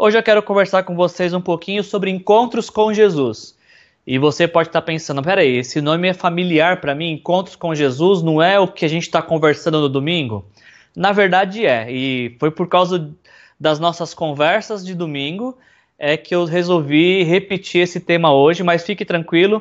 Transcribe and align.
Hoje 0.00 0.16
eu 0.16 0.22
quero 0.22 0.40
conversar 0.44 0.84
com 0.84 0.94
vocês 0.94 1.34
um 1.34 1.40
pouquinho 1.40 1.82
sobre 1.82 2.08
encontros 2.08 2.70
com 2.70 2.94
Jesus. 2.94 3.58
E 4.06 4.16
você 4.16 4.46
pode 4.46 4.68
estar 4.68 4.80
pensando, 4.82 5.20
peraí, 5.20 5.56
esse 5.56 5.80
nome 5.80 6.06
é 6.06 6.14
familiar 6.14 6.80
para 6.80 6.94
mim, 6.94 7.10
encontros 7.10 7.56
com 7.56 7.74
Jesus, 7.74 8.22
não 8.22 8.40
é 8.40 8.60
o 8.60 8.68
que 8.68 8.84
a 8.84 8.88
gente 8.88 9.02
está 9.02 9.20
conversando 9.20 9.80
no 9.80 9.88
domingo? 9.88 10.46
Na 10.94 11.10
verdade 11.10 11.66
é, 11.66 11.90
e 11.90 12.36
foi 12.38 12.48
por 12.52 12.68
causa 12.68 13.10
das 13.58 13.80
nossas 13.80 14.14
conversas 14.14 14.86
de 14.86 14.94
domingo 14.94 15.58
é 15.98 16.16
que 16.16 16.32
eu 16.32 16.44
resolvi 16.44 17.24
repetir 17.24 17.80
esse 17.80 17.98
tema 17.98 18.32
hoje, 18.32 18.62
mas 18.62 18.84
fique 18.84 19.04
tranquilo, 19.04 19.60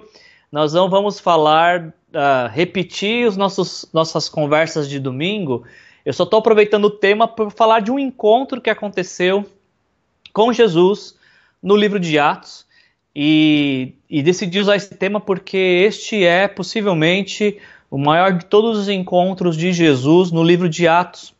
nós 0.51 0.71
não 0.71 0.87
vamos 0.87 1.19
falar, 1.19 1.87
uh, 1.87 2.47
repetir 2.53 3.27
os 3.27 3.35
nossos 3.35 3.89
nossas 3.91 4.29
conversas 4.29 4.87
de 4.87 4.99
domingo. 4.99 5.63
Eu 6.05 6.13
só 6.13 6.25
estou 6.25 6.37
aproveitando 6.37 6.85
o 6.85 6.91
tema 6.91 7.27
para 7.27 7.49
falar 7.49 7.79
de 7.79 7.89
um 7.89 7.97
encontro 7.97 8.61
que 8.61 8.69
aconteceu 8.69 9.43
com 10.37 10.53
Jesus 10.53 11.15
no 11.63 11.75
livro 11.75 11.99
de 11.99 12.19
Atos 12.19 12.63
e, 13.15 13.95
e 14.07 14.21
decidi 14.21 14.59
usar 14.59 14.75
esse 14.75 14.93
tema 14.93 15.19
porque 15.19 15.57
este 15.57 16.23
é 16.23 16.47
possivelmente 16.47 17.57
o 17.89 17.97
maior 17.97 18.33
de 18.33 18.45
todos 18.45 18.77
os 18.77 18.87
encontros 18.87 19.57
de 19.57 19.73
Jesus 19.73 20.31
no 20.31 20.43
livro 20.43 20.69
de 20.69 20.87
Atos. 20.87 21.33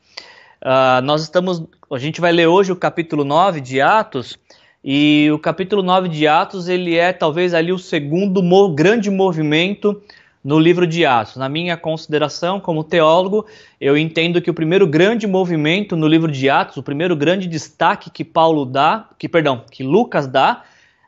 Uh, 0.64 1.00
nós 1.04 1.22
estamos, 1.22 1.64
a 1.92 2.00
gente 2.00 2.20
vai 2.20 2.32
ler 2.32 2.48
hoje 2.48 2.72
o 2.72 2.76
capítulo 2.76 3.24
9 3.24 3.62
de 3.62 3.80
Atos, 3.80 4.40
e 4.84 5.30
o 5.32 5.38
capítulo 5.38 5.84
9 5.84 6.10
de 6.10 6.28
Atos, 6.28 6.68
ele 6.68 6.96
é 6.96 7.14
talvez 7.14 7.54
ali 7.54 7.72
o 7.72 7.78
segundo 7.78 8.42
grande 8.74 9.12
movimento 9.12 10.02
no 10.48 10.58
livro 10.58 10.88
de 10.88 11.06
Atos. 11.06 11.36
Na 11.36 11.50
minha 11.50 11.76
consideração 11.76 12.58
como 12.58 12.82
teólogo, 12.82 13.46
eu 13.82 13.98
entendo 13.98 14.42
que 14.42 14.50
o 14.50 14.54
primeiro 14.54 14.88
grande 14.88 15.28
movimento 15.28 15.98
no 15.98 16.08
livro 16.08 16.32
de 16.32 16.50
Atos, 16.50 16.78
o 16.78 16.84
primeiro 16.84 17.18
grande 17.18 17.50
destaque 17.50 18.10
que 18.10 18.24
Paulo 18.24 18.64
dá, 18.64 19.10
que 19.20 19.28
perdão, 19.28 19.66
que 19.70 19.84
Lucas 19.84 20.26
dá, 20.26 20.64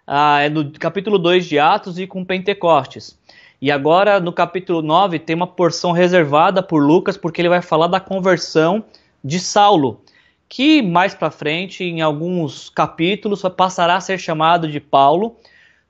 uh, 0.06 0.40
é 0.42 0.50
no 0.50 0.70
capítulo 0.72 1.18
2 1.18 1.46
de 1.46 1.58
Atos 1.58 1.98
e 1.98 2.06
com 2.06 2.26
Pentecostes. 2.26 3.18
E 3.62 3.72
agora 3.72 4.20
no 4.20 4.34
capítulo 4.34 4.82
9 4.82 5.20
tem 5.20 5.38
uma 5.38 5.48
porção 5.48 5.94
reservada 5.94 6.62
por 6.62 6.84
Lucas 6.84 7.16
porque 7.16 7.42
ele 7.42 7.48
vai 7.48 7.62
falar 7.62 7.88
da 7.88 8.02
conversão 8.02 8.84
de 9.24 9.40
Saulo 9.40 10.02
que 10.50 10.82
mais 10.82 11.14
para 11.14 11.32
frente, 11.32 11.86
em 11.86 12.02
alguns 12.02 12.70
capítulos, 12.70 13.44
passará 13.56 13.96
a 13.96 14.02
ser 14.02 14.18
chamado 14.18 14.68
de 14.68 14.82
Paulo, 14.82 15.38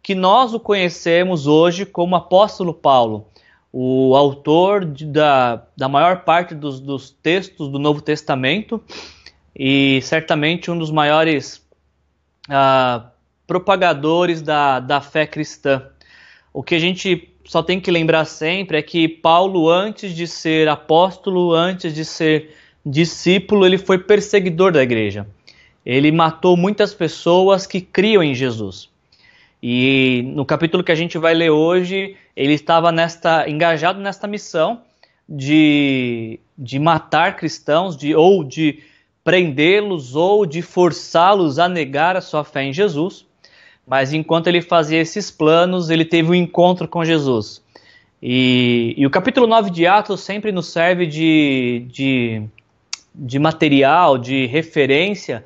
que 0.04 0.14
nós 0.14 0.54
o 0.54 0.60
conhecemos 0.60 1.48
hoje 1.48 1.86
como 1.86 2.16
apóstolo 2.16 2.74
Paulo, 2.74 3.26
o 3.72 4.16
autor 4.16 4.84
de, 4.86 5.06
da, 5.06 5.64
da 5.78 5.88
maior 5.88 6.24
parte 6.24 6.56
dos, 6.56 6.80
dos 6.80 7.12
textos 7.12 7.70
do 7.70 7.78
Novo 7.78 8.02
Testamento 8.02 8.82
e 9.56 10.00
certamente 10.02 10.72
um 10.72 10.78
dos 10.78 10.90
maiores 10.90 11.58
uh, 12.48 13.08
propagadores 13.46 14.42
da, 14.42 14.80
da 14.80 15.02
fé 15.02 15.28
cristã. 15.28 15.84
O 16.54 16.64
que 16.64 16.76
a 16.76 16.80
gente 16.80 17.32
só 17.46 17.62
tem 17.62 17.80
que 17.80 17.92
lembrar 17.92 18.26
sempre 18.26 18.78
é 18.78 18.82
que 18.82 19.08
Paulo, 19.08 19.70
antes 19.70 20.16
de 20.16 20.28
ser 20.28 20.68
apóstolo, 20.68 21.54
antes 21.54 21.94
de 21.94 22.06
ser 22.06 22.56
discípulo, 22.86 23.66
ele 23.66 23.78
foi 23.78 24.00
perseguidor 24.00 24.72
da 24.72 24.82
igreja. 24.82 25.28
Ele 25.86 26.12
matou 26.12 26.58
muitas 26.58 26.94
pessoas 26.94 27.66
que 27.66 27.82
criam 27.82 28.24
em 28.24 28.34
Jesus. 28.34 28.89
E 29.62 30.24
no 30.34 30.46
capítulo 30.46 30.84
que 30.84 30.92
a 30.92 30.96
gente 30.96 31.18
vai 31.18 31.34
ler 31.34 31.50
hoje, 31.50 32.16
ele 32.36 32.54
estava 32.54 32.92
nesta, 32.92 33.50
engajado 33.50 34.00
nesta 34.00 34.28
missão 34.28 34.82
de, 35.28 36.40
de 36.58 36.80
matar 36.80 37.36
cristãos, 37.36 37.98
de, 37.98 38.16
ou 38.16 38.44
de 38.44 38.80
prendê-los, 39.24 40.16
ou 40.16 40.46
de 40.46 40.62
forçá-los 40.62 41.60
a 41.60 41.68
negar 41.68 42.16
a 42.16 42.22
sua 42.22 42.44
fé 42.44 42.64
em 42.64 42.74
Jesus. 42.74 43.26
Mas 43.86 44.14
enquanto 44.14 44.48
ele 44.48 44.62
fazia 44.62 45.00
esses 45.00 45.30
planos, 45.30 45.90
ele 45.90 46.06
teve 46.06 46.30
um 46.30 46.36
encontro 46.36 46.88
com 46.88 47.04
Jesus. 47.04 47.62
E, 48.22 48.94
e 48.98 49.06
o 49.06 49.10
capítulo 49.10 49.48
9 49.48 49.70
de 49.70 49.86
Atos 49.86 50.22
sempre 50.22 50.52
nos 50.52 50.68
serve 50.68 51.06
de, 51.06 51.86
de 51.90 52.50
de 53.14 53.40
material, 53.40 54.18
de 54.18 54.46
referência, 54.46 55.44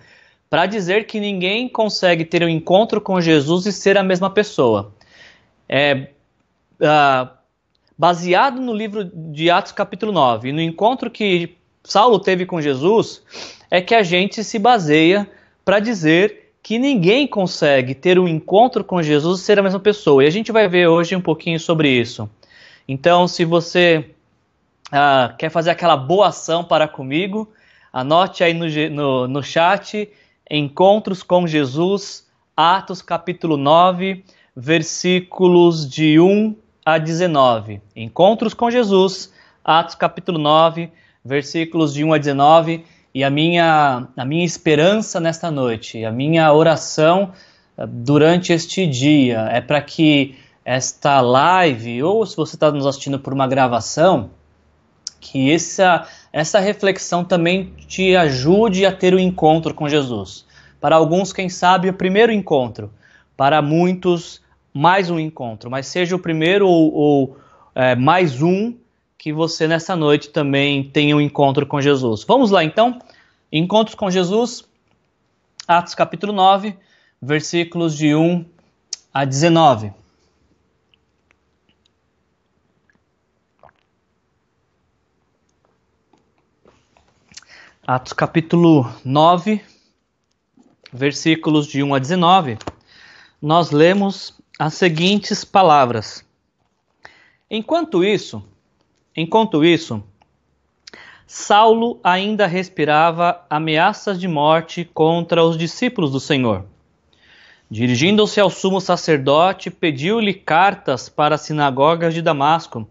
para 0.53 0.67
dizer 0.67 1.07
que 1.07 1.19
ninguém 1.19 1.67
consegue 1.67 2.23
ter 2.23 2.43
um 2.43 2.47
encontro 2.47 3.01
com 3.01 3.19
Jesus 3.19 3.65
e 3.65 3.71
ser 3.71 3.97
a 3.97 4.03
mesma 4.03 4.29
pessoa. 4.29 4.93
É, 5.67 6.09
uh, 6.79 7.27
baseado 7.97 8.61
no 8.61 8.71
livro 8.71 9.03
de 9.03 9.49
Atos, 9.49 9.71
capítulo 9.71 10.11
9, 10.11 10.49
e 10.49 10.51
no 10.51 10.61
encontro 10.61 11.09
que 11.09 11.57
Saulo 11.83 12.19
teve 12.19 12.45
com 12.45 12.61
Jesus, 12.61 13.23
é 13.71 13.81
que 13.81 13.95
a 13.95 14.03
gente 14.03 14.43
se 14.43 14.59
baseia 14.59 15.27
para 15.65 15.79
dizer 15.79 16.53
que 16.61 16.77
ninguém 16.77 17.25
consegue 17.25 17.95
ter 17.95 18.19
um 18.19 18.27
encontro 18.27 18.83
com 18.83 19.01
Jesus 19.01 19.41
e 19.41 19.43
ser 19.43 19.57
a 19.57 19.63
mesma 19.63 19.79
pessoa. 19.79 20.23
E 20.23 20.27
a 20.27 20.31
gente 20.31 20.51
vai 20.51 20.67
ver 20.67 20.87
hoje 20.87 21.15
um 21.15 21.21
pouquinho 21.21 21.59
sobre 21.59 21.89
isso. 21.89 22.29
Então, 22.87 23.27
se 23.27 23.43
você 23.43 24.05
uh, 24.89 25.35
quer 25.35 25.49
fazer 25.49 25.71
aquela 25.71 25.97
boa 25.97 26.27
ação 26.27 26.63
para 26.63 26.87
comigo, 26.87 27.51
Anote 27.93 28.43
aí 28.43 28.55
no, 28.55 28.65
no, 28.89 29.27
no 29.27 29.43
chat 29.43 30.09
Encontros 30.49 31.23
com 31.23 31.47
Jesus, 31.47 32.27
Atos 32.55 33.01
capítulo 33.01 33.55
9, 33.55 34.23
versículos 34.55 35.89
de 35.89 36.19
1 36.19 36.55
a 36.85 36.97
19. 36.97 37.81
Encontros 37.95 38.53
com 38.53 38.69
Jesus, 38.69 39.33
Atos 39.63 39.95
capítulo 39.95 40.37
9, 40.37 40.91
versículos 41.23 41.93
de 41.93 42.03
1 42.03 42.13
a 42.13 42.17
19. 42.17 42.85
E 43.15 43.23
a 43.23 43.29
minha, 43.29 44.07
a 44.17 44.25
minha 44.25 44.43
esperança 44.43 45.19
nesta 45.19 45.49
noite, 45.49 46.03
a 46.03 46.11
minha 46.11 46.51
oração 46.51 47.31
eh, 47.77 47.85
durante 47.87 48.51
este 48.51 48.85
dia 48.85 49.47
é 49.51 49.61
para 49.61 49.81
que 49.81 50.35
esta 50.65 51.21
live, 51.21 52.03
ou 52.03 52.25
se 52.25 52.35
você 52.35 52.55
está 52.55 52.71
nos 52.71 52.85
assistindo 52.85 53.19
por 53.19 53.31
uma 53.33 53.47
gravação, 53.47 54.31
que 55.23 55.49
essa, 55.49 56.05
essa 56.33 56.59
reflexão 56.59 57.23
também 57.23 57.71
te 57.87 58.13
ajude 58.13 58.85
a 58.85 58.91
ter 58.91 59.13
o 59.13 59.17
um 59.17 59.19
encontro 59.19 59.73
com 59.73 59.87
Jesus. 59.87 60.45
Para 60.81 60.97
alguns, 60.97 61.31
quem 61.31 61.47
sabe, 61.47 61.87
o 61.87 61.93
primeiro 61.93 62.31
encontro. 62.31 62.91
Para 63.37 63.61
muitos, 63.61 64.41
mais 64.73 65.09
um 65.09 65.17
encontro. 65.17 65.71
Mas 65.71 65.87
seja 65.87 66.13
o 66.13 66.19
primeiro 66.19 66.67
ou, 66.67 66.93
ou 66.93 67.37
é, 67.73 67.95
mais 67.95 68.41
um 68.41 68.73
que 69.17 69.31
você 69.31 69.65
nessa 69.65 69.95
noite 69.95 70.27
também 70.27 70.83
tenha 70.83 71.15
um 71.15 71.21
encontro 71.21 71.65
com 71.65 71.79
Jesus. 71.79 72.25
Vamos 72.25 72.51
lá 72.51 72.61
então? 72.61 72.99
Encontros 73.49 73.95
com 73.95 74.11
Jesus, 74.11 74.65
Atos 75.65 75.95
capítulo 75.95 76.33
9, 76.33 76.75
versículos 77.21 77.95
de 77.95 78.13
1 78.13 78.43
a 79.13 79.23
19. 79.23 79.93
Atos 87.85 88.13
capítulo 88.13 88.89
9, 89.03 89.61
versículos 90.93 91.67
de 91.67 91.83
1 91.83 91.93
a 91.93 91.99
19, 91.99 92.57
nós 93.41 93.71
lemos 93.71 94.39
as 94.57 94.75
seguintes 94.75 95.43
palavras. 95.43 96.25
Enquanto 97.51 98.01
isso, 98.01 98.41
enquanto 99.13 99.65
isso, 99.65 100.01
Saulo 101.27 101.99
ainda 102.01 102.47
respirava 102.47 103.45
ameaças 103.49 104.17
de 104.17 104.29
morte 104.29 104.89
contra 104.93 105.43
os 105.43 105.57
discípulos 105.57 106.09
do 106.09 106.21
Senhor. 106.21 106.63
Dirigindo-se 107.69 108.39
ao 108.39 108.49
sumo 108.49 108.79
sacerdote, 108.79 109.69
pediu-lhe 109.69 110.33
cartas 110.33 111.09
para 111.09 111.35
as 111.35 111.41
sinagogas 111.41 112.13
de 112.13 112.21
Damasco 112.21 112.87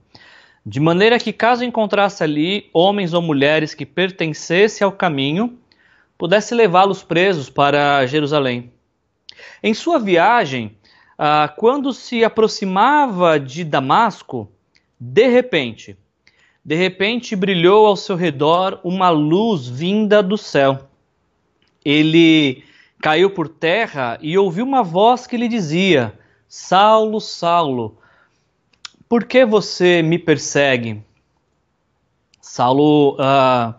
de 0.64 0.78
maneira 0.78 1.18
que, 1.18 1.32
caso 1.32 1.64
encontrasse 1.64 2.22
ali 2.22 2.70
homens 2.72 3.12
ou 3.12 3.20
mulheres 3.20 3.74
que 3.74 3.84
pertencessem 3.84 4.84
ao 4.84 4.92
caminho, 4.92 5.58
pudesse 6.16 6.54
levá-los 6.54 7.02
presos 7.02 7.50
para 7.50 8.06
Jerusalém. 8.06 8.72
Em 9.62 9.74
sua 9.74 9.98
viagem, 9.98 10.76
ah, 11.18 11.52
quando 11.56 11.92
se 11.92 12.24
aproximava 12.24 13.40
de 13.40 13.64
Damasco, 13.64 14.50
de 14.98 15.26
repente, 15.26 15.96
de 16.64 16.76
repente 16.76 17.34
brilhou 17.34 17.86
ao 17.86 17.96
seu 17.96 18.14
redor 18.14 18.80
uma 18.84 19.10
luz 19.10 19.66
vinda 19.66 20.22
do 20.22 20.38
céu. 20.38 20.88
Ele 21.84 22.62
caiu 23.00 23.30
por 23.30 23.48
terra 23.48 24.16
e 24.22 24.38
ouviu 24.38 24.64
uma 24.64 24.84
voz 24.84 25.26
que 25.26 25.36
lhe 25.36 25.48
dizia: 25.48 26.16
Saulo, 26.46 27.20
Saulo, 27.20 27.98
por 29.12 29.24
que 29.24 29.44
você 29.44 30.00
me 30.00 30.18
persegue? 30.18 31.04
Saulo 32.40 33.14
uh, 33.16 33.74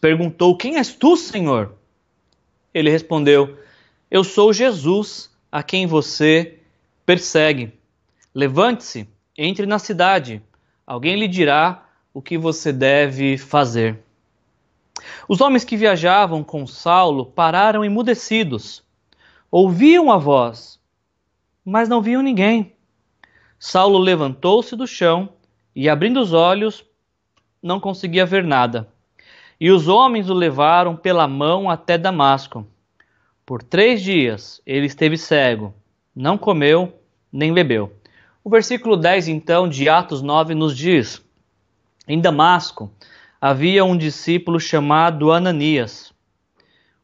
perguntou: 0.00 0.56
Quem 0.56 0.76
és 0.76 0.92
tu, 0.92 1.16
Senhor? 1.16 1.76
Ele 2.74 2.90
respondeu: 2.90 3.56
Eu 4.10 4.24
sou 4.24 4.52
Jesus, 4.52 5.30
a 5.52 5.62
quem 5.62 5.86
você 5.86 6.58
persegue. 7.06 7.74
Levante-se, 8.34 9.08
entre 9.38 9.66
na 9.66 9.78
cidade. 9.78 10.42
Alguém 10.84 11.14
lhe 11.14 11.28
dirá 11.28 11.86
o 12.12 12.20
que 12.20 12.36
você 12.36 12.72
deve 12.72 13.38
fazer. 13.38 14.00
Os 15.28 15.40
homens 15.40 15.62
que 15.62 15.76
viajavam 15.76 16.42
com 16.42 16.66
Saulo 16.66 17.24
pararam 17.24 17.84
emudecidos. 17.84 18.82
ouviam 19.48 20.10
a 20.10 20.18
voz, 20.18 20.80
mas 21.64 21.88
não 21.88 22.02
viam 22.02 22.20
ninguém. 22.20 22.75
Saulo 23.58 23.98
levantou-se 23.98 24.76
do 24.76 24.86
chão 24.86 25.30
e, 25.74 25.88
abrindo 25.88 26.20
os 26.20 26.32
olhos, 26.32 26.84
não 27.62 27.80
conseguia 27.80 28.26
ver 28.26 28.44
nada. 28.44 28.88
E 29.60 29.70
os 29.70 29.88
homens 29.88 30.28
o 30.28 30.34
levaram 30.34 30.96
pela 30.96 31.26
mão 31.26 31.70
até 31.70 31.96
Damasco. 31.96 32.66
Por 33.44 33.62
três 33.62 34.02
dias 34.02 34.60
ele 34.66 34.86
esteve 34.86 35.16
cego, 35.16 35.74
não 36.14 36.36
comeu 36.36 37.00
nem 37.32 37.52
bebeu. 37.52 37.92
O 38.44 38.50
versículo 38.50 38.96
10, 38.96 39.28
então, 39.28 39.68
de 39.68 39.88
Atos 39.88 40.22
9 40.22 40.54
nos 40.54 40.76
diz: 40.76 41.22
Em 42.06 42.20
Damasco 42.20 42.90
havia 43.40 43.84
um 43.84 43.96
discípulo 43.96 44.60
chamado 44.60 45.32
Ananias. 45.32 46.12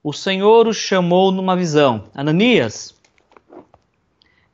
O 0.02 0.12
Senhor 0.12 0.66
o 0.66 0.72
chamou 0.72 1.32
numa 1.32 1.56
visão: 1.56 2.04
Ananias, 2.14 2.94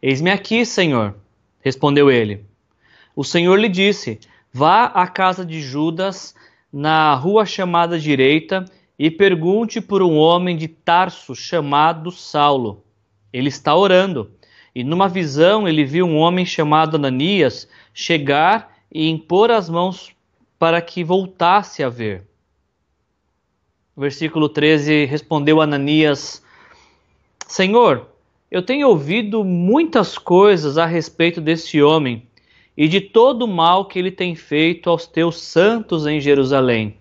eis-me 0.00 0.30
aqui, 0.30 0.64
Senhor, 0.64 1.14
respondeu 1.68 2.10
ele. 2.10 2.44
O 3.14 3.22
Senhor 3.22 3.56
lhe 3.56 3.68
disse: 3.68 4.18
Vá 4.52 4.86
à 4.86 5.06
casa 5.06 5.44
de 5.44 5.60
Judas, 5.60 6.34
na 6.72 7.14
rua 7.14 7.44
chamada 7.44 7.98
direita, 7.98 8.64
e 8.98 9.10
pergunte 9.10 9.80
por 9.80 10.02
um 10.02 10.16
homem 10.16 10.56
de 10.56 10.66
Tarso 10.66 11.34
chamado 11.34 12.10
Saulo. 12.10 12.82
Ele 13.32 13.48
está 13.48 13.74
orando. 13.76 14.32
E 14.74 14.82
numa 14.82 15.08
visão 15.08 15.68
ele 15.68 15.84
viu 15.84 16.06
um 16.06 16.16
homem 16.16 16.44
chamado 16.44 16.96
Ananias 16.96 17.68
chegar 17.92 18.76
e 18.92 19.08
impor 19.08 19.50
as 19.50 19.68
mãos 19.68 20.14
para 20.58 20.80
que 20.80 21.04
voltasse 21.04 21.82
a 21.82 21.88
ver. 21.88 22.24
Versículo 23.96 24.48
13: 24.48 25.04
Respondeu 25.04 25.60
Ananias: 25.60 26.42
Senhor, 27.46 28.07
eu 28.50 28.62
tenho 28.62 28.88
ouvido 28.88 29.44
muitas 29.44 30.16
coisas 30.16 30.78
a 30.78 30.86
respeito 30.86 31.40
desse 31.40 31.82
homem 31.82 32.26
e 32.76 32.88
de 32.88 33.00
todo 33.00 33.42
o 33.42 33.48
mal 33.48 33.86
que 33.86 33.98
ele 33.98 34.10
tem 34.10 34.34
feito 34.34 34.88
aos 34.88 35.06
teus 35.06 35.40
santos 35.40 36.06
em 36.06 36.20
Jerusalém. 36.20 36.96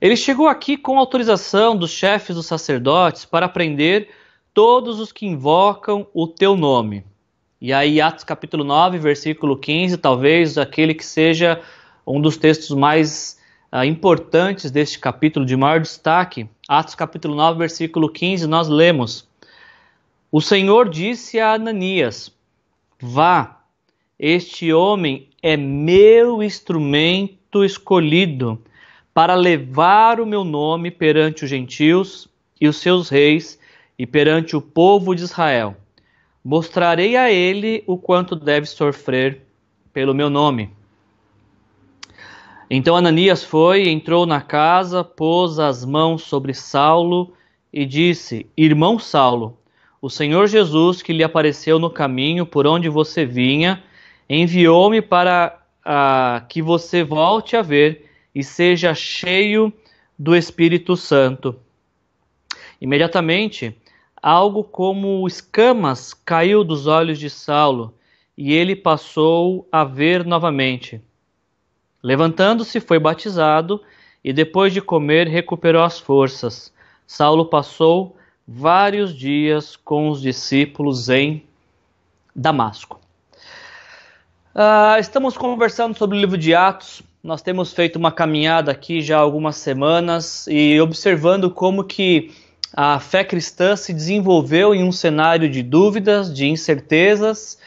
Ele 0.00 0.16
chegou 0.16 0.48
aqui 0.48 0.76
com 0.76 0.98
autorização 0.98 1.76
dos 1.76 1.90
chefes 1.90 2.34
dos 2.34 2.46
sacerdotes 2.46 3.26
para 3.26 3.48
prender 3.48 4.08
todos 4.54 4.98
os 4.98 5.12
que 5.12 5.26
invocam 5.26 6.06
o 6.14 6.26
teu 6.26 6.56
nome. 6.56 7.04
E 7.60 7.74
aí, 7.74 8.00
Atos 8.00 8.24
capítulo 8.24 8.64
9, 8.64 8.96
versículo 8.96 9.58
15, 9.58 9.98
talvez 9.98 10.56
aquele 10.56 10.94
que 10.94 11.04
seja 11.04 11.60
um 12.06 12.18
dos 12.18 12.38
textos 12.38 12.74
mais 12.74 13.39
uh, 13.72 13.84
importantes 13.84 14.70
deste 14.70 14.98
capítulo, 14.98 15.46
de 15.46 15.56
maior 15.56 15.80
destaque. 15.80 16.48
Atos 16.68 16.94
capítulo 16.94 17.34
9, 17.34 17.58
versículo 17.58 18.08
15, 18.08 18.46
nós 18.46 18.68
lemos: 18.68 19.28
O 20.30 20.40
Senhor 20.40 20.88
disse 20.88 21.38
a 21.38 21.54
Ananias: 21.54 22.32
Vá, 23.00 23.60
este 24.18 24.72
homem 24.72 25.28
é 25.42 25.56
meu 25.56 26.42
instrumento 26.42 27.64
escolhido 27.64 28.62
para 29.14 29.34
levar 29.34 30.20
o 30.20 30.26
meu 30.26 30.44
nome 30.44 30.90
perante 30.90 31.44
os 31.44 31.50
gentios 31.50 32.28
e 32.60 32.68
os 32.68 32.76
seus 32.76 33.08
reis 33.08 33.58
e 33.98 34.06
perante 34.06 34.56
o 34.56 34.60
povo 34.60 35.14
de 35.14 35.22
Israel. 35.22 35.76
Mostrarei 36.44 37.16
a 37.16 37.30
ele 37.30 37.82
o 37.86 37.98
quanto 37.98 38.34
deve 38.34 38.66
sofrer 38.66 39.42
pelo 39.92 40.14
meu 40.14 40.30
nome. 40.30 40.70
Então 42.72 42.94
Ananias 42.94 43.42
foi, 43.42 43.88
entrou 43.88 44.24
na 44.24 44.40
casa, 44.40 45.02
pôs 45.02 45.58
as 45.58 45.84
mãos 45.84 46.22
sobre 46.22 46.54
Saulo 46.54 47.34
e 47.72 47.84
disse: 47.84 48.46
Irmão 48.56 48.96
Saulo, 48.96 49.58
o 50.00 50.08
Senhor 50.08 50.46
Jesus, 50.46 51.02
que 51.02 51.12
lhe 51.12 51.24
apareceu 51.24 51.80
no 51.80 51.90
caminho 51.90 52.46
por 52.46 52.68
onde 52.68 52.88
você 52.88 53.26
vinha, 53.26 53.82
enviou-me 54.28 55.02
para 55.02 55.58
que 56.48 56.62
você 56.62 57.02
volte 57.02 57.56
a 57.56 57.62
ver 57.62 58.08
e 58.32 58.44
seja 58.44 58.94
cheio 58.94 59.72
do 60.16 60.36
Espírito 60.36 60.96
Santo. 60.96 61.56
Imediatamente, 62.80 63.76
algo 64.22 64.62
como 64.62 65.26
escamas 65.26 66.14
caiu 66.14 66.62
dos 66.62 66.86
olhos 66.86 67.18
de 67.18 67.28
Saulo 67.28 67.94
e 68.38 68.52
ele 68.52 68.76
passou 68.76 69.66
a 69.72 69.82
ver 69.82 70.24
novamente. 70.24 71.02
Levantando-se, 72.02 72.80
foi 72.80 72.98
batizado 72.98 73.80
e 74.24 74.32
depois 74.32 74.72
de 74.72 74.80
comer 74.80 75.26
recuperou 75.28 75.82
as 75.82 75.98
forças. 75.98 76.72
Saulo 77.06 77.46
passou 77.46 78.16
vários 78.46 79.14
dias 79.14 79.76
com 79.76 80.08
os 80.08 80.20
discípulos 80.20 81.08
em 81.08 81.44
Damasco. 82.34 83.00
Uh, 84.54 84.98
estamos 84.98 85.36
conversando 85.36 85.96
sobre 85.96 86.16
o 86.16 86.20
livro 86.20 86.36
de 86.36 86.54
Atos. 86.54 87.02
Nós 87.22 87.42
temos 87.42 87.72
feito 87.72 87.96
uma 87.96 88.10
caminhada 88.10 88.72
aqui 88.72 89.00
já 89.02 89.18
há 89.18 89.20
algumas 89.20 89.56
semanas 89.56 90.46
e 90.48 90.80
observando 90.80 91.50
como 91.50 91.84
que 91.84 92.32
a 92.72 92.98
fé 92.98 93.22
cristã 93.24 93.76
se 93.76 93.92
desenvolveu 93.92 94.74
em 94.74 94.82
um 94.82 94.92
cenário 94.92 95.48
de 95.48 95.62
dúvidas, 95.62 96.32
de 96.32 96.46
incertezas, 96.46 97.58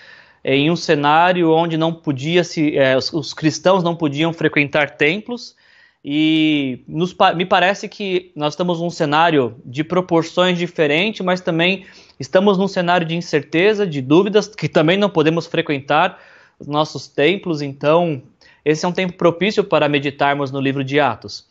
em 0.44 0.70
um 0.70 0.76
cenário 0.76 1.52
onde 1.52 1.78
não 1.78 1.94
podia 1.94 2.44
se, 2.44 2.78
é, 2.78 2.98
os, 2.98 3.14
os, 3.14 3.34
cristãos 3.34 3.84
não 3.84 3.96
podiam 3.96 4.34
frequentar 4.34 4.92
templos. 4.92 5.56
E 6.04 6.84
nos, 6.86 7.16
me 7.36 7.46
parece 7.46 7.88
que 7.88 8.32
nós 8.36 8.54
estamos 8.54 8.82
num 8.82 8.90
cenário 8.90 9.56
de 9.66 9.86
proporções 9.86 10.58
diferentes, 10.58 11.26
mas 11.26 11.40
também 11.40 11.86
estamos 12.20 12.58
num 12.58 12.68
cenário 12.68 13.08
de 13.08 13.16
incerteza, 13.16 13.88
de 13.88 14.02
dúvidas, 14.02 14.48
que 14.48 14.68
também 14.68 14.98
não 14.98 15.10
podemos 15.10 15.46
frequentar 15.46 16.20
os 16.60 16.68
nossos 16.68 17.08
templos. 17.08 17.62
Então, 17.62 18.22
esse 18.66 18.84
é 18.86 18.88
um 18.88 18.92
tempo 18.92 19.14
propício 19.14 19.64
para 19.64 19.88
meditarmos 19.88 20.52
no 20.52 20.60
livro 20.60 20.84
de 20.84 21.00
Atos. 21.00 21.48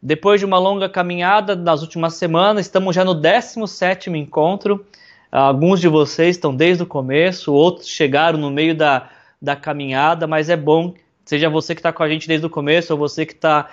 Depois 0.00 0.38
de 0.38 0.46
uma 0.46 0.58
longa 0.58 0.88
caminhada 0.88 1.56
nas 1.56 1.82
últimas 1.82 2.14
semanas, 2.14 2.66
estamos 2.66 2.94
já 2.94 3.04
no 3.04 3.14
17 3.14 4.08
encontro. 4.10 4.86
Alguns 5.30 5.80
de 5.80 5.88
vocês 5.88 6.36
estão 6.36 6.54
desde 6.54 6.82
o 6.82 6.86
começo, 6.86 7.52
outros 7.52 7.88
chegaram 7.88 8.38
no 8.38 8.50
meio 8.50 8.74
da, 8.74 9.10
da 9.40 9.56
caminhada, 9.56 10.26
mas 10.26 10.48
é 10.48 10.56
bom, 10.56 10.94
seja 11.24 11.50
você 11.50 11.74
que 11.74 11.80
está 11.80 11.92
com 11.92 12.02
a 12.02 12.08
gente 12.08 12.28
desde 12.28 12.46
o 12.46 12.50
começo 12.50 12.92
ou 12.92 12.98
você 12.98 13.26
que 13.26 13.32
está 13.32 13.68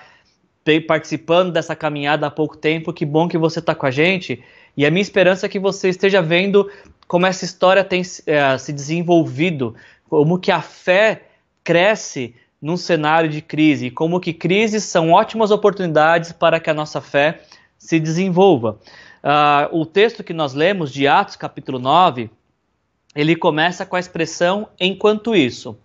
participando 0.88 1.51
dessa 1.51 1.75
caminhada 1.75 2.27
há 2.27 2.31
pouco 2.31 2.57
tempo, 2.57 2.94
que 2.94 3.05
bom 3.05 3.27
que 3.27 3.38
você 3.38 3.59
está 3.59 3.75
com 3.75 3.85
a 3.85 3.91
gente. 3.91 4.44
E 4.75 4.85
a 4.85 4.91
minha 4.91 5.01
esperança 5.01 5.45
é 5.45 5.50
que 5.50 5.59
você 5.59 5.89
esteja 5.89 6.21
vendo 6.21 6.69
como 7.07 7.25
essa 7.25 7.45
história 7.45 7.83
tem 7.83 8.01
é, 8.25 8.57
se 8.57 8.73
desenvolvido, 8.73 9.75
como 10.09 10.39
que 10.39 10.51
a 10.51 10.61
fé 10.61 11.23
cresce 11.63 12.33
num 12.61 12.78
cenário 12.78 13.30
de 13.30 13.42
crise, 13.42 13.92
como 13.92 14.19
que 14.19 14.33
crises 14.33 14.83
são 14.85 15.11
ótimas 15.11 15.51
oportunidades 15.51 16.31
para 16.31 16.59
que 16.59 16.69
a 16.69 16.73
nossa 16.73 17.01
fé 17.01 17.42
se 17.78 17.99
desenvolva. 17.99 18.80
Uh, 19.23 19.80
o 19.80 19.85
texto 19.85 20.23
que 20.23 20.33
nós 20.33 20.53
lemos 20.53 20.92
de 20.92 21.07
Atos, 21.07 21.37
capítulo 21.37 21.80
9, 21.80 22.30
ele 23.15 23.35
começa 23.35 23.85
com 23.85 23.95
a 23.95 23.99
expressão 23.99 24.68
enquanto 24.80 25.35
isso. 25.35 25.77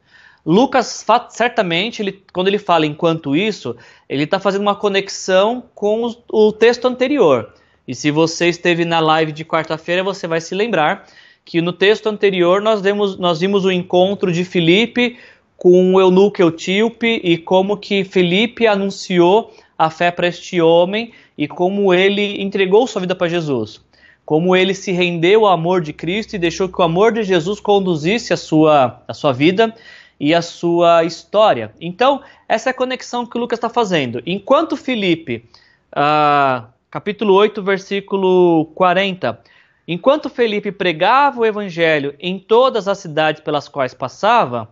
Lucas, 0.45 1.05
certamente, 1.29 2.03
ele, 2.03 2.23
quando 2.33 2.49
ele 2.49 2.59
fala 2.59 2.87
enquanto 2.87 3.37
isso, 3.37 3.77
ele 4.09 4.25
está 4.25 4.41
fazendo 4.41 4.63
uma 4.63 4.75
conexão 4.75 5.63
com 5.75 6.07
o, 6.07 6.47
o 6.49 6.53
texto 6.53 6.87
anterior. 6.87 7.53
E 7.87 7.95
se 7.95 8.11
você 8.11 8.49
esteve 8.49 8.85
na 8.85 8.99
live 8.99 9.31
de 9.31 9.45
quarta-feira, 9.45 10.03
você 10.03 10.27
vai 10.27 10.41
se 10.41 10.55
lembrar 10.55 11.07
que 11.45 11.61
no 11.61 11.73
texto 11.73 12.09
anterior 12.09 12.61
nós, 12.61 12.83
demos, 12.83 13.19
nós 13.19 13.41
vimos 13.41 13.65
o 13.65 13.71
encontro 13.71 14.33
de 14.33 14.45
Filipe 14.45 15.17
com 15.57 15.95
o 15.95 16.01
eunuco 16.01 16.41
Eutíope 16.41 17.21
e 17.25 17.39
como 17.39 17.77
que 17.77 18.05
Felipe 18.05 18.67
anunciou 18.67 19.55
a 19.77 19.91
fé 19.91 20.11
para 20.11 20.29
este 20.29 20.61
homem 20.61 21.13
e 21.39 21.47
como 21.47 21.95
ele 21.95 22.43
entregou 22.43 22.85
sua 22.89 23.01
vida 23.01 23.15
para 23.15 23.29
Jesus. 23.29 23.81
Como 24.25 24.57
ele 24.57 24.75
se 24.75 24.91
rendeu 24.91 25.47
ao 25.47 25.53
amor 25.53 25.81
de 25.81 25.93
Cristo 25.93 26.35
e 26.35 26.39
deixou 26.39 26.69
que 26.69 26.81
o 26.81 26.85
amor 26.85 27.13
de 27.13 27.23
Jesus 27.23 27.61
conduzisse 27.61 28.33
a 28.33 28.37
sua, 28.37 29.01
a 29.07 29.15
sua 29.15 29.33
vida 29.33 29.73
e 30.19 30.35
a 30.35 30.43
sua 30.43 31.05
história. 31.05 31.73
Então, 31.81 32.21
essa 32.49 32.69
é 32.69 32.73
a 32.73 32.75
conexão 32.75 33.25
que 33.25 33.39
o 33.39 33.41
Lucas 33.41 33.57
está 33.57 33.69
fazendo. 33.69 34.21
Enquanto 34.27 34.77
Felipe, 34.77 35.49
uh, 35.93 36.67
capítulo 36.91 37.33
8, 37.35 37.63
versículo 37.63 38.67
40, 38.75 39.41
enquanto 39.87 40.29
Felipe 40.29 40.73
pregava 40.73 41.41
o 41.41 41.47
evangelho 41.47 42.17
em 42.19 42.37
todas 42.37 42.89
as 42.89 42.99
cidades 42.99 43.41
pelas 43.41 43.69
quais 43.69 43.95
passava, 43.95 44.69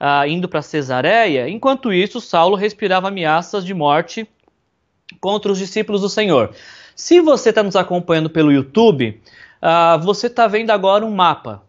uh, 0.00 0.26
indo 0.28 0.48
para 0.48 0.62
Cesareia. 0.62 1.48
Enquanto 1.48 1.92
isso, 1.92 2.20
Saulo 2.20 2.54
respirava 2.54 3.08
ameaças 3.08 3.64
de 3.64 3.74
morte 3.74 4.26
contra 5.20 5.50
os 5.50 5.58
discípulos 5.58 6.00
do 6.00 6.08
Senhor. 6.08 6.50
Se 6.94 7.20
você 7.20 7.50
está 7.50 7.62
nos 7.62 7.76
acompanhando 7.76 8.28
pelo 8.28 8.52
YouTube, 8.52 9.20
uh, 9.62 10.00
você 10.02 10.26
está 10.26 10.46
vendo 10.46 10.70
agora 10.70 11.04
um 11.04 11.14
mapa. 11.14 11.62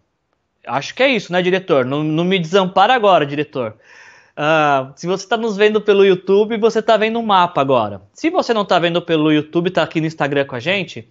Acho 0.65 0.93
que 0.93 1.03
é 1.03 1.09
isso, 1.09 1.31
né, 1.31 1.41
diretor? 1.41 1.85
Não, 1.85 2.03
não 2.03 2.23
me 2.23 2.39
desampara 2.39 2.93
agora, 2.93 3.25
diretor. 3.25 3.75
Uh, 4.39 4.93
se 4.95 5.05
você 5.05 5.25
está 5.25 5.35
nos 5.35 5.57
vendo 5.57 5.81
pelo 5.81 6.05
YouTube, 6.05 6.57
você 6.57 6.79
está 6.79 6.95
vendo 6.95 7.19
um 7.19 7.25
mapa 7.25 7.59
agora. 7.59 8.01
Se 8.13 8.29
você 8.29 8.53
não 8.53 8.61
está 8.61 8.79
vendo 8.79 9.01
pelo 9.01 9.31
YouTube, 9.31 9.67
está 9.67 9.83
aqui 9.83 9.99
no 9.99 10.07
Instagram 10.07 10.45
com 10.45 10.55
a 10.55 10.59
gente, 10.59 11.09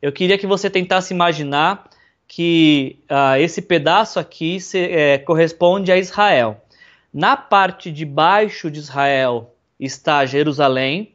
eu 0.00 0.10
queria 0.10 0.38
que 0.38 0.46
você 0.46 0.70
tentasse 0.70 1.12
imaginar 1.12 1.88
que 2.26 3.00
uh, 3.10 3.36
esse 3.38 3.60
pedaço 3.60 4.18
aqui 4.18 4.60
se, 4.60 4.78
é, 4.78 5.18
corresponde 5.18 5.92
a 5.92 5.98
Israel. 5.98 6.64
Na 7.12 7.36
parte 7.36 7.90
de 7.90 8.04
baixo 8.04 8.70
de 8.70 8.78
Israel 8.78 9.54
está 9.78 10.24
Jerusalém. 10.24 11.12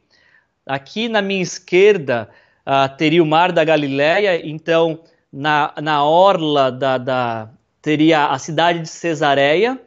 Aqui 0.65 1.07
na 1.07 1.21
minha 1.21 1.41
esquerda 1.41 2.29
uh, 2.65 2.95
teria 2.97 3.21
o 3.21 3.25
Mar 3.25 3.51
da 3.51 3.63
Galileia, 3.63 4.45
então 4.47 4.99
na, 5.31 5.73
na 5.81 6.03
orla 6.03 6.71
da, 6.71 6.97
da, 6.97 7.49
teria 7.81 8.27
a 8.27 8.39
cidade 8.39 8.79
de 8.79 8.87
Cesareia 8.87 9.79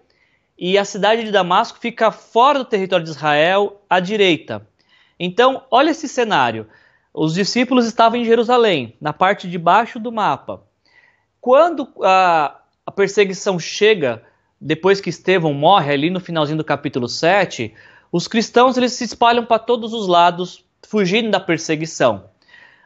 e 0.59 0.77
a 0.77 0.85
cidade 0.85 1.25
de 1.25 1.33
Damasco 1.33 1.79
fica 1.79 2.13
fora 2.13 2.59
do 2.59 2.65
território 2.65 3.05
de 3.05 3.11
Israel 3.11 3.81
à 3.89 3.99
direita. 3.99 4.67
Então, 5.19 5.63
olha 5.71 5.91
esse 5.91 6.09
cenário. 6.09 6.67
Os 7.13 7.35
discípulos 7.35 7.87
estavam 7.87 8.21
em 8.21 8.25
Jerusalém, 8.25 8.95
na 9.01 9.13
parte 9.13 9.49
de 9.49 9.59
baixo 9.59 9.99
do 9.99 10.13
mapa. 10.13 10.63
Quando 11.41 11.89
a, 12.03 12.57
a 12.87 12.91
perseguição 12.93 13.59
chega, 13.59 14.23
depois 14.61 15.01
que 15.01 15.11
Estevão 15.11 15.53
morre, 15.53 15.93
ali 15.93 16.11
no 16.11 16.21
finalzinho 16.21 16.59
do 16.59 16.65
capítulo 16.65 17.09
7, 17.09 17.75
os 18.13 18.29
cristãos 18.29 18.77
eles 18.77 18.93
se 18.93 19.05
espalham 19.05 19.45
para 19.45 19.59
todos 19.59 19.93
os 19.93 20.07
lados, 20.07 20.65
fugindo 20.87 21.31
da 21.31 21.41
perseguição. 21.41 22.25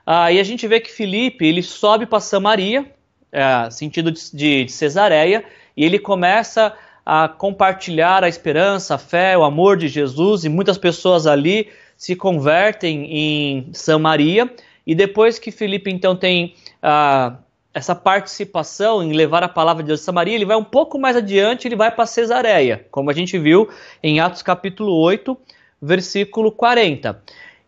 Ah, 0.07 0.33
e 0.33 0.41
a 0.41 0.43
gente 0.43 0.67
vê 0.67 0.81
que 0.81 0.91
Filipe 0.91 1.47
ele 1.47 1.63
sobe 1.63 2.07
para 2.07 2.21
Samaria, 2.21 2.91
é, 3.31 3.71
sentido 3.71 4.11
de, 4.11 4.21
de, 4.33 4.65
de 4.65 4.73
Cesareia, 4.73 5.45
e 5.77 5.85
ele 5.85 5.99
começa 5.99 6.75
a 7.05 7.29
compartilhar 7.29 8.23
a 8.23 8.29
esperança, 8.29 8.95
a 8.95 8.99
fé, 8.99 9.37
o 9.37 9.43
amor 9.43 9.77
de 9.77 9.89
Jesus, 9.89 10.45
e 10.45 10.49
muitas 10.49 10.79
pessoas 10.79 11.27
ali 11.27 11.69
se 11.97 12.15
convertem 12.15 13.07
em 13.11 13.71
Samaria. 13.73 14.53
E 14.87 14.95
depois 14.95 15.39
que 15.39 15.51
Filipe 15.51 15.91
então 15.91 16.17
tem 16.17 16.55
ah, 16.83 17.37
essa 17.75 17.95
participação 17.95 19.03
em 19.03 19.13
levar 19.13 19.43
a 19.43 19.49
palavra 19.49 19.83
de 19.83 19.89
Deus 19.89 20.01
a 20.01 20.05
Samaria, 20.05 20.35
ele 20.35 20.45
vai 20.45 20.57
um 20.57 20.65
pouco 20.65 20.99
mais 20.99 21.17
adiante, 21.17 21.67
ele 21.67 21.77
vai 21.77 21.91
para 21.91 22.07
Cesareia, 22.07 22.87
como 22.91 23.11
a 23.11 23.13
gente 23.13 23.39
viu 23.39 23.69
em 24.03 24.21
Atos 24.21 24.43
capítulo 24.43 24.93
8, 24.95 25.37
versículo 25.81 26.53
40. 26.53 27.23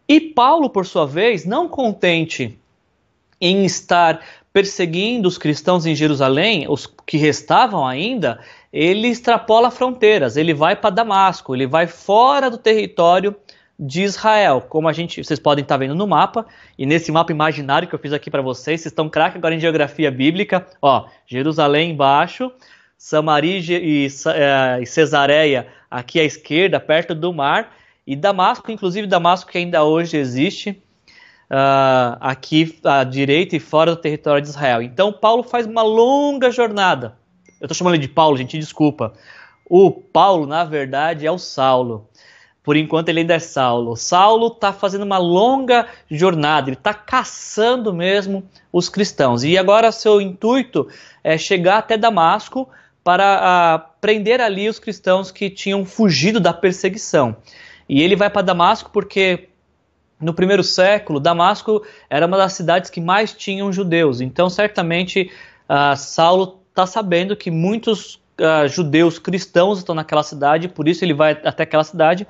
E 0.09 0.21
Paulo, 0.21 0.69
por 0.69 0.87
sua 0.87 1.07
vez, 1.07 1.45
não 1.45 1.69
contente 1.69 2.59
em 3.41 3.65
estar 3.65 4.21
perseguindo 4.53 5.27
os 5.27 5.37
cristãos 5.37 5.85
em 5.85 5.95
Jerusalém, 5.95 6.67
os 6.69 6.87
que 6.87 7.17
restavam 7.17 7.87
ainda, 7.87 8.39
ele 8.73 9.09
extrapola 9.09 9.71
fronteiras, 9.71 10.37
ele 10.37 10.55
vai 10.55 10.77
para 10.77 10.91
Damasco, 10.91 11.55
ele 11.55 11.67
vai 11.67 11.89
fora 11.89 12.49
do 12.49 12.57
território 12.57 13.35
de 13.79 14.03
Israel, 14.03 14.61
como 14.69 14.89
a 14.89 14.93
gente, 14.93 15.23
vocês 15.23 15.41
podem 15.41 15.63
estar 15.63 15.77
vendo 15.77 15.97
no 15.97 16.07
mapa, 16.07 16.47
e 16.79 16.87
nesse 16.87 17.11
mapa 17.11 17.33
imaginário 17.33 17.89
que 17.89 17.95
eu 17.95 17.99
fiz 17.99 18.13
aqui 18.13 18.31
para 18.31 18.41
vocês, 18.41 18.81
vocês 18.81 18.93
estão 18.93 19.09
craque 19.09 19.37
agora 19.37 19.55
em 19.55 19.61
geografia 19.61 20.11
bíblica, 20.11 20.65
ó, 20.81 21.07
Jerusalém 21.27 21.91
embaixo, 21.91 22.53
Samaria 22.97 23.59
e, 23.59 24.07
eh, 24.07 24.79
e 24.81 24.87
Cesareia 24.87 25.67
aqui 25.91 26.21
à 26.21 26.25
esquerda, 26.25 26.79
perto 26.79 27.15
do 27.15 27.33
mar, 27.33 27.73
e 28.07 28.15
Damasco, 28.15 28.71
inclusive 28.71 29.07
Damasco 29.07 29.51
que 29.51 29.59
ainda 29.59 29.83
hoje 29.83 30.17
existe, 30.17 30.83
uh, 31.51 32.17
aqui 32.21 32.79
à 32.85 33.05
direita 33.05 33.57
e 33.57 33.61
fora 33.61 33.95
do 33.95 34.01
território 34.01 34.43
de 34.43 34.49
Israel. 34.49 34.83
Então 34.83 35.13
Paulo 35.13 35.43
faz 35.43 35.67
uma 35.67 35.83
longa 35.83 36.51
jornada. 36.51 37.17
Eu 37.61 37.67
estou 37.67 37.75
chamando 37.75 37.95
ele 37.95 38.07
de 38.07 38.13
Paulo, 38.13 38.37
gente, 38.37 38.59
desculpa. 38.59 39.15
O 39.69 39.91
Paulo, 39.91 40.47
na 40.47 40.65
verdade, 40.65 41.27
é 41.27 41.31
o 41.31 41.39
Saulo. 41.39 42.09
Por 42.63 42.77
enquanto 42.77 43.09
ele 43.11 43.21
ainda 43.21 43.35
é 43.35 43.39
Saulo. 43.39 43.97
Saulo 43.97 44.49
está 44.49 44.73
fazendo 44.73 45.03
uma 45.03 45.19
longa 45.19 45.87
jornada, 46.11 46.69
ele 46.69 46.77
está 46.77 46.95
caçando 46.95 47.93
mesmo 47.93 48.43
os 48.73 48.89
cristãos. 48.89 49.45
E 49.45 49.57
agora 49.59 49.93
seu 49.93 50.21
intuito 50.21 50.89
é 51.23 51.37
chegar 51.37 51.79
até 51.79 51.97
Damasco 51.97 52.69
para 53.03 53.85
uh, 53.85 54.01
prender 54.01 54.41
ali 54.41 54.67
os 54.67 54.79
cristãos 54.79 55.31
que 55.31 55.51
tinham 55.51 55.85
fugido 55.85 56.41
da 56.41 56.55
perseguição. 56.55 57.37
E 57.89 58.03
ele 58.03 58.17
vai 58.17 58.31
para 58.31 58.43
Damasco 58.43 58.91
porque 58.93 59.49
no 60.21 60.33
primeiro 60.33 60.63
século, 60.63 61.21
Damasco 61.21 61.85
era 62.09 62.27
uma 62.27 62.37
das 62.37 62.55
cidades 62.55 62.91
que 62.91 63.01
mais 63.01 63.33
tinham 63.33 63.73
judeus. 63.73 64.21
Então, 64.21 64.49
certamente, 64.49 65.31
uh, 65.69 65.97
Saulo 65.97 66.61
está 66.71 66.87
sabendo 66.87 67.37
que 67.37 67.51
muitos 67.51 68.15
uh, 68.41 68.67
judeus 68.67 69.19
cristãos 69.19 69.79
estão 69.79 69.95
naquela 69.95 70.23
cidade, 70.23 70.69
por 70.69 70.89
isso 70.89 71.05
ele 71.05 71.15
vai 71.15 71.33
até 71.33 71.65
aquela 71.65 71.85
cidade. 71.85 72.27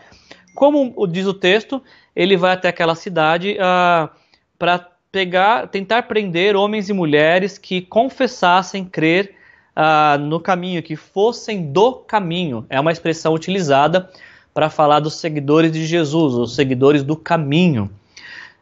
Como 0.55 1.07
diz 1.07 1.27
o 1.27 1.35
texto, 1.35 1.83
ele 2.15 2.37
vai 2.37 2.53
até 2.53 2.69
aquela 2.69 2.95
cidade 2.95 3.53
uh, 3.53 3.63
ah, 3.63 4.11
para 4.59 4.89
pegar, 5.11 5.69
tentar 5.69 6.05
prender 6.05 6.57
homens 6.57 6.89
e 6.89 6.93
mulheres 6.93 7.59
que 7.59 7.81
confessassem 7.81 8.85
crer 8.85 9.35
no 10.21 10.39
caminho, 10.39 10.81
que 10.85 10.95
fossem 10.95 11.73
do 11.73 11.95
caminho. 11.95 12.65
É 12.71 12.79
uma 12.79 12.93
expressão 12.93 13.35
utilizada 13.35 14.09
para 14.55 14.71
falar 14.71 15.01
dos 15.01 15.15
seguidores 15.15 15.73
de 15.73 15.85
Jesus, 15.85 16.35
os 16.35 16.55
seguidores 16.55 17.03
do 17.03 17.17
caminho. 17.17 17.91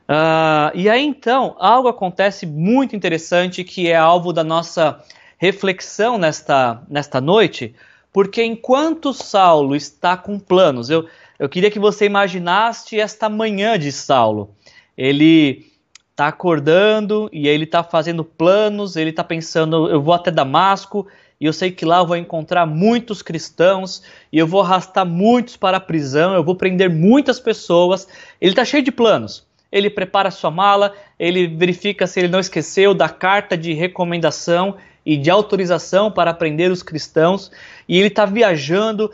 Uh, 0.09 0.75
e 0.75 0.89
aí 0.89 1.05
então, 1.05 1.55
algo 1.59 1.87
acontece 1.87 2.47
muito 2.47 2.97
interessante 2.97 3.63
que 3.63 3.91
é 3.91 3.97
alvo 3.97 4.33
da 4.33 4.43
nossa 4.43 5.01
reflexão 5.37 6.17
nesta, 6.17 6.83
nesta 6.89 7.21
noite, 7.21 7.75
porque 8.13 8.43
enquanto 8.43 9.13
Saulo 9.13 9.77
está 9.77 10.17
com 10.17 10.39
planos, 10.39 10.89
eu, 10.89 11.07
eu 11.39 11.49
queria 11.49 11.71
que 11.71 11.79
você 11.79 12.07
imaginasse 12.07 12.99
esta 12.99 13.29
manhã 13.29 13.79
de 13.79 13.93
Saulo. 13.93 14.55
Ele 14.97 15.67
está 16.11 16.29
acordando 16.29 17.29
e 17.33 17.49
ele 17.49 17.65
está 17.65 17.83
fazendo 17.83 18.25
planos, 18.25 18.97
ele 18.97 19.11
está 19.11 19.25
pensando, 19.25 19.89
eu 19.91 20.01
vou 20.01 20.15
até 20.15 20.31
Damasco, 20.31 21.07
e 21.43 21.47
eu 21.47 21.53
sei 21.53 21.73
que 21.73 21.85
lá 21.85 21.99
eu 21.99 22.07
vou 22.07 22.17
encontrar 22.17 22.65
muitos 22.67 23.21
cristãos 23.21 24.01
e 24.33 24.39
eu 24.39 24.47
vou 24.47 24.61
arrastar 24.61 25.05
muitos 25.05 25.57
para 25.57 25.79
a 25.79 25.81
prisão, 25.81 26.35
eu 26.35 26.45
vou 26.45 26.55
prender 26.55 26.89
muitas 26.89 27.41
pessoas. 27.41 28.07
Ele 28.41 28.53
está 28.53 28.65
cheio 28.65 28.85
de 28.85 28.93
planos. 28.93 29.45
Ele 29.73 29.91
prepara 29.91 30.31
sua 30.31 30.53
mala, 30.53 30.95
ele 31.19 31.49
verifica 31.49 32.07
se 32.07 32.21
ele 32.21 32.29
não 32.29 32.39
esqueceu 32.39 32.95
da 32.95 33.09
carta 33.09 33.57
de 33.57 33.73
recomendação 33.73 34.77
e 35.05 35.17
de 35.17 35.31
autorização 35.31 36.13
para 36.13 36.33
prender 36.33 36.71
os 36.71 36.81
cristãos, 36.81 37.51
e 37.89 37.99
ele 37.99 38.07
está 38.07 38.25
viajando 38.25 39.11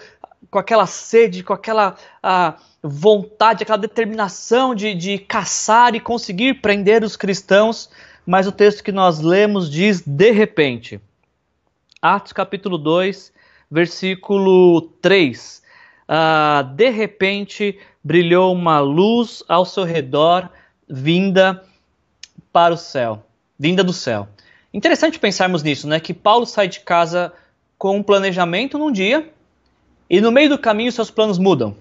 com 0.50 0.58
aquela 0.58 0.85
sede, 0.85 1.42
com 1.42 1.54
aquela 1.54 1.97
vontade, 2.82 3.62
aquela 3.62 3.78
determinação 3.78 4.75
de, 4.75 4.94
de 4.94 5.16
caçar 5.16 5.94
e 5.94 6.00
conseguir 6.00 6.61
prender 6.61 7.02
os 7.02 7.16
cristãos. 7.16 7.88
Mas 8.26 8.47
o 8.47 8.52
texto 8.52 8.85
que 8.85 8.92
nós 8.92 9.18
lemos 9.18 9.70
diz: 9.70 10.02
de 10.02 10.30
repente. 10.30 11.00
Atos 12.00 12.32
capítulo 12.32 12.78
2, 12.78 13.32
versículo 13.68 14.82
3. 15.02 15.62
Ah, 16.06 16.62
de 16.74 16.90
repente 16.90 17.78
brilhou 18.04 18.54
uma 18.54 18.78
luz 18.78 19.42
ao 19.48 19.64
seu 19.64 19.82
redor, 19.82 20.48
vinda 20.88 21.64
para 22.52 22.72
o 22.72 22.76
céu, 22.76 23.24
vinda 23.58 23.82
do 23.82 23.92
céu. 23.92 24.28
Interessante 24.72 25.18
pensarmos 25.18 25.64
nisso, 25.64 25.88
né? 25.88 25.98
Que 25.98 26.14
Paulo 26.14 26.46
sai 26.46 26.68
de 26.68 26.80
casa 26.80 27.32
com 27.76 27.96
um 27.96 28.02
planejamento 28.02 28.78
num 28.78 28.92
dia 28.92 29.32
e 30.08 30.20
no 30.20 30.30
meio 30.30 30.50
do 30.50 30.58
caminho 30.58 30.92
seus 30.92 31.10
planos 31.10 31.36
mudam. 31.36 31.76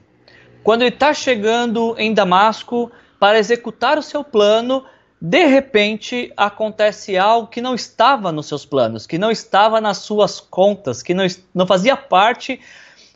Quando 0.63 0.81
ele 0.81 0.95
está 0.95 1.13
chegando 1.13 1.95
em 1.97 2.11
Damasco 2.11 2.91
para 3.19 3.37
executar 3.37 3.99
o 3.99 4.03
seu 4.03 4.23
plano, 4.23 4.83
de 5.19 5.45
repente 5.45 6.31
acontece 6.37 7.17
algo 7.17 7.47
que 7.47 7.61
não 7.61 7.73
estava 7.73 8.31
nos 8.31 8.45
seus 8.45 8.65
planos, 8.65 9.07
que 9.07 9.17
não 9.17 9.31
estava 9.31 9.81
nas 9.81 9.97
suas 9.97 10.39
contas, 10.39 11.01
que 11.01 11.13
não, 11.13 11.25
não 11.53 11.65
fazia 11.65 11.97
parte 11.97 12.59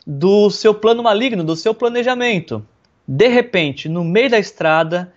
do 0.04 0.50
seu 0.50 0.74
plano 0.74 1.02
maligno, 1.02 1.44
do 1.44 1.54
seu 1.54 1.72
planejamento. 1.72 2.66
De 3.06 3.28
repente, 3.28 3.88
no 3.88 4.02
meio 4.02 4.30
da 4.30 4.38
estrada, 4.38 5.12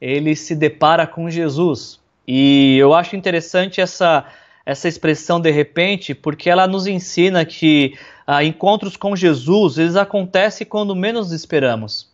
ele 0.00 0.36
se 0.36 0.54
depara 0.54 1.06
com 1.06 1.30
Jesus. 1.30 1.98
E 2.28 2.76
eu 2.78 2.92
acho 2.92 3.16
interessante 3.16 3.80
essa, 3.80 4.26
essa 4.64 4.88
expressão 4.88 5.40
de 5.40 5.50
repente, 5.50 6.14
porque 6.14 6.50
ela 6.50 6.66
nos 6.66 6.86
ensina 6.86 7.46
que 7.46 7.96
ah, 8.26 8.44
encontros 8.44 8.96
com 8.96 9.16
Jesus 9.16 9.78
eles 9.78 9.96
acontecem 9.96 10.66
quando 10.66 10.94
menos 10.94 11.32
esperamos. 11.32 12.10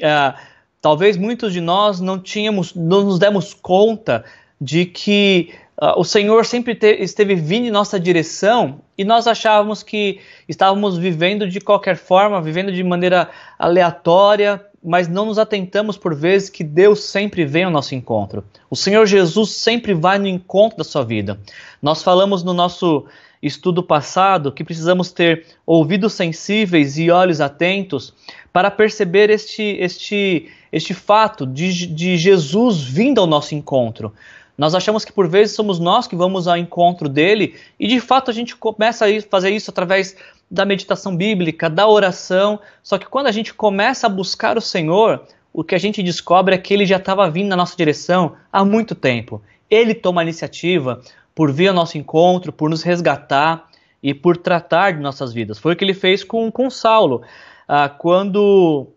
Ah, 0.00 0.36
Talvez 0.82 1.16
muitos 1.16 1.52
de 1.52 1.60
nós 1.60 2.00
não 2.00 2.18
tínhamos, 2.18 2.74
não 2.74 3.04
nos 3.04 3.16
demos 3.16 3.54
conta 3.54 4.24
de 4.60 4.84
que 4.84 5.54
uh, 5.80 5.96
o 5.96 6.02
Senhor 6.02 6.44
sempre 6.44 6.74
te, 6.74 7.00
esteve 7.00 7.36
vindo 7.36 7.68
em 7.68 7.70
nossa 7.70 8.00
direção 8.00 8.80
e 8.98 9.04
nós 9.04 9.28
achávamos 9.28 9.84
que 9.84 10.18
estávamos 10.48 10.98
vivendo 10.98 11.48
de 11.48 11.60
qualquer 11.60 11.96
forma, 11.96 12.42
vivendo 12.42 12.72
de 12.72 12.82
maneira 12.82 13.30
aleatória, 13.56 14.60
mas 14.82 15.08
não 15.08 15.26
nos 15.26 15.38
atentamos 15.38 15.96
por 15.96 16.14
vezes 16.14 16.50
que 16.50 16.64
Deus 16.64 17.04
sempre 17.04 17.44
vem 17.44 17.64
ao 17.64 17.70
nosso 17.70 17.94
encontro. 17.94 18.44
O 18.68 18.76
Senhor 18.76 19.06
Jesus 19.06 19.50
sempre 19.50 19.94
vai 19.94 20.18
no 20.18 20.26
encontro 20.26 20.78
da 20.78 20.84
sua 20.84 21.04
vida. 21.04 21.38
Nós 21.80 22.02
falamos 22.02 22.42
no 22.42 22.52
nosso 22.52 23.06
estudo 23.40 23.82
passado 23.82 24.52
que 24.52 24.64
precisamos 24.64 25.12
ter 25.12 25.46
ouvidos 25.66 26.12
sensíveis 26.12 26.98
e 26.98 27.10
olhos 27.10 27.40
atentos 27.40 28.14
para 28.52 28.70
perceber 28.70 29.30
este, 29.30 29.62
este 29.62 30.48
este 30.72 30.94
fato 30.94 31.46
de, 31.46 31.86
de 31.86 32.16
Jesus 32.16 32.82
vindo 32.82 33.20
ao 33.20 33.26
nosso 33.26 33.54
encontro. 33.54 34.12
Nós 34.56 34.74
achamos 34.74 35.04
que 35.04 35.12
por 35.12 35.28
vezes 35.28 35.56
somos 35.56 35.78
nós 35.78 36.06
que 36.06 36.14
vamos 36.14 36.46
ao 36.46 36.56
encontro 36.56 37.08
dele 37.08 37.56
e 37.80 37.86
de 37.86 38.00
fato 38.00 38.30
a 38.30 38.34
gente 38.34 38.54
começa 38.54 39.06
a 39.06 39.22
fazer 39.22 39.50
isso 39.50 39.70
através 39.70 40.16
da 40.50 40.64
meditação 40.64 41.16
bíblica, 41.16 41.70
da 41.70 41.88
oração. 41.88 42.60
Só 42.82 42.98
que 42.98 43.06
quando 43.06 43.26
a 43.28 43.32
gente 43.32 43.54
começa 43.54 44.06
a 44.06 44.10
buscar 44.10 44.58
o 44.58 44.60
Senhor, 44.60 45.22
o 45.52 45.64
que 45.64 45.74
a 45.74 45.78
gente 45.78 46.02
descobre 46.02 46.54
é 46.54 46.58
que 46.58 46.74
ele 46.74 46.84
já 46.84 46.96
estava 46.96 47.30
vindo 47.30 47.48
na 47.48 47.56
nossa 47.56 47.76
direção 47.76 48.36
há 48.52 48.64
muito 48.64 48.94
tempo. 48.94 49.42
Ele 49.70 49.94
toma 49.94 50.20
a 50.20 50.24
iniciativa 50.24 51.00
por 51.34 51.50
vir 51.50 51.68
ao 51.68 51.74
nosso 51.74 51.96
encontro, 51.96 52.52
por 52.52 52.68
nos 52.68 52.82
resgatar 52.82 53.68
e 54.02 54.12
por 54.12 54.36
tratar 54.36 54.92
de 54.92 55.00
nossas 55.00 55.32
vidas. 55.32 55.58
Foi 55.58 55.72
o 55.72 55.76
que 55.76 55.84
ele 55.84 55.94
fez 55.94 56.22
com, 56.22 56.50
com 56.50 56.68
Saulo. 56.68 57.22
Ah, 57.66 57.88
quando 57.88 58.88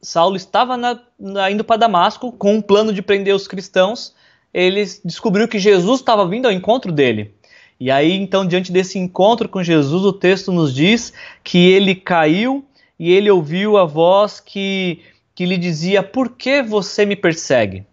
Saulo 0.00 0.36
estava 0.36 0.76
na, 0.76 0.98
na, 1.18 1.50
indo 1.50 1.62
para 1.62 1.76
Damasco 1.76 2.32
com 2.32 2.54
um 2.54 2.62
plano 2.62 2.92
de 2.92 3.02
prender 3.02 3.34
os 3.34 3.46
cristãos, 3.46 4.14
ele 4.56 4.82
descobriu 5.04 5.46
que 5.46 5.58
Jesus 5.58 6.00
estava 6.00 6.26
vindo 6.26 6.46
ao 6.46 6.52
encontro 6.52 6.90
dele. 6.90 7.34
E 7.78 7.90
aí, 7.90 8.12
então, 8.12 8.46
diante 8.46 8.72
desse 8.72 8.98
encontro 8.98 9.50
com 9.50 9.62
Jesus, 9.62 10.02
o 10.02 10.14
texto 10.14 10.50
nos 10.50 10.74
diz 10.74 11.12
que 11.44 11.58
ele 11.58 11.94
caiu 11.94 12.64
e 12.98 13.12
ele 13.12 13.30
ouviu 13.30 13.76
a 13.76 13.84
voz 13.84 14.40
que, 14.40 15.02
que 15.34 15.44
lhe 15.44 15.58
dizia: 15.58 16.02
Por 16.02 16.30
que 16.30 16.62
você 16.62 17.04
me 17.04 17.14
persegue? 17.14 17.84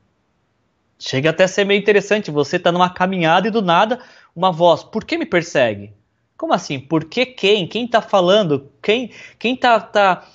Chega 0.98 1.32
até 1.32 1.44
a 1.44 1.50
ser 1.50 1.66
meio 1.66 1.82
interessante. 1.82 2.32
Você 2.32 2.56
está 2.56 2.72
numa 2.72 2.90
caminhada 2.90 3.50
e 3.50 3.52
do 3.52 3.62
nada 3.62 4.00
uma 4.34 4.50
voz: 4.50 4.86
Por 4.86 5.04
que 5.04 5.18
me 5.18 5.26
persegue? 5.26 5.92
Como 6.38 6.54
assim? 6.54 6.80
Por 6.80 7.04
que 7.04 7.26
quem? 7.26 7.68
Quem 7.68 7.84
está 7.84 8.02
falando? 8.02 8.72
Quem 8.82 9.12
quem 9.38 9.54
está 9.54 9.82
tá 9.82 10.26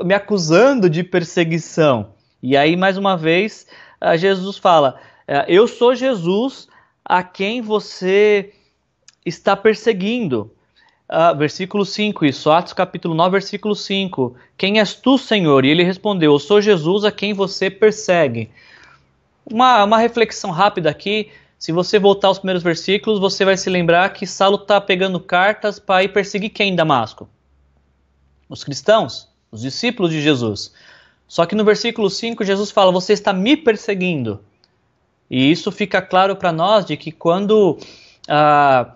me 0.00 0.12
acusando 0.12 0.90
de 0.90 1.04
perseguição? 1.04 2.14
E 2.42 2.56
aí, 2.56 2.76
mais 2.76 2.98
uma 2.98 3.16
vez, 3.16 3.64
Jesus 4.16 4.58
fala: 4.58 4.98
Eu 5.46 5.68
sou 5.68 5.94
Jesus 5.94 6.68
a 7.04 7.22
quem 7.22 7.60
você 7.60 8.52
está 9.24 9.54
perseguindo. 9.54 10.50
Uh, 11.08 11.36
versículo 11.38 11.86
5, 11.86 12.26
isso, 12.26 12.50
Atos 12.50 12.74
capítulo 12.74 13.14
9, 13.14 13.30
versículo 13.32 13.74
5. 13.74 14.36
Quem 14.58 14.78
és 14.78 14.94
tu, 14.94 15.16
Senhor? 15.16 15.64
E 15.64 15.70
ele 15.70 15.82
respondeu: 15.82 16.32
Eu 16.32 16.38
sou 16.38 16.60
Jesus 16.60 17.04
a 17.04 17.12
quem 17.12 17.32
você 17.32 17.70
persegue. 17.70 18.50
Uma, 19.50 19.84
uma 19.84 19.98
reflexão 19.98 20.50
rápida 20.50 20.90
aqui. 20.90 21.30
Se 21.58 21.72
você 21.72 21.98
voltar 21.98 22.28
aos 22.28 22.38
primeiros 22.38 22.62
versículos, 22.62 23.18
você 23.18 23.44
vai 23.44 23.56
se 23.56 23.68
lembrar 23.68 24.12
que 24.12 24.26
Saulo 24.26 24.56
está 24.56 24.80
pegando 24.80 25.18
cartas 25.18 25.78
para 25.78 26.04
ir 26.04 26.08
perseguir 26.08 26.50
quem 26.50 26.72
em 26.72 26.76
Damasco? 26.76 27.28
Os 28.48 28.62
cristãos, 28.62 29.28
os 29.50 29.62
discípulos 29.62 30.12
de 30.12 30.20
Jesus. 30.22 30.72
Só 31.26 31.46
que 31.46 31.54
no 31.54 31.64
versículo 31.64 32.08
5, 32.08 32.44
Jesus 32.44 32.70
fala: 32.70 32.92
Você 32.92 33.14
está 33.14 33.32
me 33.32 33.56
perseguindo. 33.56 34.40
E 35.30 35.50
isso 35.50 35.70
fica 35.70 36.00
claro 36.00 36.36
para 36.36 36.52
nós 36.52 36.84
de 36.84 36.96
que 36.96 37.12
quando 37.12 37.78
ah, 38.28 38.92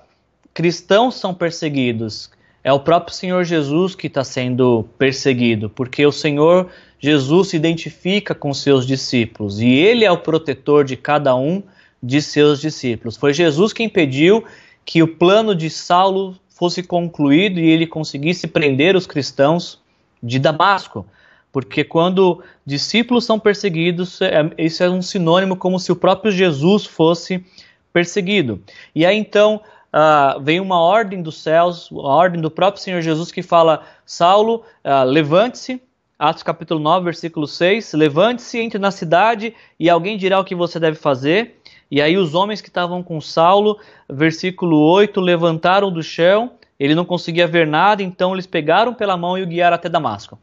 cristãos 0.55 1.17
são 1.17 1.35
perseguidos, 1.35 2.31
é 2.65 2.73
o 2.73 2.81
próprio 2.81 3.15
Senhor 3.15 3.45
Jesus 3.45 3.95
que 3.95 4.07
está 4.07 4.23
sendo 4.23 4.85
perseguido, 4.97 5.69
porque 5.69 6.07
o 6.07 6.13
Senhor 6.13 6.71
Jesus 6.99 7.49
se 7.49 7.57
identifica 7.57 8.35
com 8.35 8.55
seus 8.55 8.87
discípulos 8.87 9.61
e 9.61 9.69
ele 9.69 10.05
é 10.05 10.13
o 10.13 10.19
protetor 10.19 10.85
de 10.85 10.97
cada 10.97 11.35
um 11.35 11.63
de 12.01 12.23
seus 12.23 12.61
discípulos. 12.61 13.17
Foi 13.17 13.33
Jesus 13.33 13.73
quem 13.73 13.89
pediu 13.89 14.45
que 14.85 15.03
o 15.03 15.09
plano 15.09 15.55
de 15.55 15.69
Saulo 15.69 16.37
fosse 16.49 16.83
concluído 16.83 17.59
e 17.59 17.69
ele 17.69 17.87
conseguisse 17.87 18.47
prender 18.47 18.95
os 18.95 19.07
cristãos 19.07 19.81
de 20.23 20.39
Damasco. 20.39 21.05
Porque 21.53 21.85
quando 21.85 22.43
discípulos 22.65 23.27
são 23.27 23.39
perseguidos, 23.39 24.21
é, 24.23 24.51
isso 24.57 24.83
é 24.83 24.89
um 24.89 25.03
sinônimo 25.03 25.55
como 25.55 25.79
se 25.79 25.93
o 25.93 25.97
próprio 25.97 26.33
Jesus 26.33 26.87
fosse 26.87 27.45
perseguido. 27.93 28.63
E 28.95 29.05
aí 29.05 29.19
então 29.19 29.61
uh, 29.93 30.41
vem 30.41 30.59
uma 30.59 30.81
ordem 30.81 31.23
dos 31.23 31.37
céus, 31.43 31.91
a 31.93 31.97
ordem 31.97 32.41
do 32.41 32.51
próprio 32.51 32.83
Senhor 32.83 33.03
Jesus 33.03 33.31
que 33.31 33.43
fala: 33.43 33.83
Saulo, 34.07 34.65
uh, 34.85 35.05
levante-se. 35.05 35.81
Atos 36.19 36.45
capítulo 36.45 36.81
9, 36.81 37.05
versículo 37.05 37.47
6: 37.47 37.93
Levante-se, 37.93 38.59
entre 38.59 38.79
na 38.79 38.91
cidade 38.91 39.55
e 39.79 39.91
alguém 39.91 40.17
dirá 40.17 40.41
o 40.41 40.45
que 40.45 40.55
você 40.55 40.81
deve 40.81 40.97
fazer. 40.97 41.57
E 41.91 42.01
aí 42.01 42.17
os 42.17 42.35
homens 42.35 42.63
que 42.63 42.69
estavam 42.69 43.03
com 43.03 43.21
Saulo, 43.21 43.79
versículo 44.09 44.79
8, 44.79 45.21
levantaram 45.21 45.93
do 45.93 46.03
chão, 46.03 46.53
ele 46.81 46.95
não 46.95 47.05
conseguia 47.05 47.47
ver 47.47 47.67
nada, 47.67 48.03
então 48.03 48.33
eles 48.33 48.47
pegaram 48.47 48.95
pela 48.95 49.15
mão 49.15 49.37
e 49.37 49.43
o 49.43 49.47
guiaram 49.47 49.75
até 49.75 49.91
Damasco. 49.91 50.39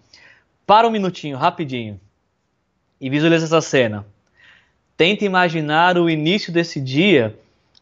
Para 0.70 0.88
um 0.88 0.92
minutinho, 0.92 1.36
rapidinho, 1.36 2.00
e 3.02 3.10
visualiza 3.10 3.46
essa 3.46 3.60
cena. 3.60 4.06
Tenta 4.96 5.26
imaginar 5.26 5.98
o 5.98 6.08
início 6.08 6.54
desse 6.54 6.80
dia 6.80 7.36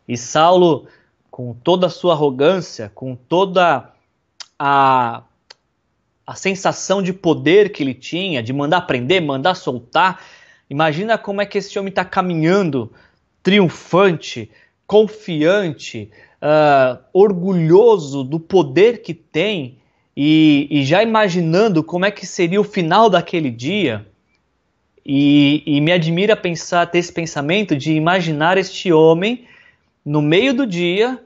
e 0.08 0.16
Saulo, 0.16 0.88
com 1.30 1.54
toda 1.54 1.88
a 1.88 1.90
sua 1.90 2.14
arrogância, 2.14 2.90
com 2.96 3.14
toda 3.14 3.92
a, 4.58 5.22
a 6.26 6.36
sensação 6.36 7.04
de 7.04 7.12
poder 7.12 7.74
que 7.74 7.84
ele 7.84 7.94
tinha, 7.94 8.42
de 8.42 8.54
mandar 8.54 8.80
prender, 8.88 9.22
mandar 9.22 9.56
soltar. 9.56 10.24
Imagina 10.70 11.18
como 11.18 11.42
é 11.42 11.46
que 11.46 11.58
esse 11.58 11.78
homem 11.78 11.90
está 11.90 12.06
caminhando 12.06 12.94
triunfante, 13.44 14.50
confiante, 14.86 16.10
uh, 16.42 17.04
orgulhoso 17.12 18.24
do 18.24 18.40
poder 18.40 19.02
que 19.02 19.14
tem 19.14 19.78
e, 20.20 20.68
e, 20.72 20.84
já 20.84 21.04
imaginando 21.04 21.84
como 21.84 22.04
é 22.04 22.10
que 22.10 22.26
seria 22.26 22.60
o 22.60 22.64
final 22.64 23.08
daquele 23.08 23.52
dia. 23.52 24.04
E, 25.06 25.62
e 25.64 25.80
me 25.80 25.92
admira 25.92 26.36
pensar, 26.36 26.88
ter 26.88 26.98
esse 26.98 27.14
pensamento 27.14 27.76
de 27.76 27.94
imaginar 27.94 28.58
este 28.58 28.92
homem 28.92 29.48
no 30.04 30.20
meio 30.20 30.56
do 30.56 30.66
dia 30.66 31.24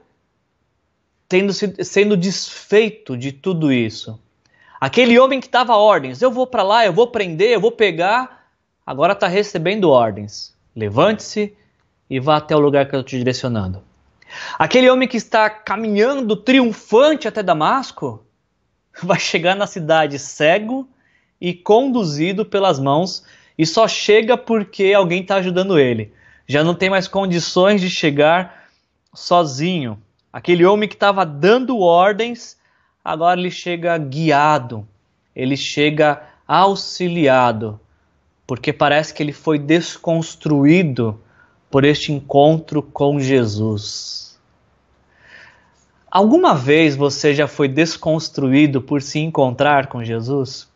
tendo, 1.26 1.54
sendo 1.54 2.18
desfeito 2.18 3.16
de 3.16 3.32
tudo 3.32 3.72
isso. 3.72 4.20
Aquele 4.78 5.18
homem 5.18 5.40
que 5.40 5.48
dava 5.48 5.74
ordens, 5.74 6.20
eu 6.20 6.30
vou 6.30 6.46
para 6.46 6.62
lá, 6.62 6.84
eu 6.84 6.92
vou 6.92 7.06
prender, 7.06 7.52
eu 7.52 7.60
vou 7.60 7.72
pegar, 7.72 8.46
agora 8.84 9.14
está 9.14 9.26
recebendo 9.26 9.88
ordens. 9.88 10.54
Levante-se, 10.76 11.56
e 12.10 12.20
vá 12.20 12.36
até 12.36 12.54
o 12.54 12.60
lugar 12.60 12.86
que 12.86 12.94
eu 12.94 13.00
estou 13.00 13.08
te 13.08 13.18
direcionando. 13.18 13.82
Aquele 14.58 14.90
homem 14.90 15.08
que 15.08 15.16
está 15.16 15.48
caminhando 15.48 16.36
triunfante 16.36 17.26
até 17.26 17.42
Damasco 17.42 18.22
vai 19.02 19.18
chegar 19.18 19.54
na 19.54 19.66
cidade 19.66 20.18
cego 20.18 20.88
e 21.40 21.54
conduzido 21.54 22.44
pelas 22.44 22.78
mãos 22.78 23.24
e 23.56 23.66
só 23.66 23.86
chega 23.86 24.36
porque 24.36 24.92
alguém 24.92 25.22
está 25.22 25.36
ajudando 25.36 25.78
ele. 25.78 26.12
Já 26.46 26.64
não 26.64 26.74
tem 26.74 26.90
mais 26.90 27.06
condições 27.06 27.80
de 27.80 27.88
chegar 27.88 28.66
sozinho. 29.14 30.00
Aquele 30.32 30.64
homem 30.64 30.88
que 30.88 30.94
estava 30.94 31.24
dando 31.24 31.78
ordens, 31.78 32.56
agora 33.04 33.38
ele 33.38 33.50
chega 33.50 33.96
guiado, 33.98 34.86
ele 35.34 35.56
chega 35.56 36.22
auxiliado, 36.46 37.78
porque 38.46 38.72
parece 38.72 39.12
que 39.14 39.22
ele 39.22 39.32
foi 39.32 39.58
desconstruído 39.58 41.20
por 41.70 41.84
este 41.84 42.12
encontro 42.12 42.82
com 42.82 43.20
Jesus. 43.20 44.31
Alguma 46.12 46.54
vez 46.54 46.94
você 46.94 47.34
já 47.34 47.48
foi 47.48 47.66
desconstruído 47.66 48.82
por 48.82 49.00
se 49.00 49.18
encontrar 49.18 49.86
com 49.86 50.04
Jesus? 50.04 50.68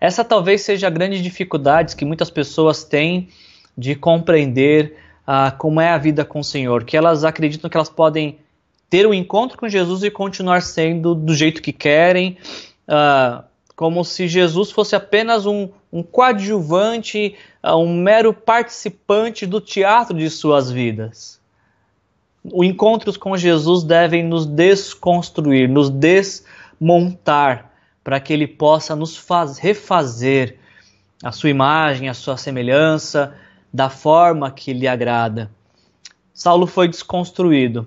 Essa 0.00 0.22
talvez 0.22 0.62
seja 0.62 0.86
a 0.86 0.90
grande 0.90 1.20
dificuldade 1.20 1.96
que 1.96 2.04
muitas 2.04 2.30
pessoas 2.30 2.84
têm 2.84 3.30
de 3.76 3.96
compreender 3.96 4.96
uh, 5.26 5.58
como 5.58 5.80
é 5.80 5.88
a 5.88 5.98
vida 5.98 6.24
com 6.24 6.38
o 6.38 6.44
Senhor, 6.44 6.84
que 6.84 6.96
elas 6.96 7.24
acreditam 7.24 7.68
que 7.68 7.76
elas 7.76 7.90
podem 7.90 8.38
ter 8.88 9.08
um 9.08 9.12
encontro 9.12 9.58
com 9.58 9.68
Jesus 9.68 10.04
e 10.04 10.10
continuar 10.10 10.62
sendo 10.62 11.16
do 11.16 11.34
jeito 11.34 11.60
que 11.60 11.72
querem, 11.72 12.38
uh, 12.88 13.42
como 13.74 14.04
se 14.04 14.28
Jesus 14.28 14.70
fosse 14.70 14.94
apenas 14.94 15.46
um, 15.46 15.68
um 15.92 16.00
coadjuvante, 16.00 17.34
uh, 17.60 17.74
um 17.74 18.00
mero 18.00 18.32
participante 18.32 19.46
do 19.46 19.60
teatro 19.60 20.16
de 20.16 20.30
suas 20.30 20.70
vidas. 20.70 21.41
Os 22.44 22.66
encontros 22.66 23.16
com 23.16 23.36
Jesus 23.36 23.84
devem 23.84 24.24
nos 24.24 24.46
desconstruir, 24.46 25.68
nos 25.68 25.88
desmontar, 25.88 27.70
para 28.02 28.18
que 28.18 28.32
ele 28.32 28.48
possa 28.48 28.96
nos 28.96 29.16
faz, 29.16 29.58
refazer 29.58 30.58
a 31.22 31.30
sua 31.30 31.50
imagem, 31.50 32.08
a 32.08 32.14
sua 32.14 32.36
semelhança, 32.36 33.32
da 33.72 33.88
forma 33.88 34.50
que 34.50 34.72
lhe 34.72 34.88
agrada. 34.88 35.52
Saulo 36.34 36.66
foi 36.66 36.88
desconstruído. 36.88 37.86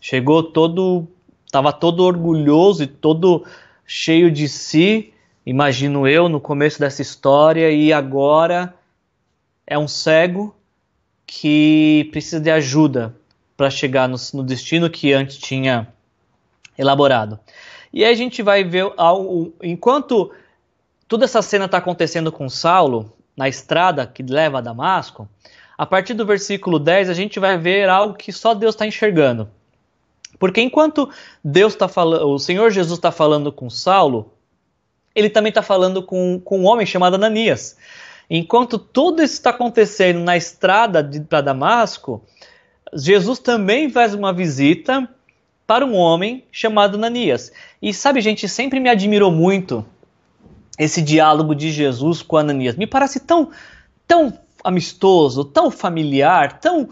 Chegou 0.00 0.42
todo, 0.42 1.08
estava 1.46 1.72
todo 1.72 2.04
orgulhoso 2.04 2.82
e 2.82 2.86
todo 2.86 3.46
cheio 3.86 4.30
de 4.30 4.50
si, 4.50 5.14
imagino 5.46 6.06
eu, 6.06 6.28
no 6.28 6.40
começo 6.40 6.78
dessa 6.78 7.00
história, 7.00 7.70
e 7.72 7.90
agora 7.90 8.74
é 9.66 9.78
um 9.78 9.88
cego 9.88 10.54
que 11.26 12.06
precisa 12.12 12.38
de 12.38 12.50
ajuda 12.50 13.17
para 13.58 13.70
chegar 13.70 14.08
no, 14.08 14.16
no, 14.34 14.44
destino 14.44 14.88
que 14.88 15.12
antes 15.12 15.36
tinha 15.36 15.88
elaborado. 16.78 17.40
E 17.92 18.04
aí 18.04 18.12
a 18.12 18.16
gente 18.16 18.40
vai 18.40 18.62
ver, 18.62 18.92
ao, 18.96 19.52
enquanto 19.60 20.30
toda 21.08 21.24
essa 21.24 21.42
cena 21.42 21.64
está 21.64 21.78
acontecendo 21.78 22.30
com 22.30 22.48
Saulo, 22.48 23.12
na 23.36 23.48
estrada 23.48 24.06
que 24.06 24.22
leva 24.22 24.58
a 24.58 24.60
Damasco, 24.60 25.28
a 25.76 25.84
partir 25.84 26.14
do 26.14 26.24
versículo 26.24 26.78
10 26.78 27.10
a 27.10 27.14
gente 27.14 27.40
vai 27.40 27.58
ver 27.58 27.88
algo 27.88 28.14
que 28.14 28.32
só 28.32 28.54
Deus 28.54 28.76
está 28.76 28.86
enxergando. 28.86 29.50
Porque 30.38 30.60
enquanto 30.60 31.10
Deus 31.42 31.72
está 31.72 31.88
falando, 31.88 32.28
o 32.28 32.38
Senhor 32.38 32.70
Jesus 32.70 32.96
está 32.96 33.10
falando 33.10 33.50
com 33.50 33.68
Saulo, 33.68 34.32
ele 35.16 35.28
também 35.28 35.48
está 35.48 35.62
falando 35.62 36.00
com, 36.00 36.40
com 36.44 36.60
um 36.60 36.66
homem 36.66 36.86
chamado 36.86 37.16
Ananias. 37.16 37.76
Enquanto 38.30 38.78
tudo 38.78 39.20
isso 39.20 39.34
está 39.34 39.50
acontecendo 39.50 40.20
na 40.20 40.36
estrada 40.36 41.02
para 41.28 41.40
Damasco, 41.40 42.22
Jesus 42.94 43.38
também 43.38 43.90
faz 43.90 44.14
uma 44.14 44.32
visita 44.32 45.08
para 45.66 45.84
um 45.84 45.94
homem 45.94 46.44
chamado 46.50 46.96
Ananias. 46.96 47.52
E 47.80 47.92
sabe, 47.92 48.20
gente, 48.20 48.48
sempre 48.48 48.80
me 48.80 48.88
admirou 48.88 49.30
muito 49.30 49.84
esse 50.78 51.02
diálogo 51.02 51.54
de 51.54 51.70
Jesus 51.70 52.22
com 52.22 52.36
Ananias. 52.36 52.76
Me 52.76 52.86
parece 52.86 53.20
tão, 53.20 53.50
tão 54.06 54.38
amistoso, 54.64 55.44
tão 55.44 55.70
familiar, 55.70 56.58
tão, 56.60 56.88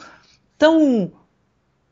tão 0.59 1.11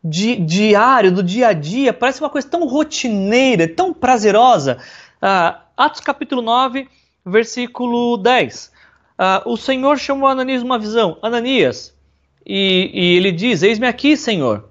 di, 0.05 0.37
diário, 0.37 1.11
do 1.11 1.23
dia 1.23 1.49
a 1.49 1.53
dia. 1.53 1.93
Parece 1.93 2.21
uma 2.21 2.29
coisa 2.29 2.47
tão 2.47 2.67
rotineira, 2.67 3.67
tão 3.67 3.95
prazerosa. 3.95 4.79
Uh, 5.23 5.59
Atos 5.77 6.01
capítulo 6.01 6.43
9, 6.43 6.89
versículo 7.25 8.19
10. 8.19 8.67
Uh, 8.67 8.71
ah, 9.17 9.43
o 9.47 9.57
Senhor 9.57 9.97
chamou 9.99 10.29
Ananias 10.29 10.63
uma 10.63 10.79
visão. 10.79 11.17
Ananias, 11.23 11.94
e, 12.47 12.91
e 12.93 13.17
ele 13.17 13.33
diz: 13.33 13.63
Eis-me 13.63 13.87
aqui, 13.87 14.17
Senhor. 14.17 14.69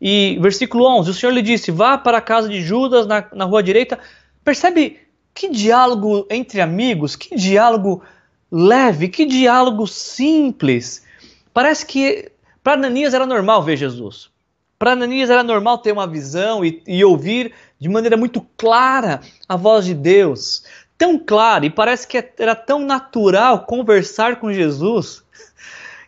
E 0.00 0.38
versículo 0.40 0.86
11: 0.86 1.10
O 1.10 1.14
Senhor 1.14 1.32
lhe 1.32 1.42
disse: 1.42 1.70
Vá 1.70 1.96
para 1.96 2.18
a 2.18 2.22
casa 2.22 2.48
de 2.48 2.60
Judas, 2.60 3.06
na, 3.06 3.26
na 3.32 3.44
rua 3.44 3.62
direita. 3.62 3.98
Percebe 4.44 4.98
que 5.32 5.48
diálogo 5.48 6.26
entre 6.30 6.60
amigos, 6.60 7.16
que 7.16 7.36
diálogo 7.36 8.02
leve, 8.50 9.08
que 9.08 9.26
diálogo 9.26 9.86
simples. 9.86 11.04
Parece 11.52 11.86
que 11.86 12.30
para 12.62 12.74
Ananias 12.74 13.14
era 13.14 13.26
normal 13.26 13.62
ver 13.62 13.76
Jesus. 13.76 14.30
Para 14.78 14.92
Ananias 14.92 15.30
era 15.30 15.42
normal 15.42 15.78
ter 15.78 15.92
uma 15.92 16.06
visão 16.06 16.64
e, 16.64 16.82
e, 16.86 17.04
ouvir 17.04 17.52
de 17.78 17.88
maneira 17.88 18.16
muito 18.16 18.40
clara 18.56 19.20
a 19.48 19.56
voz 19.56 19.84
de 19.84 19.94
Deus. 19.94 20.64
Tão 20.96 21.18
clara, 21.18 21.66
e 21.66 21.70
parece 21.70 22.06
que 22.06 22.22
era 22.38 22.54
tão 22.54 22.80
natural 22.80 23.64
conversar 23.66 24.36
com 24.36 24.52
Jesus, 24.52 25.24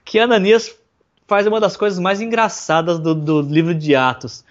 que 0.04 0.18
Ananias 0.18 0.74
faz 1.26 1.46
uma 1.46 1.60
das 1.60 1.76
coisas 1.76 1.98
mais 1.98 2.20
engraçadas 2.20 2.98
do, 2.98 3.14
do 3.14 3.40
livro 3.40 3.74
de 3.74 3.94
Atos. 3.94 4.44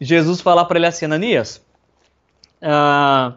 Jesus 0.00 0.40
fala 0.40 0.64
para 0.64 0.78
ele 0.78 0.86
assim: 0.86 1.04
Ananias, 1.04 1.64
uh, 2.62 3.34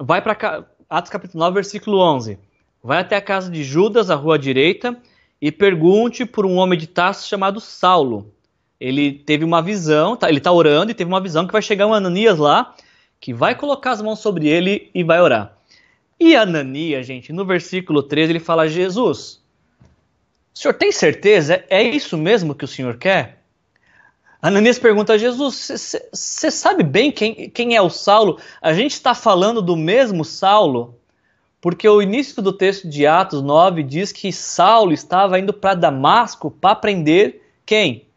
vai 0.00 0.20
para 0.20 0.64
Atos 0.88 1.10
capítulo 1.10 1.44
9, 1.44 1.54
versículo 1.54 1.98
11. 1.98 2.38
Vai 2.82 2.98
até 2.98 3.16
a 3.16 3.22
casa 3.22 3.50
de 3.50 3.62
Judas, 3.62 4.10
a 4.10 4.16
rua 4.16 4.38
direita, 4.38 4.96
e 5.40 5.52
pergunte 5.52 6.24
por 6.26 6.44
um 6.44 6.56
homem 6.56 6.78
de 6.78 6.86
Tarso 6.86 7.28
chamado 7.28 7.60
Saulo. 7.60 8.32
Ele 8.80 9.12
teve 9.12 9.44
uma 9.44 9.62
visão, 9.62 10.16
tá, 10.16 10.28
ele 10.28 10.38
está 10.38 10.50
orando 10.50 10.90
e 10.90 10.94
teve 10.94 11.08
uma 11.08 11.20
visão 11.20 11.46
que 11.46 11.52
vai 11.52 11.62
chegar 11.62 11.86
um 11.86 11.94
Ananias 11.94 12.38
lá, 12.38 12.74
que 13.20 13.32
vai 13.32 13.54
colocar 13.54 13.92
as 13.92 14.02
mãos 14.02 14.18
sobre 14.18 14.48
ele 14.48 14.90
e 14.92 15.04
vai 15.04 15.20
orar. 15.20 15.56
E 16.18 16.34
Ananias, 16.34 17.06
gente, 17.06 17.32
no 17.32 17.44
versículo 17.44 18.02
13 18.02 18.32
ele 18.32 18.40
fala: 18.40 18.68
Jesus, 18.68 19.41
o 20.54 20.58
senhor 20.58 20.74
tem 20.74 20.92
certeza? 20.92 21.64
É 21.68 21.82
isso 21.82 22.16
mesmo 22.16 22.54
que 22.54 22.64
o 22.64 22.68
senhor 22.68 22.96
quer? 22.96 23.42
Ananias 24.40 24.78
pergunta 24.78 25.12
a 25.12 25.18
Jesus: 25.18 25.70
Você 26.12 26.50
sabe 26.50 26.82
bem 26.82 27.12
quem, 27.12 27.48
quem 27.48 27.76
é 27.76 27.80
o 27.80 27.88
Saulo? 27.88 28.38
A 28.60 28.72
gente 28.72 28.92
está 28.92 29.14
falando 29.14 29.62
do 29.62 29.76
mesmo 29.76 30.24
Saulo? 30.24 30.98
Porque 31.60 31.88
o 31.88 32.02
início 32.02 32.42
do 32.42 32.52
texto 32.52 32.88
de 32.88 33.06
Atos 33.06 33.40
9 33.40 33.84
diz 33.84 34.10
que 34.10 34.32
Saulo 34.32 34.92
estava 34.92 35.38
indo 35.38 35.52
para 35.52 35.76
Damasco 35.76 36.50
para 36.50 36.74
prender 36.74 37.40
quem? 37.64 38.08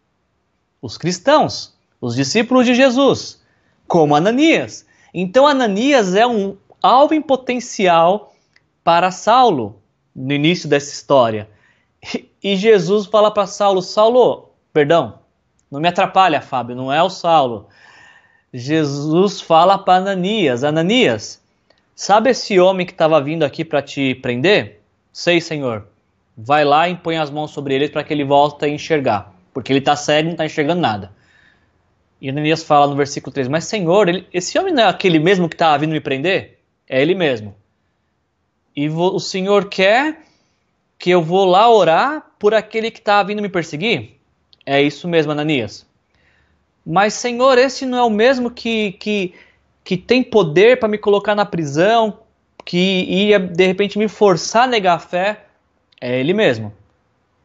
Os 0.81 0.97
cristãos, 0.97 1.77
os 2.01 2.15
discípulos 2.15 2.65
de 2.65 2.73
Jesus, 2.73 3.39
como 3.87 4.15
Ananias. 4.15 4.83
Então 5.13 5.45
Ananias 5.45 6.15
é 6.15 6.25
um 6.25 6.57
alvo 6.81 7.13
em 7.13 7.21
potencial 7.21 8.33
para 8.83 9.11
Saulo 9.11 9.79
no 10.15 10.33
início 10.33 10.67
dessa 10.67 10.91
história. 10.91 11.47
E 12.43 12.55
Jesus 12.55 13.07
fala 13.07 13.31
para 13.31 13.47
Saulo: 13.47 13.81
Saulo, 13.81 14.51
perdão, 14.71 15.19
não 15.71 15.79
me 15.79 15.87
atrapalha, 15.87 16.41
Fábio, 16.41 16.75
não 16.75 16.93
é 16.93 17.01
o 17.01 17.09
Saulo. 17.09 17.67
Jesus 18.53 19.41
fala 19.41 19.77
para 19.77 19.95
Ananias: 19.95 20.63
Ananias, 20.63 21.41
sabe 21.95 22.29
esse 22.29 22.59
homem 22.59 22.85
que 22.85 22.91
estava 22.91 23.19
vindo 23.19 23.43
aqui 23.43 23.65
para 23.65 23.81
te 23.81 24.15
prender? 24.15 24.81
Sei, 25.11 25.41
Senhor. 25.41 25.87
Vai 26.37 26.65
lá 26.65 26.89
e 26.89 26.95
põe 26.95 27.17
as 27.17 27.29
mãos 27.29 27.51
sobre 27.51 27.73
ele 27.73 27.89
para 27.89 28.03
que 28.03 28.13
ele 28.13 28.25
volte 28.25 28.65
a 28.65 28.67
enxergar, 28.67 29.33
porque 29.53 29.71
ele 29.71 29.79
está 29.79 29.95
cego 29.95 30.21
e 30.21 30.23
não 30.25 30.31
está 30.31 30.45
enxergando 30.45 30.81
nada. 30.81 31.11
E 32.21 32.29
Ananias 32.29 32.63
fala 32.63 32.87
no 32.87 32.95
versículo 32.95 33.33
3: 33.33 33.47
Mas, 33.47 33.65
Senhor, 33.65 34.07
ele, 34.09 34.27
esse 34.33 34.57
homem 34.59 34.73
não 34.73 34.83
é 34.83 34.87
aquele 34.87 35.17
mesmo 35.17 35.49
que 35.49 35.55
estava 35.55 35.77
vindo 35.77 35.91
me 35.91 36.01
prender? 36.01 36.59
É 36.87 37.01
ele 37.01 37.15
mesmo. 37.15 37.55
E 38.75 38.89
o 38.89 39.19
Senhor 39.19 39.69
quer 39.69 40.21
que 40.97 41.09
eu 41.09 41.21
vou 41.21 41.45
lá 41.45 41.69
orar 41.69 42.25
por 42.39 42.53
aquele 42.53 42.91
que 42.91 42.99
está 42.99 43.21
vindo 43.23 43.41
me 43.41 43.49
perseguir? 43.49 44.19
É 44.65 44.81
isso 44.81 45.07
mesmo, 45.07 45.31
Ananias. 45.31 45.85
Mas, 46.85 47.13
Senhor, 47.13 47.57
esse 47.57 47.85
não 47.85 47.97
é 47.97 48.03
o 48.03 48.09
mesmo 48.09 48.51
que, 48.51 48.93
que, 48.93 49.33
que 49.83 49.97
tem 49.97 50.23
poder 50.23 50.79
para 50.79 50.87
me 50.89 50.97
colocar 50.97 51.35
na 51.35 51.45
prisão, 51.45 52.19
que 52.63 53.03
ia 53.07 53.39
de 53.39 53.65
repente 53.65 53.97
me 53.97 54.07
forçar 54.07 54.63
a 54.63 54.67
negar 54.67 54.95
a 54.95 54.99
fé? 54.99 55.45
É 55.99 56.19
ele 56.19 56.33
mesmo. 56.33 56.73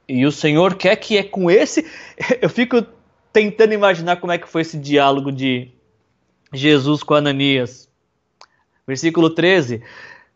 E 0.09 0.27
o 0.27 0.33
Senhor 0.33 0.75
quer 0.75 0.97
que 0.97 1.17
é 1.17 1.23
com 1.23 1.51
esse. 1.51 1.87
Eu 2.41 2.49
fico 2.49 2.85
tentando 3.33 3.73
imaginar 3.73 4.17
como 4.17 4.33
é 4.33 4.39
que 4.39 4.49
foi 4.49 4.63
esse 4.63 4.77
diálogo 4.77 5.31
de 5.31 5.71
Jesus 6.53 7.03
com 7.03 7.15
Ananias. 7.15 7.89
Versículo 8.87 9.31
13. 9.31 9.83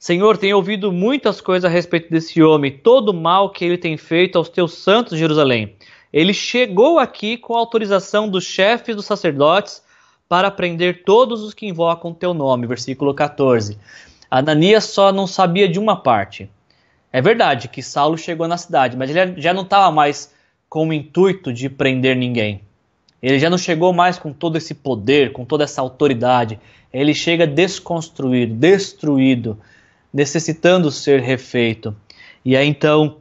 Senhor, 0.05 0.37
tenho 0.37 0.57
ouvido 0.57 0.93
muitas 0.93 1.40
coisas 1.40 1.64
a 1.64 1.73
respeito 1.73 2.11
desse 2.11 2.43
homem, 2.43 2.71
todo 2.71 3.09
o 3.09 3.14
mal 3.14 3.49
que 3.49 3.64
ele 3.64 3.79
tem 3.79 3.97
feito 3.97 4.37
aos 4.37 4.51
teus 4.51 4.75
santos 4.75 5.14
de 5.14 5.19
Jerusalém. 5.19 5.77
Ele 6.12 6.35
chegou 6.35 6.99
aqui 6.99 7.38
com 7.38 7.55
autorização 7.55 8.29
dos 8.29 8.45
chefes 8.45 8.95
dos 8.95 9.07
sacerdotes 9.07 9.83
para 10.29 10.51
prender 10.51 11.05
todos 11.05 11.43
os 11.43 11.55
que 11.55 11.67
invocam 11.67 12.12
teu 12.12 12.35
nome. 12.35 12.67
Versículo 12.67 13.14
14. 13.14 13.79
Ananias 14.31 14.85
só 14.85 15.11
não 15.11 15.27
sabia 15.27 15.67
de 15.67 15.79
uma 15.79 15.97
parte. 15.97 16.51
É 17.11 17.23
verdade 17.23 17.69
que 17.69 17.83
Saulo 17.83 18.19
chegou 18.19 18.47
na 18.47 18.59
cidade, 18.59 18.99
mas 18.99 19.09
ele 19.09 19.40
já 19.40 19.55
não 19.55 19.62
estava 19.62 19.90
mais 19.90 20.35
com 20.69 20.87
o 20.87 20.93
intuito 20.93 21.51
de 21.51 21.71
prender 21.71 22.14
ninguém. 22.14 22.61
Ele 23.23 23.38
já 23.38 23.49
não 23.49 23.57
chegou 23.57 23.90
mais 23.90 24.19
com 24.19 24.35
todo 24.35 24.59
esse 24.59 24.75
poder, 24.75 25.33
com 25.33 25.47
toda 25.47 25.64
essa 25.64 25.81
autoridade. 25.81 26.61
Ele 26.93 27.14
chega 27.14 27.47
desconstruído, 27.47 28.55
destruído 28.55 29.59
necessitando 30.14 30.92
ser 30.92 31.20
refeito. 31.20 31.94
E 32.44 32.57
aí 32.57 32.68
então 32.68 33.16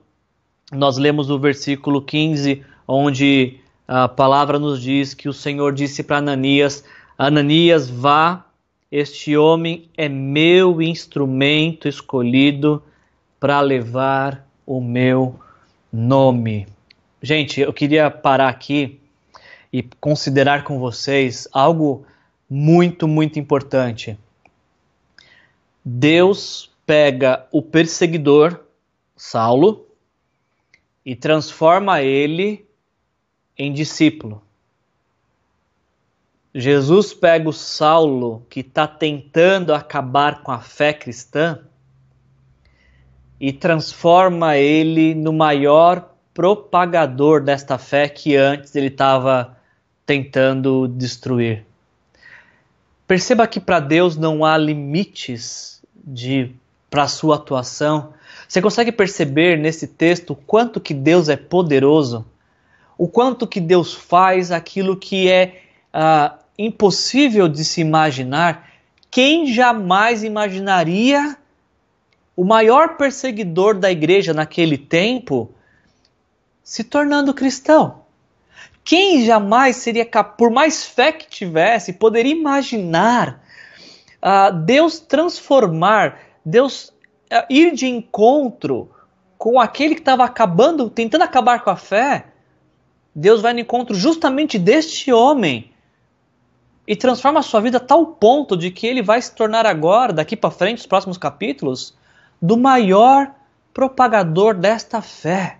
nós 0.71 0.99
lemos 0.99 1.32
o 1.32 1.39
versículo 1.39 2.03
15, 2.03 2.63
onde 2.88 3.58
a 3.88 4.08
palavra 4.08 4.60
nos 4.60 4.79
diz 4.79 5.15
que 5.15 5.27
o 5.27 5.34
Senhor 5.34 5.73
disse 5.73 6.03
para 6.03 6.17
Ananias: 6.17 6.84
Ananias, 7.17 7.89
vá, 7.89 8.45
este 8.91 9.36
homem 9.36 9.89
é 9.97 10.08
meu 10.08 10.79
instrumento 10.79 11.88
escolhido 11.88 12.84
para 13.39 13.60
levar 13.60 14.47
o 14.65 14.79
meu 14.79 15.39
nome. 15.91 16.67
Gente, 17.21 17.62
eu 17.62 17.73
queria 17.73 18.12
parar 18.12 18.49
aqui 18.49 18.99
e 19.71 19.82
considerar 19.99 20.63
com 20.63 20.77
vocês 20.77 21.47
algo 21.51 22.06
muito, 22.49 23.08
muito 23.08 23.39
importante. 23.39 24.17
Deus 25.84 26.73
pega 26.86 27.48
o 27.52 27.62
perseguidor, 27.62 28.60
Saulo, 29.15 29.88
e 31.06 31.15
transforma 31.15 32.02
ele 32.02 32.65
em 33.58 33.72
discípulo. 33.74 34.41
Jesus 36.56 37.13
pega 37.13 37.50
o 37.50 37.54
Saulo, 37.54 38.46
que 38.50 38.60
está 38.60 38.88
tentando 38.88 39.74
acabar 39.74 40.43
com 40.43 40.52
a 40.52 40.60
fé 40.60 40.93
cristã, 40.93 41.60
e 43.39 43.52
transforma 43.52 44.56
ele 44.56 45.15
no 45.15 45.34
maior 45.34 46.13
propagador 46.34 47.41
desta 47.41 47.78
fé 47.78 48.08
que 48.08 48.36
antes 48.36 48.76
ele 48.76 48.88
estava 48.88 49.58
tentando 50.06 50.88
destruir. 50.88 51.65
Perceba 53.08 53.48
que 53.48 53.60
para 53.60 53.80
Deus 53.80 54.15
não 54.15 54.46
há 54.46 54.58
limites 54.58 55.84
de 55.93 56.56
para 56.93 57.03
a 57.03 57.08
sua 57.08 57.38
atuação. 57.38 58.13
Você 58.47 58.62
consegue 58.62 58.91
perceber 58.91 59.58
nesse 59.58 59.88
texto 59.88 60.34
o 60.34 60.36
quanto 60.36 60.79
que 60.79 60.93
Deus 60.93 61.27
é 61.27 61.36
poderoso? 61.36 62.23
O 62.95 63.08
quanto 63.08 63.47
que 63.47 63.60
Deus 63.60 63.95
faz 63.95 64.51
aquilo 64.51 64.95
que 64.95 65.27
é 65.27 65.63
uh, 65.91 66.38
impossível 66.56 67.47
de 67.47 67.65
se 67.65 67.82
imaginar? 67.82 68.69
Quem 69.10 69.47
jamais 69.47 70.23
imaginaria 70.23 71.36
o 72.36 72.45
maior 72.45 72.95
perseguidor 72.95 73.73
da 73.73 73.91
igreja 73.91 74.32
naquele 74.32 74.77
tempo 74.77 75.51
se 76.63 76.84
tornando 76.84 77.34
cristão. 77.34 78.03
Quem 78.84 79.25
jamais 79.25 79.77
seria 79.77 80.06
capaz, 80.06 80.38
por 80.38 80.51
mais 80.51 80.86
fé 80.86 81.12
que 81.12 81.27
tivesse, 81.27 81.93
poderia 81.93 82.34
imaginar 82.34 83.43
uh, 84.21 84.56
Deus 84.63 84.99
transformar, 84.99 86.19
Deus 86.45 86.89
uh, 87.32 87.45
ir 87.49 87.73
de 87.73 87.88
encontro 87.88 88.89
com 89.38 89.60
aquele 89.60 89.95
que 89.95 90.01
estava 90.01 90.23
acabando, 90.23 90.89
tentando 90.89 91.23
acabar 91.23 91.63
com 91.63 91.69
a 91.69 91.75
fé? 91.75 92.27
Deus 93.15 93.41
vai 93.41 93.53
no 93.53 93.60
encontro 93.60 93.95
justamente 93.95 94.58
deste 94.58 95.12
homem 95.12 95.71
e 96.88 96.95
transforma 96.95 97.39
a 97.39 97.43
sua 97.43 97.62
vida 97.62 97.77
a 97.77 97.82
tal 97.82 98.06
ponto 98.06 98.58
de 98.58 98.71
que 98.71 98.86
ele 98.86 99.01
vai 99.01 99.21
se 99.21 99.34
tornar 99.34 99.65
agora, 99.65 100.12
daqui 100.12 100.36
para 100.36 100.51
frente, 100.51 100.79
os 100.79 100.86
próximos 100.86 101.17
capítulos, 101.17 101.95
do 102.41 102.58
maior 102.58 103.34
propagador 103.73 104.53
desta 104.53 105.01
fé. 105.01 105.60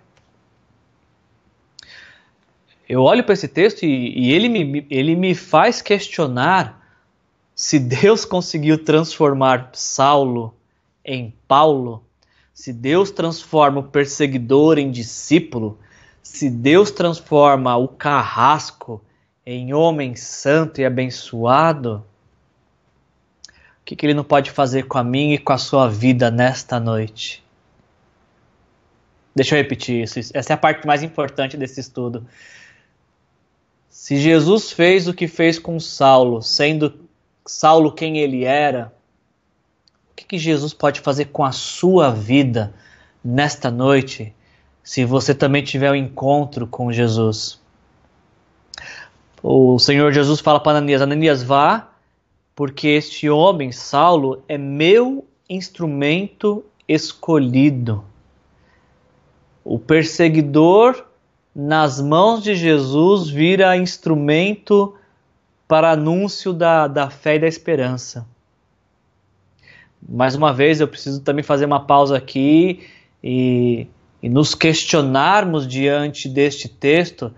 Eu 2.88 3.02
olho 3.02 3.24
para 3.24 3.32
esse 3.32 3.48
texto 3.48 3.84
e, 3.84 4.28
e, 4.28 4.32
ele, 4.32 4.48
me, 4.48 4.86
ele 4.90 5.16
me 5.16 5.34
faz 5.34 5.80
questionar 5.80 6.80
se 7.54 7.78
Deus 7.78 8.24
conseguiu 8.26 8.84
transformar 8.84 9.70
Saulo 9.72 10.54
em 11.04 11.34
Paulo, 11.46 12.04
se 12.52 12.72
Deus 12.72 13.10
transforma 13.10 13.80
o 13.80 13.88
perseguidor 13.88 14.78
em 14.78 14.90
discípulo, 14.90 15.78
se 16.22 16.48
Deus 16.48 16.90
transforma 16.90 17.76
o 17.76 17.88
carrasco 17.88 19.02
em 19.44 19.74
homem 19.74 20.14
santo 20.14 20.80
e 20.80 20.84
abençoado, 20.84 22.04
o 23.48 23.84
que, 23.84 23.94
que 23.94 24.06
ele 24.06 24.14
não 24.14 24.24
pode 24.24 24.50
fazer 24.50 24.84
com 24.84 24.96
a 24.96 25.04
minha 25.04 25.34
e 25.34 25.38
com 25.38 25.52
a 25.52 25.58
sua 25.58 25.88
vida 25.88 26.30
nesta 26.30 26.80
noite? 26.80 27.44
Deixa 29.34 29.54
eu 29.54 29.58
repetir 29.58 30.04
isso. 30.04 30.18
Essa 30.32 30.52
é 30.52 30.54
a 30.54 30.56
parte 30.56 30.86
mais 30.86 31.02
importante 31.02 31.56
desse 31.56 31.80
estudo. 31.80 32.26
Se 33.90 34.16
Jesus 34.16 34.70
fez 34.70 35.08
o 35.08 35.12
que 35.12 35.26
fez 35.26 35.58
com 35.58 35.78
Saulo, 35.80 36.40
sendo 36.40 37.00
Saulo 37.44 37.92
quem 37.92 38.18
ele 38.18 38.44
era, 38.44 38.93
que, 40.34 40.38
Jesus 40.38 40.74
pode 40.74 41.00
fazer 41.00 41.26
com 41.26 41.44
a 41.44 41.52
sua 41.52 42.10
vida 42.10 42.74
nesta 43.24 43.70
noite, 43.70 44.34
se 44.82 45.04
você 45.04 45.34
também 45.34 45.62
tiver 45.62 45.90
um 45.90 45.94
encontro 45.94 46.66
com 46.66 46.92
Jesus? 46.92 47.60
O 49.42 49.78
Senhor 49.78 50.12
Jesus 50.12 50.40
fala 50.40 50.60
para 50.60 50.78
Ananias: 50.78 51.02
Ananias, 51.02 51.42
vá, 51.42 51.90
porque 52.54 52.88
este 52.88 53.28
homem, 53.28 53.72
Saulo, 53.72 54.42
é 54.48 54.58
meu 54.58 55.26
instrumento 55.48 56.64
escolhido 56.88 58.04
o 59.64 59.78
perseguidor, 59.78 61.06
nas 61.54 62.00
mãos 62.00 62.42
de 62.42 62.54
Jesus, 62.54 63.30
vira 63.30 63.76
instrumento 63.76 64.94
para 65.66 65.92
anúncio 65.92 66.52
da, 66.52 66.86
da 66.86 67.08
fé 67.08 67.36
e 67.36 67.38
da 67.38 67.46
esperança. 67.46 68.26
Mais 70.08 70.34
uma 70.34 70.52
vez, 70.52 70.80
eu 70.80 70.88
preciso 70.88 71.20
também 71.22 71.42
fazer 71.42 71.64
uma 71.64 71.80
pausa 71.80 72.16
aqui 72.16 72.86
e, 73.22 73.86
e 74.22 74.28
nos 74.28 74.54
questionarmos 74.54 75.66
diante 75.66 76.28
deste 76.28 76.68
texto 76.68 77.32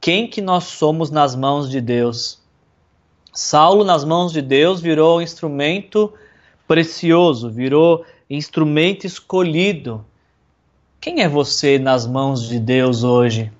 quem 0.00 0.26
que 0.26 0.40
nós 0.40 0.64
somos 0.64 1.10
nas 1.10 1.34
mãos 1.34 1.70
de 1.70 1.80
Deus. 1.80 2.38
Saulo, 3.32 3.84
nas 3.84 4.04
mãos 4.04 4.32
de 4.32 4.40
Deus, 4.40 4.80
virou 4.80 5.20
instrumento 5.20 6.12
precioso, 6.66 7.50
virou 7.50 8.04
instrumento 8.30 9.06
escolhido 9.06 10.04
quem 11.00 11.22
é 11.22 11.28
você 11.28 11.78
nas 11.78 12.06
mãos 12.06 12.48
de 12.48 12.58
Deus 12.58 13.04
hoje? 13.04 13.52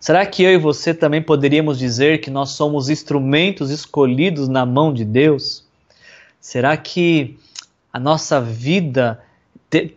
Será 0.00 0.24
que 0.24 0.42
eu 0.42 0.52
e 0.52 0.56
você 0.56 0.94
também 0.94 1.20
poderíamos 1.20 1.78
dizer 1.78 2.22
que 2.22 2.30
nós 2.30 2.50
somos 2.52 2.88
instrumentos 2.88 3.70
escolhidos 3.70 4.48
na 4.48 4.64
mão 4.64 4.92
de 4.92 5.04
Deus? 5.04 5.64
Será 6.40 6.74
que 6.76 7.38
a 7.92 8.00
nossa 8.00 8.40
vida, 8.40 9.22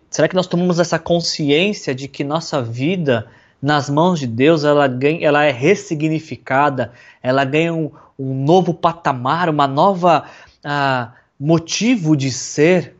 será 0.10 0.28
que 0.28 0.36
nós 0.36 0.48
tomamos 0.48 0.80
essa 0.80 1.00
consciência 1.00 1.96
de 1.96 2.08
que 2.08 2.24
nossa 2.24 2.62
vida 2.62 3.28
nas 3.62 3.90
mãos 3.90 4.20
de 4.20 4.28
Deus 4.28 4.64
ela, 4.64 4.88
ganha, 4.88 5.26
ela 5.26 5.44
é 5.44 5.52
ressignificada, 5.52 6.92
ela 7.24 7.46
ganha 7.46 7.74
um, 7.74 7.92
um 8.18 8.44
novo 8.44 8.74
patamar, 8.74 9.50
uma 9.50 9.68
nova 9.68 10.26
uh, 10.66 11.12
motivo 11.40 12.16
de 12.16 12.32
ser? 12.32 12.96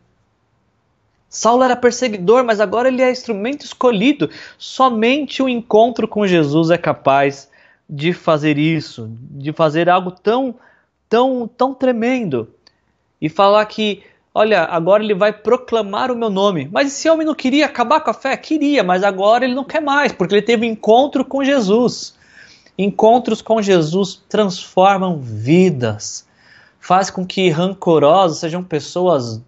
Saulo 1.30 1.64
era 1.64 1.76
perseguidor, 1.76 2.44
mas 2.44 2.62
agora 2.62 2.88
ele 2.88 3.02
é 3.02 3.12
instrumento 3.12 3.66
escolhido. 3.66 4.30
Somente 4.58 5.44
o 5.44 5.50
encontro 5.50 6.08
com 6.08 6.26
Jesus 6.26 6.70
é 6.70 6.78
capaz 6.78 7.50
de 7.90 8.14
fazer 8.14 8.58
isso, 8.58 9.12
de 9.32 9.52
fazer 9.52 9.90
algo 9.90 10.12
tão, 10.12 10.56
tão, 11.10 11.48
tão 11.48 11.74
tremendo. 11.74 12.50
E 13.22 13.30
falar 13.30 13.66
que, 13.66 14.02
olha, 14.36 14.64
agora 14.64 15.02
ele 15.02 15.16
vai 15.16 15.32
proclamar 15.32 16.12
o 16.12 16.16
meu 16.16 16.30
nome. 16.30 16.68
Mas 16.70 16.90
esse 16.90 17.10
homem 17.10 17.26
não 17.26 17.34
queria 17.34 17.66
acabar 17.66 18.02
com 18.02 18.12
a 18.12 18.14
fé? 18.14 18.36
Queria, 18.36 18.84
mas 18.84 19.02
agora 19.02 19.46
ele 19.46 19.56
não 19.56 19.64
quer 19.64 19.82
mais, 19.82 20.12
porque 20.12 20.36
ele 20.36 20.42
teve 20.42 20.68
um 20.68 20.70
encontro 20.70 21.24
com 21.24 21.42
Jesus. 21.42 22.14
Encontros 22.78 23.42
com 23.42 23.62
Jesus 23.62 24.22
transformam 24.28 25.18
vidas, 25.22 26.28
faz 26.78 27.10
com 27.10 27.26
que 27.26 27.50
rancorosos 27.50 28.40
sejam 28.40 28.62
pessoas 28.62 29.42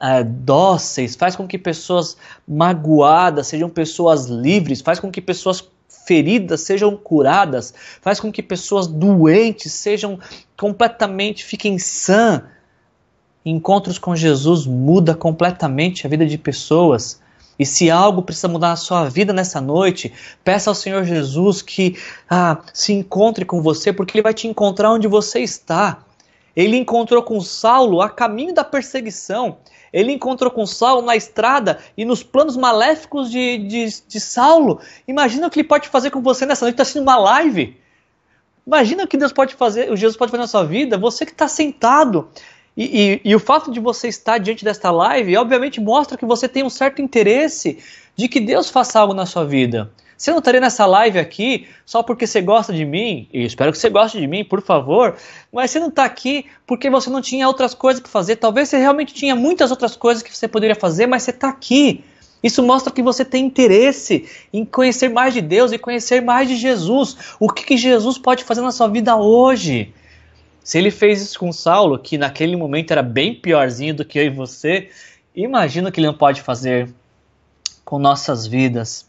é, 0.00 0.24
dóceis, 0.24 1.14
faz 1.14 1.36
com 1.36 1.46
que 1.46 1.58
pessoas 1.58 2.16
magoadas 2.48 3.48
sejam 3.48 3.68
pessoas 3.68 4.24
livres, 4.24 4.80
faz 4.80 4.98
com 4.98 5.10
que 5.10 5.20
pessoas 5.20 5.68
feridas 6.06 6.62
sejam 6.62 6.96
curadas, 6.96 7.74
faz 8.00 8.18
com 8.18 8.32
que 8.32 8.42
pessoas 8.42 8.86
doentes 8.86 9.70
sejam 9.72 10.18
completamente, 10.56 11.44
fiquem 11.44 11.78
sã. 11.78 12.42
Encontros 13.44 13.98
com 13.98 14.16
Jesus 14.16 14.66
muda 14.66 15.14
completamente 15.14 16.06
a 16.06 16.10
vida 16.10 16.24
de 16.24 16.38
pessoas. 16.38 17.20
E 17.58 17.64
se 17.64 17.90
algo 17.90 18.22
precisa 18.22 18.48
mudar 18.48 18.70
na 18.70 18.76
sua 18.76 19.08
vida 19.08 19.32
nessa 19.32 19.60
noite, 19.60 20.12
peça 20.42 20.70
ao 20.70 20.74
Senhor 20.74 21.04
Jesus 21.04 21.62
que 21.62 21.96
ah, 22.28 22.58
se 22.72 22.92
encontre 22.92 23.44
com 23.44 23.62
você, 23.62 23.92
porque 23.92 24.16
Ele 24.16 24.22
vai 24.22 24.34
te 24.34 24.48
encontrar 24.48 24.90
onde 24.90 25.06
você 25.06 25.40
está. 25.40 26.02
Ele 26.56 26.76
encontrou 26.76 27.22
com 27.22 27.40
Saulo 27.40 28.00
a 28.00 28.08
caminho 28.08 28.54
da 28.54 28.64
perseguição. 28.64 29.58
Ele 29.92 30.12
encontrou 30.12 30.50
com 30.50 30.66
Saulo 30.66 31.02
na 31.02 31.14
estrada 31.14 31.78
e 31.96 32.04
nos 32.04 32.22
planos 32.22 32.56
maléficos 32.56 33.30
de, 33.30 33.58
de, 33.58 33.86
de 34.08 34.20
Saulo. 34.20 34.80
Imagina 35.06 35.46
o 35.46 35.50
que 35.50 35.60
ele 35.60 35.68
pode 35.68 35.88
fazer 35.88 36.10
com 36.10 36.20
você 36.20 36.44
nessa 36.46 36.64
noite, 36.64 36.74
está 36.74 36.82
assistindo 36.82 37.02
uma 37.02 37.16
live. 37.16 37.76
Imagina 38.66 39.04
o 39.04 39.06
que 39.06 39.16
Deus 39.16 39.32
pode 39.32 39.54
fazer, 39.54 39.92
o 39.92 39.96
Jesus 39.96 40.16
pode 40.16 40.30
fazer 40.30 40.40
na 40.40 40.48
sua 40.48 40.64
vida, 40.64 40.96
você 40.96 41.26
que 41.26 41.32
está 41.32 41.46
sentado. 41.46 42.28
E, 42.76 43.20
e, 43.24 43.30
e, 43.30 43.34
o 43.34 43.38
fato 43.38 43.70
de 43.70 43.78
você 43.78 44.08
estar 44.08 44.38
diante 44.38 44.64
desta 44.64 44.90
live, 44.90 45.36
obviamente, 45.36 45.80
mostra 45.80 46.18
que 46.18 46.26
você 46.26 46.48
tem 46.48 46.64
um 46.64 46.70
certo 46.70 47.00
interesse 47.00 47.78
de 48.16 48.28
que 48.28 48.40
Deus 48.40 48.68
faça 48.68 48.98
algo 48.98 49.14
na 49.14 49.26
sua 49.26 49.44
vida. 49.44 49.92
Você 50.16 50.30
não 50.30 50.38
estaria 50.38 50.60
nessa 50.60 50.86
live 50.86 51.18
aqui 51.18 51.68
só 51.84 52.02
porque 52.02 52.26
você 52.26 52.40
gosta 52.40 52.72
de 52.72 52.84
mim, 52.84 53.28
e 53.32 53.44
espero 53.44 53.70
que 53.70 53.78
você 53.78 53.90
goste 53.90 54.18
de 54.18 54.26
mim, 54.26 54.44
por 54.44 54.62
favor, 54.62 55.16
mas 55.52 55.70
você 55.70 55.78
não 55.78 55.88
está 55.88 56.04
aqui 56.04 56.46
porque 56.66 56.88
você 56.88 57.10
não 57.10 57.20
tinha 57.20 57.46
outras 57.46 57.74
coisas 57.74 58.00
para 58.00 58.10
fazer. 58.10 58.36
Talvez 58.36 58.68
você 58.68 58.78
realmente 58.78 59.14
tinha 59.14 59.36
muitas 59.36 59.70
outras 59.70 59.96
coisas 59.96 60.22
que 60.22 60.34
você 60.34 60.48
poderia 60.48 60.74
fazer, 60.74 61.06
mas 61.06 61.22
você 61.22 61.30
está 61.30 61.48
aqui. 61.48 62.04
Isso 62.42 62.62
mostra 62.62 62.92
que 62.92 63.02
você 63.02 63.24
tem 63.24 63.44
interesse 63.46 64.28
em 64.52 64.64
conhecer 64.64 65.08
mais 65.08 65.32
de 65.32 65.40
Deus 65.40 65.72
e 65.72 65.78
conhecer 65.78 66.20
mais 66.20 66.48
de 66.48 66.56
Jesus. 66.56 67.16
O 67.40 67.48
que, 67.50 67.64
que 67.64 67.76
Jesus 67.76 68.18
pode 68.18 68.44
fazer 68.44 68.60
na 68.60 68.70
sua 68.70 68.88
vida 68.88 69.16
hoje? 69.16 69.92
Se 70.64 70.78
ele 70.78 70.90
fez 70.90 71.20
isso 71.20 71.38
com 71.38 71.52
Saulo, 71.52 71.98
que 71.98 72.16
naquele 72.16 72.56
momento 72.56 72.90
era 72.90 73.02
bem 73.02 73.34
piorzinho 73.34 73.94
do 73.94 74.04
que 74.04 74.18
eu 74.18 74.24
e 74.24 74.30
você, 74.30 74.88
imagina 75.36 75.90
o 75.90 75.92
que 75.92 76.00
ele 76.00 76.06
não 76.06 76.16
pode 76.16 76.40
fazer 76.40 76.88
com 77.84 77.98
nossas 77.98 78.46
vidas. 78.46 79.06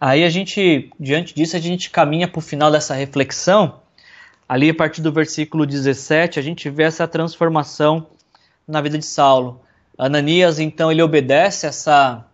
Aí 0.00 0.24
a 0.24 0.28
gente, 0.28 0.90
diante 0.98 1.32
disso, 1.32 1.54
a 1.54 1.60
gente 1.60 1.90
caminha 1.90 2.26
para 2.26 2.40
o 2.40 2.42
final 2.42 2.72
dessa 2.72 2.92
reflexão. 2.92 3.80
Ali, 4.48 4.70
a 4.70 4.74
partir 4.74 5.00
do 5.00 5.12
versículo 5.12 5.64
17, 5.64 6.40
a 6.40 6.42
gente 6.42 6.68
vê 6.68 6.82
essa 6.82 7.06
transformação 7.06 8.08
na 8.66 8.80
vida 8.80 8.98
de 8.98 9.06
Saulo. 9.06 9.60
Ananias, 9.96 10.58
então, 10.58 10.90
ele 10.90 11.02
obedece 11.02 11.68
essa, 11.68 12.26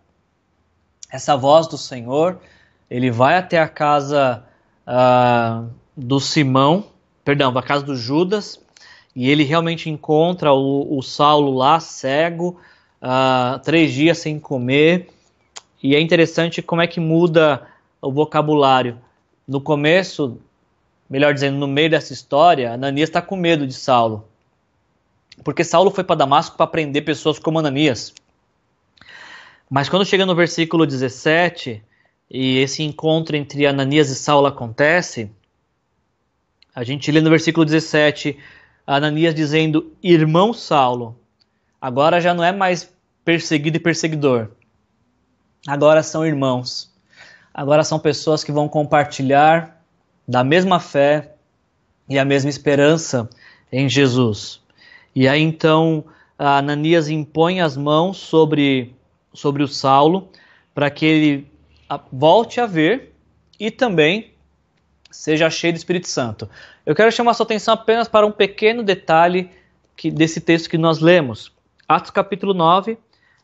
essa 1.11 1.37
voz 1.37 1.67
do 1.67 1.77
Senhor, 1.77 2.39
ele 2.89 3.11
vai 3.11 3.37
até 3.37 3.59
a 3.59 3.67
casa 3.67 4.43
uh, 4.87 5.69
do 5.95 6.19
Simão, 6.19 6.85
perdão, 7.27 7.51
a 7.57 7.61
casa 7.61 7.83
do 7.83 7.93
Judas, 7.93 8.57
e 9.13 9.29
ele 9.29 9.43
realmente 9.43 9.89
encontra 9.89 10.53
o, 10.53 10.97
o 10.97 11.03
Saulo 11.03 11.53
lá, 11.53 11.77
cego, 11.77 12.57
uh, 13.01 13.59
três 13.59 13.91
dias 13.91 14.19
sem 14.19 14.39
comer, 14.39 15.09
e 15.83 15.93
é 15.93 15.99
interessante 15.99 16.61
como 16.61 16.81
é 16.81 16.87
que 16.87 17.01
muda 17.01 17.67
o 18.01 18.13
vocabulário. 18.13 18.97
No 19.45 19.59
começo, 19.59 20.39
melhor 21.09 21.33
dizendo, 21.33 21.57
no 21.57 21.67
meio 21.67 21.89
dessa 21.89 22.13
história, 22.13 22.71
Ananias 22.71 23.09
está 23.09 23.21
com 23.21 23.35
medo 23.35 23.67
de 23.67 23.73
Saulo. 23.73 24.25
Porque 25.43 25.65
Saulo 25.65 25.91
foi 25.91 26.05
para 26.05 26.15
Damasco 26.15 26.55
para 26.55 26.65
prender 26.65 27.03
pessoas 27.03 27.37
como 27.37 27.59
Ananias. 27.59 28.13
Mas 29.69 29.89
quando 29.89 30.05
chega 30.05 30.25
no 30.25 30.33
versículo 30.33 30.85
17, 30.85 31.83
e 32.31 32.59
esse 32.59 32.83
encontro 32.83 33.35
entre 33.35 33.67
Ananias 33.67 34.09
e 34.09 34.15
Saulo 34.15 34.47
acontece, 34.47 35.29
a 36.77 36.83
gente 36.83 37.11
lê 37.11 37.19
no 37.19 37.31
versículo 37.31 37.65
17, 37.65 38.37
Ananias 38.85 39.33
dizendo: 39.33 39.91
Irmão 40.03 40.53
Saulo, 40.53 41.19
agora 41.81 42.21
já 42.21 42.35
não 42.35 42.43
é 42.43 42.51
mais 42.51 42.93
perseguido 43.25 43.77
e 43.77 43.79
perseguidor, 43.79 44.49
agora 45.67 46.03
são 46.03 46.23
irmãos, 46.23 46.93
agora 47.51 47.83
são 47.83 47.97
pessoas 47.97 48.43
que 48.43 48.51
vão 48.51 48.69
compartilhar 48.69 49.83
da 50.27 50.43
mesma 50.43 50.79
fé 50.79 51.33
e 52.07 52.19
a 52.19 52.23
mesma 52.23 52.51
esperança 52.51 53.27
em 53.71 53.89
Jesus. 53.89 54.61
E 55.15 55.27
aí 55.27 55.41
então 55.41 56.05
Ananias 56.37 57.09
impõe 57.09 57.59
as 57.59 57.75
mãos 57.75 58.17
sobre, 58.17 58.95
sobre 59.33 59.63
o 59.63 59.67
Saulo 59.67 60.29
para 60.75 60.91
que 60.91 61.07
ele 61.07 61.51
volte 62.13 62.61
a 62.61 62.67
ver 62.67 63.15
e 63.59 63.71
também 63.71 64.36
seja 65.11 65.49
cheio 65.49 65.73
do 65.73 65.77
Espírito 65.77 66.07
Santo. 66.07 66.49
Eu 66.85 66.95
quero 66.95 67.11
chamar 67.11 67.33
sua 67.33 67.45
atenção 67.45 67.73
apenas 67.73 68.07
para 68.07 68.25
um 68.25 68.31
pequeno 68.31 68.83
detalhe 68.83 69.49
que, 69.95 70.11
desse 70.11 70.41
texto 70.41 70.69
que 70.69 70.77
nós 70.77 70.99
lemos. 70.99 71.51
Atos 71.87 72.11
capítulo 72.11 72.53
9, 72.53 72.97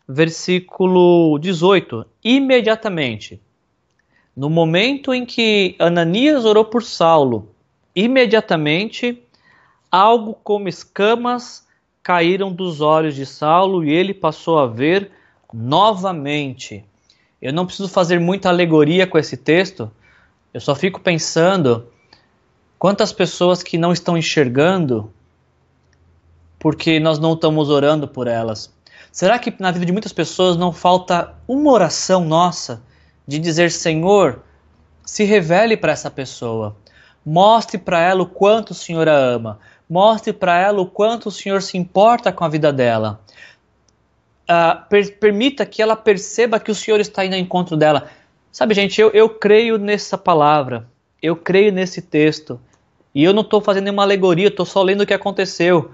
versículo 0.08 1.38
18. 1.39 2.06
Imediatamente, 2.23 3.41
no 4.36 4.49
momento 4.49 5.13
em 5.13 5.26
que 5.26 5.76
Ananias 5.80 6.45
orou 6.45 6.65
por 6.65 6.84
Saulo, 6.84 7.49
imediatamente 7.95 9.21
algo 9.91 10.34
como 10.43 10.67
escamas 10.67 11.67
caíram 12.02 12.52
dos 12.52 12.82
olhos 12.82 13.15
de 13.15 13.26
Saulo 13.26 13.84
e 13.84 13.91
ele 13.91 14.13
passou 14.13 14.60
a 14.60 14.67
ver 14.67 15.12
novamente. 15.54 16.84
Eu 17.41 17.54
não 17.54 17.65
preciso 17.65 17.88
fazer 17.88 18.19
muita 18.19 18.49
alegoria 18.49 19.06
com 19.06 19.17
esse 19.17 19.38
texto, 19.38 19.91
eu 20.53 20.61
só 20.61 20.75
fico 20.75 20.99
pensando 20.99 21.87
quantas 22.77 23.11
pessoas 23.11 23.63
que 23.63 23.77
não 23.77 23.91
estão 23.91 24.17
enxergando 24.17 25.11
porque 26.59 26.99
nós 26.99 27.19
não 27.19 27.33
estamos 27.33 27.69
orando 27.69 28.07
por 28.07 28.27
elas. 28.27 28.73
Será 29.11 29.37
que 29.37 29.53
na 29.59 29.71
vida 29.71 29.85
de 29.85 29.91
muitas 29.91 30.13
pessoas 30.13 30.55
não 30.55 30.71
falta 30.71 31.33
uma 31.47 31.71
oração 31.71 32.23
nossa 32.23 32.81
de 33.27 33.39
dizer: 33.39 33.71
Senhor, 33.71 34.41
se 35.05 35.23
revele 35.23 35.75
para 35.75 35.91
essa 35.91 36.09
pessoa, 36.09 36.75
mostre 37.25 37.77
para 37.77 37.99
ela 37.99 38.23
o 38.23 38.27
quanto 38.27 38.71
o 38.71 38.75
Senhor 38.75 39.09
a 39.09 39.15
ama, 39.15 39.59
mostre 39.89 40.31
para 40.31 40.57
ela 40.57 40.81
o 40.81 40.85
quanto 40.85 41.27
o 41.27 41.31
Senhor 41.31 41.61
se 41.61 41.77
importa 41.77 42.31
com 42.31 42.43
a 42.43 42.49
vida 42.49 42.71
dela 42.71 43.19
uh, 44.43 44.87
per 44.89 45.17
permita 45.17 45.65
que 45.65 45.81
ela 45.81 45.95
perceba 45.95 46.59
que 46.59 46.71
o 46.71 46.75
Senhor 46.75 46.99
está 46.99 47.25
indo 47.25 47.33
ao 47.33 47.39
encontro 47.39 47.77
dela. 47.77 48.09
Sabe, 48.53 48.75
gente, 48.75 49.01
eu, 49.01 49.09
eu 49.09 49.27
creio 49.27 49.79
nessa 49.79 50.15
palavra, 50.15 50.87
eu 51.19 51.35
creio 51.35 51.73
nesse 51.73 52.03
texto, 52.03 52.61
e 53.13 53.23
eu 53.23 53.33
não 53.33 53.41
estou 53.41 53.59
fazendo 53.59 53.85
nenhuma 53.85 54.03
alegoria, 54.03 54.49
estou 54.49 54.63
só 54.63 54.83
lendo 54.83 55.01
o 55.01 55.07
que 55.07 55.13
aconteceu. 55.13 55.89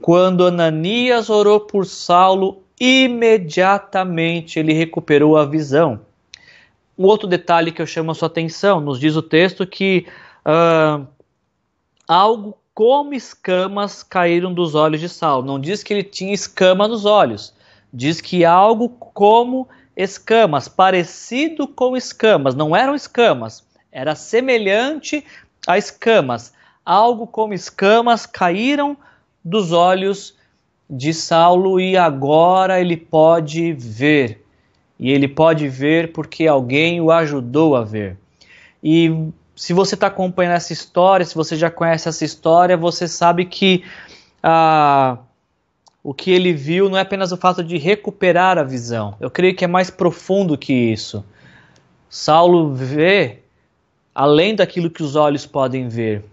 Quando 0.00 0.46
Ananias 0.46 1.28
orou 1.28 1.60
por 1.60 1.84
Saulo, 1.84 2.62
imediatamente 2.80 4.58
ele 4.58 4.72
recuperou 4.72 5.36
a 5.36 5.44
visão. 5.44 6.00
Um 6.98 7.04
outro 7.04 7.28
detalhe 7.28 7.70
que 7.70 7.82
eu 7.82 7.86
chamo 7.86 8.12
a 8.12 8.14
sua 8.14 8.28
atenção, 8.28 8.80
nos 8.80 8.98
diz 8.98 9.14
o 9.14 9.20
texto 9.20 9.66
que 9.66 10.06
uh, 10.46 11.06
algo 12.08 12.56
como 12.72 13.12
escamas 13.12 14.02
caíram 14.02 14.54
dos 14.54 14.74
olhos 14.74 15.02
de 15.02 15.08
Saulo. 15.10 15.46
Não 15.46 15.60
diz 15.60 15.82
que 15.82 15.92
ele 15.92 16.02
tinha 16.02 16.32
escama 16.32 16.88
nos 16.88 17.04
olhos, 17.04 17.52
diz 17.92 18.22
que 18.22 18.42
algo 18.42 18.88
como 18.88 19.68
escamas, 20.02 20.68
parecido 20.68 21.68
com 21.68 21.96
escamas, 21.96 22.54
não 22.54 22.74
eram 22.74 22.94
escamas, 22.94 23.64
era 23.92 24.14
semelhante 24.14 25.24
a 25.66 25.76
escamas. 25.76 26.52
Algo 26.84 27.26
como 27.26 27.52
escamas 27.52 28.24
caíram 28.24 28.96
dos 29.44 29.72
olhos 29.72 30.34
de 30.88 31.12
Saulo 31.12 31.78
e 31.78 31.96
agora 31.96 32.80
ele 32.80 32.96
pode 32.96 33.72
ver. 33.72 34.44
E 34.98 35.10
ele 35.10 35.28
pode 35.28 35.68
ver 35.68 36.12
porque 36.12 36.46
alguém 36.46 37.00
o 37.00 37.10
ajudou 37.10 37.76
a 37.76 37.84
ver. 37.84 38.16
E 38.82 39.28
se 39.54 39.72
você 39.72 39.94
está 39.94 40.06
acompanhando 40.06 40.54
essa 40.56 40.72
história, 40.72 41.24
se 41.24 41.34
você 41.34 41.56
já 41.56 41.70
conhece 41.70 42.08
essa 42.08 42.24
história, 42.24 42.76
você 42.76 43.06
sabe 43.06 43.44
que 43.44 43.84
ah, 44.42 45.18
o 46.02 46.14
que 46.14 46.30
ele 46.30 46.52
viu 46.52 46.88
não 46.88 46.96
é 46.96 47.02
apenas 47.02 47.30
o 47.30 47.36
fato 47.36 47.62
de 47.62 47.76
recuperar 47.76 48.56
a 48.58 48.62
visão. 48.62 49.14
Eu 49.20 49.30
creio 49.30 49.54
que 49.54 49.64
é 49.64 49.68
mais 49.68 49.90
profundo 49.90 50.56
que 50.56 50.72
isso. 50.72 51.24
Saulo 52.08 52.74
vê 52.74 53.40
além 54.14 54.54
daquilo 54.54 54.90
que 54.90 55.02
os 55.02 55.14
olhos 55.14 55.46
podem 55.46 55.88
ver. 55.88 56.24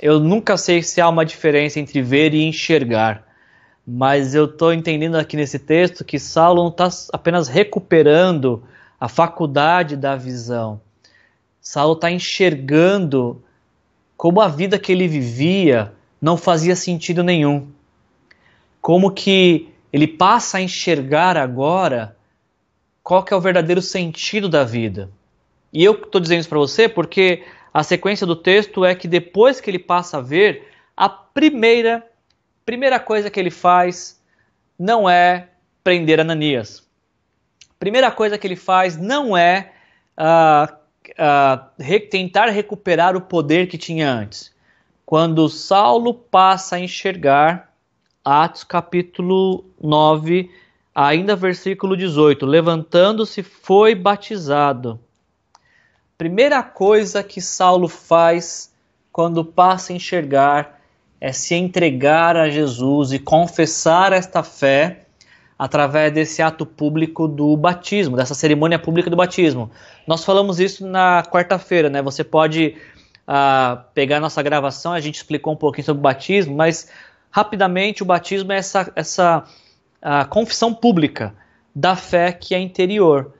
Eu 0.00 0.20
nunca 0.20 0.56
sei 0.56 0.82
se 0.82 1.00
há 1.00 1.08
uma 1.08 1.24
diferença 1.24 1.80
entre 1.80 2.02
ver 2.02 2.34
e 2.34 2.44
enxergar, 2.44 3.26
mas 3.86 4.34
eu 4.34 4.44
estou 4.44 4.72
entendendo 4.72 5.16
aqui 5.16 5.36
nesse 5.36 5.58
texto 5.58 6.04
que 6.04 6.18
Saulo 6.18 6.62
não 6.62 6.70
está 6.70 6.88
apenas 7.12 7.48
recuperando 7.48 8.62
a 9.00 9.08
faculdade 9.08 9.96
da 9.96 10.16
visão. 10.16 10.80
Saulo 11.60 11.94
está 11.94 12.10
enxergando 12.10 13.42
como 14.16 14.40
a 14.40 14.48
vida 14.48 14.78
que 14.78 14.92
ele 14.92 15.08
vivia 15.08 15.92
não 16.20 16.36
fazia 16.36 16.76
sentido 16.76 17.22
nenhum 17.24 17.68
como 18.82 19.12
que 19.12 19.72
ele 19.92 20.08
passa 20.08 20.58
a 20.58 20.60
enxergar 20.60 21.36
agora 21.36 22.16
qual 23.02 23.22
que 23.22 23.32
é 23.32 23.36
o 23.36 23.40
verdadeiro 23.40 23.80
sentido 23.80 24.48
da 24.48 24.64
vida. 24.64 25.08
E 25.72 25.84
eu 25.84 25.92
estou 25.92 26.20
dizendo 26.20 26.40
isso 26.40 26.48
para 26.48 26.58
você 26.58 26.88
porque 26.88 27.44
a 27.72 27.82
sequência 27.84 28.26
do 28.26 28.34
texto 28.34 28.84
é 28.84 28.94
que 28.94 29.06
depois 29.06 29.60
que 29.60 29.70
ele 29.70 29.78
passa 29.78 30.18
a 30.18 30.20
ver, 30.20 30.68
a 30.96 31.08
primeira, 31.08 32.04
primeira 32.66 32.98
coisa 32.98 33.30
que 33.30 33.38
ele 33.38 33.50
faz 33.50 34.20
não 34.76 35.08
é 35.08 35.48
prender 35.84 36.18
Ananias. 36.18 36.84
A 37.70 37.74
primeira 37.78 38.10
coisa 38.10 38.36
que 38.36 38.46
ele 38.46 38.56
faz 38.56 38.96
não 38.96 39.36
é 39.36 39.72
uh, 40.18 40.72
uh, 41.12 42.08
tentar 42.10 42.46
recuperar 42.48 43.16
o 43.16 43.20
poder 43.20 43.68
que 43.68 43.78
tinha 43.78 44.10
antes. 44.10 44.52
Quando 45.06 45.48
Saulo 45.48 46.14
passa 46.14 46.76
a 46.76 46.80
enxergar, 46.80 47.71
Atos 48.24 48.62
capítulo 48.62 49.64
9, 49.82 50.48
ainda 50.94 51.34
versículo 51.34 51.96
18: 51.96 52.46
Levantando-se, 52.46 53.42
foi 53.42 53.94
batizado. 53.96 55.00
Primeira 56.16 56.62
coisa 56.62 57.22
que 57.24 57.40
Saulo 57.40 57.88
faz 57.88 58.72
quando 59.10 59.44
passa 59.44 59.92
a 59.92 59.96
enxergar 59.96 60.80
é 61.20 61.32
se 61.32 61.54
entregar 61.56 62.36
a 62.36 62.48
Jesus 62.48 63.12
e 63.12 63.18
confessar 63.18 64.12
esta 64.12 64.42
fé 64.42 65.06
através 65.58 66.12
desse 66.12 66.42
ato 66.42 66.64
público 66.64 67.26
do 67.28 67.56
batismo, 67.56 68.16
dessa 68.16 68.34
cerimônia 68.34 68.78
pública 68.78 69.10
do 69.10 69.16
batismo. 69.16 69.70
Nós 70.06 70.24
falamos 70.24 70.60
isso 70.60 70.86
na 70.86 71.22
quarta-feira, 71.24 71.88
né? 71.88 72.02
Você 72.02 72.24
pode 72.24 72.76
uh, 73.28 73.82
pegar 73.94 74.20
nossa 74.20 74.42
gravação, 74.42 74.92
a 74.92 75.00
gente 75.00 75.16
explicou 75.16 75.52
um 75.52 75.56
pouquinho 75.56 75.84
sobre 75.84 76.00
o 76.00 76.02
batismo, 76.02 76.56
mas 76.56 76.88
rapidamente, 77.32 78.02
o 78.02 78.06
batismo 78.06 78.52
é 78.52 78.58
essa, 78.58 78.92
essa 78.94 79.44
confissão 80.28 80.72
pública 80.72 81.34
da 81.74 81.96
fé 81.96 82.30
que 82.30 82.54
é 82.54 82.60
interior. 82.60 83.32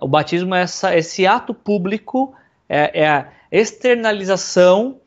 O 0.00 0.08
batismo 0.08 0.54
é 0.54 0.62
essa, 0.62 0.96
esse 0.96 1.26
ato 1.26 1.52
público, 1.52 2.34
é, 2.68 3.02
é 3.02 3.08
a 3.08 3.28
externalização 3.50 5.00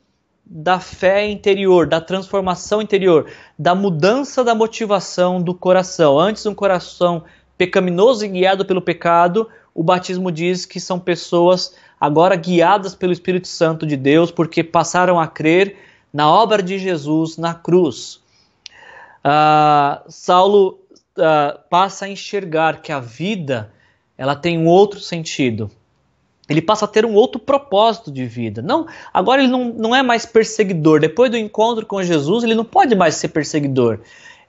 da 0.46 0.80
fé 0.80 1.28
interior, 1.28 1.88
da 1.88 2.00
transformação 2.00 2.82
interior, 2.82 3.30
da 3.58 3.74
mudança 3.74 4.44
da 4.44 4.54
motivação 4.54 5.42
do 5.42 5.54
coração. 5.54 6.20
Antes, 6.20 6.46
um 6.46 6.56
coração 6.56 7.24
pecaminoso 7.58 8.26
e 8.26 8.30
guiado 8.30 8.66
pelo 8.66 8.82
pecado, 8.82 9.50
o 9.74 9.84
batismo 9.84 10.32
diz 10.32 10.66
que 10.66 10.80
são 10.80 11.00
pessoas 11.00 11.76
agora 12.00 12.36
guiadas 12.36 12.94
pelo 12.94 13.12
Espírito 13.12 13.48
Santo 13.48 13.86
de 13.86 13.98
Deus, 13.98 14.32
porque 14.32 14.64
passaram 14.64 15.20
a 15.20 15.28
crer 15.28 15.78
na 16.18 16.28
obra 16.28 16.64
de 16.64 16.80
Jesus 16.80 17.38
na 17.38 17.54
cruz. 17.54 18.20
Uh, 19.24 20.02
Saulo 20.10 20.80
uh, 21.16 21.60
passa 21.70 22.06
a 22.06 22.10
enxergar 22.10 22.82
que 22.82 22.92
a 22.92 23.00
vida 23.00 23.72
ela 24.18 24.36
tem 24.36 24.58
um 24.58 24.66
outro 24.66 25.00
sentido. 25.00 25.70
Ele 26.50 26.60
passa 26.60 26.86
a 26.86 26.88
ter 26.88 27.06
um 27.06 27.14
outro 27.14 27.40
propósito 27.40 28.12
de 28.12 28.26
vida. 28.26 28.64
Não, 28.64 28.88
agora 29.14 29.44
ele 29.44 29.52
não, 29.52 29.66
não 29.66 29.96
é 29.96 30.02
mais 30.02 30.26
perseguidor. 30.26 31.00
Depois 31.00 31.30
do 31.30 31.38
encontro 31.38 31.86
com 31.86 32.02
Jesus, 32.02 32.44
ele 32.44 32.56
não 32.56 32.66
pode 32.66 32.96
mais 32.96 33.14
ser 33.14 33.28
perseguidor. 33.28 34.00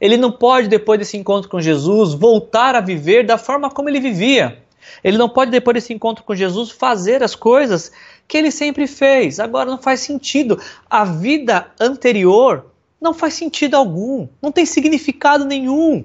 Ele 0.00 0.16
não 0.16 0.32
pode, 0.32 0.68
depois 0.68 0.98
desse 0.98 1.18
encontro 1.18 1.50
com 1.50 1.60
Jesus, 1.60 2.14
voltar 2.14 2.76
a 2.76 2.80
viver 2.80 3.26
da 3.26 3.36
forma 3.36 3.68
como 3.68 3.90
ele 3.90 4.00
vivia. 4.00 4.56
Ele 5.04 5.18
não 5.18 5.28
pode, 5.28 5.50
depois 5.50 5.74
desse 5.74 5.92
encontro 5.92 6.24
com 6.24 6.34
Jesus, 6.34 6.70
fazer 6.70 7.22
as 7.22 7.34
coisas 7.34 7.92
que 8.28 8.36
ele 8.36 8.50
sempre 8.50 8.86
fez. 8.86 9.40
Agora 9.40 9.70
não 9.70 9.78
faz 9.78 10.00
sentido. 10.00 10.60
A 10.88 11.04
vida 11.04 11.68
anterior 11.80 12.66
não 13.00 13.14
faz 13.14 13.34
sentido 13.34 13.74
algum, 13.74 14.28
não 14.42 14.52
tem 14.52 14.66
significado 14.66 15.46
nenhum. 15.46 16.04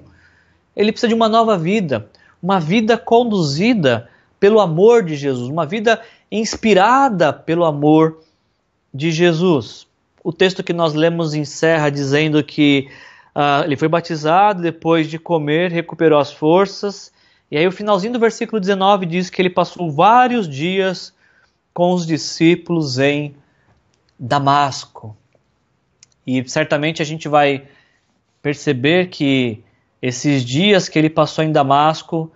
Ele 0.74 0.90
precisa 0.90 1.08
de 1.08 1.14
uma 1.14 1.28
nova 1.28 1.58
vida, 1.58 2.08
uma 2.42 2.58
vida 2.58 2.96
conduzida 2.96 4.08
pelo 4.40 4.58
amor 4.58 5.04
de 5.04 5.14
Jesus, 5.14 5.48
uma 5.48 5.66
vida 5.66 6.00
inspirada 6.30 7.32
pelo 7.32 7.64
amor 7.64 8.20
de 8.92 9.10
Jesus. 9.10 9.86
O 10.22 10.32
texto 10.32 10.62
que 10.62 10.72
nós 10.72 10.94
lemos 10.94 11.34
encerra 11.34 11.90
dizendo 11.90 12.42
que 12.42 12.88
uh, 13.34 13.64
ele 13.64 13.76
foi 13.76 13.88
batizado, 13.88 14.62
depois 14.62 15.08
de 15.08 15.18
comer, 15.18 15.70
recuperou 15.70 16.18
as 16.18 16.32
forças. 16.32 17.12
E 17.50 17.56
aí, 17.56 17.66
o 17.66 17.72
finalzinho 17.72 18.14
do 18.14 18.18
versículo 18.18 18.58
19 18.58 19.06
diz 19.06 19.30
que 19.30 19.40
ele 19.40 19.50
passou 19.50 19.90
vários 19.90 20.48
dias 20.48 21.13
com 21.74 21.92
os 21.92 22.06
discípulos 22.06 22.98
em 23.00 23.34
Damasco. 24.18 25.16
E 26.24 26.48
certamente 26.48 27.02
a 27.02 27.04
gente 27.04 27.28
vai 27.28 27.64
perceber 28.40 29.08
que 29.08 29.62
esses 30.00 30.44
dias 30.44 30.88
que 30.88 30.98
ele 30.98 31.10
passou 31.10 31.42
em 31.42 31.50
Damasco, 31.50 32.30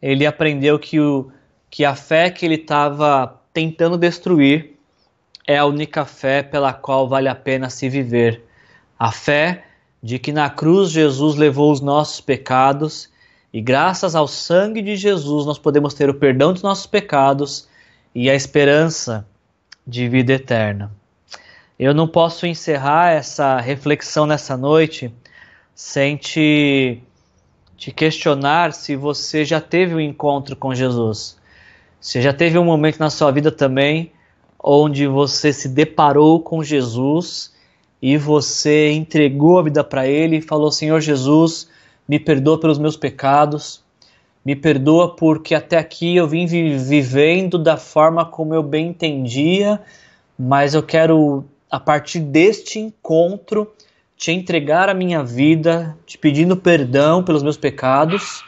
ele 0.00 0.26
aprendeu 0.26 0.78
que, 0.78 0.98
o, 0.98 1.30
que 1.70 1.84
a 1.84 1.94
fé 1.94 2.30
que 2.30 2.46
ele 2.46 2.54
estava 2.54 3.40
tentando 3.52 3.98
destruir 3.98 4.74
é 5.46 5.58
a 5.58 5.66
única 5.66 6.04
fé 6.04 6.42
pela 6.42 6.72
qual 6.72 7.06
vale 7.06 7.28
a 7.28 7.34
pena 7.34 7.68
se 7.68 7.88
viver. 7.88 8.42
A 8.98 9.12
fé 9.12 9.64
de 10.02 10.18
que 10.18 10.32
na 10.32 10.48
cruz 10.48 10.90
Jesus 10.90 11.36
levou 11.36 11.70
os 11.70 11.80
nossos 11.80 12.20
pecados 12.20 13.10
e 13.52 13.60
graças 13.60 14.14
ao 14.14 14.26
sangue 14.26 14.80
de 14.80 14.96
Jesus 14.96 15.44
nós 15.46 15.58
podemos 15.58 15.94
ter 15.94 16.08
o 16.08 16.14
perdão 16.14 16.52
dos 16.52 16.62
nossos 16.62 16.86
pecados 16.86 17.68
e 18.14 18.30
a 18.30 18.34
esperança 18.34 19.26
de 19.86 20.08
vida 20.08 20.34
eterna. 20.34 20.92
Eu 21.78 21.92
não 21.92 22.06
posso 22.06 22.46
encerrar 22.46 23.10
essa 23.10 23.58
reflexão 23.60 24.26
nessa 24.26 24.56
noite 24.56 25.12
sem 25.74 26.16
te, 26.16 27.02
te 27.76 27.90
questionar 27.90 28.72
se 28.72 28.94
você 28.94 29.44
já 29.44 29.60
teve 29.60 29.94
um 29.94 30.00
encontro 30.00 30.54
com 30.54 30.74
Jesus. 30.74 31.36
Se 32.00 32.22
já 32.22 32.32
teve 32.32 32.56
um 32.58 32.64
momento 32.64 32.98
na 32.98 33.10
sua 33.10 33.30
vida 33.32 33.50
também 33.50 34.12
onde 34.66 35.06
você 35.06 35.52
se 35.52 35.68
deparou 35.68 36.40
com 36.40 36.64
Jesus 36.64 37.52
e 38.00 38.16
você 38.16 38.90
entregou 38.92 39.58
a 39.58 39.62
vida 39.62 39.84
para 39.84 40.06
Ele 40.06 40.36
e 40.36 40.42
falou: 40.42 40.72
Senhor 40.72 41.00
Jesus, 41.00 41.68
me 42.08 42.18
perdoa 42.18 42.58
pelos 42.58 42.78
meus 42.78 42.96
pecados, 42.96 43.83
me 44.44 44.54
perdoa 44.54 45.16
porque 45.16 45.54
até 45.54 45.78
aqui 45.78 46.16
eu 46.16 46.28
vim 46.28 46.46
vivendo 46.46 47.58
da 47.58 47.76
forma 47.76 48.24
como 48.24 48.54
eu 48.54 48.62
bem 48.62 48.88
entendia, 48.88 49.80
mas 50.38 50.74
eu 50.74 50.82
quero, 50.82 51.44
a 51.70 51.80
partir 51.80 52.20
deste 52.20 52.78
encontro, 52.78 53.72
te 54.16 54.32
entregar 54.32 54.88
a 54.88 54.94
minha 54.94 55.22
vida, 55.24 55.96
te 56.06 56.18
pedindo 56.18 56.56
perdão 56.56 57.22
pelos 57.22 57.42
meus 57.42 57.56
pecados 57.56 58.44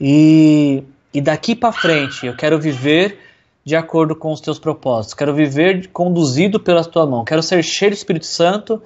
e, 0.00 0.84
e 1.12 1.20
daqui 1.20 1.56
para 1.56 1.72
frente 1.72 2.26
eu 2.26 2.36
quero 2.36 2.58
viver 2.58 3.18
de 3.64 3.76
acordo 3.76 4.16
com 4.16 4.32
os 4.32 4.40
teus 4.40 4.58
propósitos. 4.58 5.14
Quero 5.14 5.34
viver 5.34 5.88
conduzido 5.88 6.58
pela 6.58 6.84
tua 6.84 7.06
mão. 7.06 7.24
Quero 7.24 7.42
ser 7.42 7.62
cheio 7.62 7.90
do 7.90 7.94
Espírito 7.94 8.26
Santo 8.26 8.82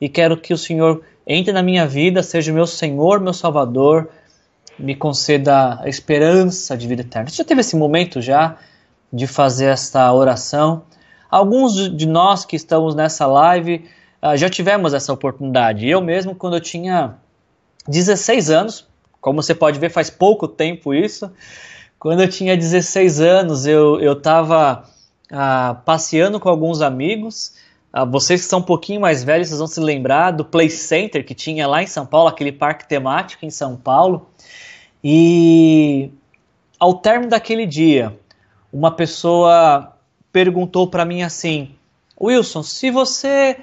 e 0.00 0.08
quero 0.08 0.36
que 0.36 0.52
o 0.52 0.58
Senhor 0.58 1.02
entre 1.26 1.52
na 1.52 1.62
minha 1.62 1.86
vida, 1.86 2.22
seja 2.22 2.52
meu 2.52 2.66
Senhor, 2.66 3.20
meu 3.20 3.32
Salvador, 3.32 4.08
me 4.78 4.94
conceda 4.94 5.80
a 5.80 5.88
esperança 5.88 6.76
de 6.76 6.86
vida 6.86 7.02
eterna. 7.02 7.28
Você 7.28 7.36
já 7.36 7.44
teve 7.44 7.60
esse 7.60 7.76
momento 7.76 8.20
já 8.20 8.56
de 9.12 9.26
fazer 9.26 9.66
esta 9.66 10.12
oração? 10.12 10.82
Alguns 11.30 11.96
de 11.96 12.06
nós 12.06 12.44
que 12.44 12.56
estamos 12.56 12.94
nessa 12.94 13.26
live 13.26 13.84
uh, 14.22 14.36
já 14.36 14.48
tivemos 14.48 14.94
essa 14.94 15.12
oportunidade. 15.12 15.88
Eu 15.88 16.00
mesmo, 16.00 16.34
quando 16.34 16.56
eu 16.56 16.60
tinha 16.60 17.14
16 17.88 18.50
anos, 18.50 18.86
como 19.20 19.42
você 19.42 19.54
pode 19.54 19.78
ver, 19.78 19.90
faz 19.90 20.10
pouco 20.10 20.46
tempo 20.46 20.94
isso, 20.94 21.30
quando 21.98 22.22
eu 22.22 22.28
tinha 22.28 22.56
16 22.56 23.20
anos, 23.20 23.66
eu 23.66 24.12
estava 24.12 24.84
ah, 25.30 25.80
passeando 25.84 26.38
com 26.38 26.48
alguns 26.48 26.80
amigos. 26.82 27.54
Ah, 27.98 28.04
vocês 28.04 28.42
que 28.42 28.48
são 28.48 28.58
um 28.58 28.62
pouquinho 28.62 29.00
mais 29.00 29.24
velhos, 29.24 29.48
vocês 29.48 29.58
vão 29.58 29.66
se 29.66 29.80
lembrar 29.80 30.30
do 30.30 30.44
Play 30.44 30.68
Center 30.68 31.24
que 31.24 31.34
tinha 31.34 31.66
lá 31.66 31.82
em 31.82 31.86
São 31.86 32.04
Paulo, 32.04 32.28
aquele 32.28 32.52
parque 32.52 32.86
temático 32.86 33.46
em 33.46 33.48
São 33.48 33.74
Paulo. 33.74 34.28
E 35.02 36.10
ao 36.78 36.98
término 36.98 37.30
daquele 37.30 37.64
dia, 37.64 38.14
uma 38.70 38.90
pessoa 38.90 39.96
perguntou 40.30 40.86
para 40.88 41.06
mim 41.06 41.22
assim: 41.22 41.70
Wilson, 42.20 42.62
se 42.62 42.90
você 42.90 43.56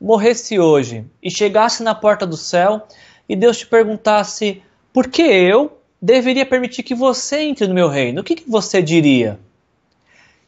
morresse 0.00 0.56
hoje 0.56 1.04
e 1.20 1.28
chegasse 1.28 1.82
na 1.82 1.92
porta 1.92 2.24
do 2.24 2.36
céu 2.36 2.86
e 3.28 3.34
Deus 3.34 3.58
te 3.58 3.66
perguntasse 3.66 4.62
por 4.92 5.08
que 5.08 5.22
eu 5.22 5.80
deveria 6.00 6.46
permitir 6.46 6.84
que 6.84 6.94
você 6.94 7.40
entre 7.40 7.66
no 7.66 7.74
meu 7.74 7.88
reino. 7.88 8.20
O 8.20 8.24
que, 8.24 8.36
que 8.36 8.48
você 8.48 8.80
diria? 8.80 9.40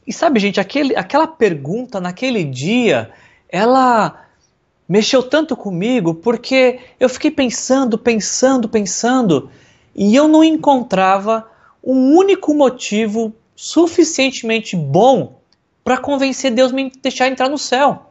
E 0.07 0.13
sabe, 0.13 0.39
gente, 0.39 0.61
aquele, 0.61 0.95
aquela 0.95 1.27
pergunta 1.27 2.01
naquele 2.01 2.45
dia, 2.45 3.11
ela 3.53 4.27
mexeu 4.89 5.23
tanto 5.23 5.55
comigo 5.55 6.15
porque 6.15 6.81
eu 6.99 7.09
fiquei 7.09 7.31
pensando, 7.31 7.97
pensando, 7.97 8.69
pensando 8.69 9.51
e 9.95 10.17
eu 10.17 10.27
não 10.27 10.43
encontrava 10.43 11.49
um 11.85 12.17
único 12.17 12.53
motivo 12.55 13.33
suficientemente 13.55 14.75
bom 14.75 15.39
para 15.85 15.99
convencer 15.99 16.51
Deus 16.51 16.73
me 16.73 16.91
deixar 17.03 17.29
entrar 17.29 17.49
no 17.49 17.59
céu. 17.59 18.11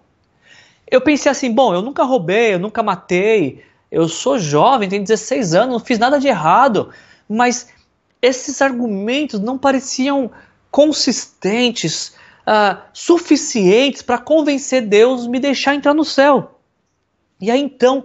Eu 0.90 1.02
pensei 1.02 1.32
assim, 1.32 1.52
bom, 1.52 1.74
eu 1.74 1.82
nunca 1.82 2.04
roubei, 2.04 2.54
eu 2.54 2.60
nunca 2.60 2.84
matei, 2.84 3.64
eu 3.92 4.08
sou 4.08 4.38
jovem, 4.38 4.88
tenho 4.88 5.04
16 5.04 5.54
anos, 5.56 5.74
não 5.74 5.80
fiz 5.80 6.00
nada 6.00 6.20
de 6.20 6.28
errado 6.28 6.92
mas 7.32 7.70
esses 8.22 8.62
argumentos 8.62 9.40
não 9.40 9.58
pareciam 9.58 10.30
consistentes, 10.70 12.14
uh, 12.48 12.82
suficientes 12.94 14.02
para 14.02 14.18
convencer 14.18 14.82
Deus 14.82 15.28
me 15.28 15.40
deixar 15.40 15.76
entrar 15.76 15.94
no 15.94 16.06
céu. 16.06 16.60
E 17.40 17.50
aí 17.50 17.60
então, 17.60 18.04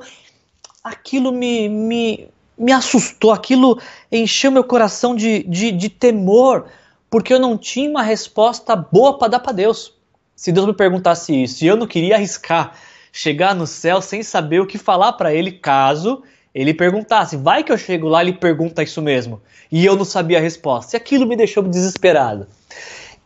aquilo 0.82 1.32
me, 1.32 1.68
me, 1.68 2.28
me 2.56 2.72
assustou, 2.72 3.32
aquilo 3.32 3.80
encheu 4.10 4.50
meu 4.50 4.64
coração 4.64 5.14
de, 5.14 5.42
de, 5.44 5.72
de 5.72 5.88
temor, 5.88 6.66
porque 7.10 7.32
eu 7.32 7.38
não 7.38 7.56
tinha 7.56 7.90
uma 7.90 8.02
resposta 8.02 8.74
boa 8.74 9.18
para 9.18 9.28
dar 9.28 9.40
para 9.40 9.52
Deus. 9.52 9.92
Se 10.34 10.52
Deus 10.52 10.66
me 10.66 10.74
perguntasse 10.74 11.42
isso, 11.42 11.64
e 11.64 11.66
eu 11.66 11.76
não 11.76 11.86
queria 11.86 12.16
arriscar 12.16 12.74
chegar 13.12 13.54
no 13.54 13.66
céu 13.66 14.02
sem 14.02 14.22
saber 14.22 14.60
o 14.60 14.66
que 14.66 14.76
falar 14.76 15.14
para 15.14 15.32
Ele, 15.32 15.52
caso 15.52 16.22
ele 16.56 16.72
perguntasse, 16.72 17.36
vai 17.36 17.62
que 17.62 17.70
eu 17.70 17.76
chego 17.76 18.08
lá 18.08 18.24
e 18.24 18.28
ele 18.28 18.38
pergunta 18.38 18.82
isso 18.82 19.02
mesmo. 19.02 19.42
E 19.70 19.84
eu 19.84 19.94
não 19.94 20.06
sabia 20.06 20.38
a 20.38 20.40
resposta. 20.40 20.96
E 20.96 20.96
aquilo 20.96 21.26
me 21.26 21.36
deixou 21.36 21.62
desesperado. 21.62 22.46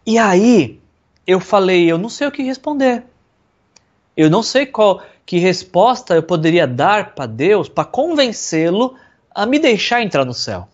E 0.05 0.19
aí 0.19 0.81
eu 1.27 1.41
falei, 1.41 1.91
eu 1.91 1.99
não 1.99 2.09
sei 2.09 2.27
o 2.27 2.33
que 2.33 2.43
responder. 2.43 3.05
Eu 4.17 4.29
não 4.29 4.43
sei 4.43 4.67
qual 4.67 5.03
que 5.25 5.39
resposta 5.39 6.15
eu 6.15 6.23
poderia 6.23 6.67
dar 6.67 7.15
para 7.15 7.27
Deus 7.27 7.69
para 7.69 7.85
convencê-lo 7.85 8.97
a 9.35 9.47
me 9.47 9.59
deixar 9.59 10.03
entrar 10.03 10.25
no 10.25 10.35
céu. 10.35 10.69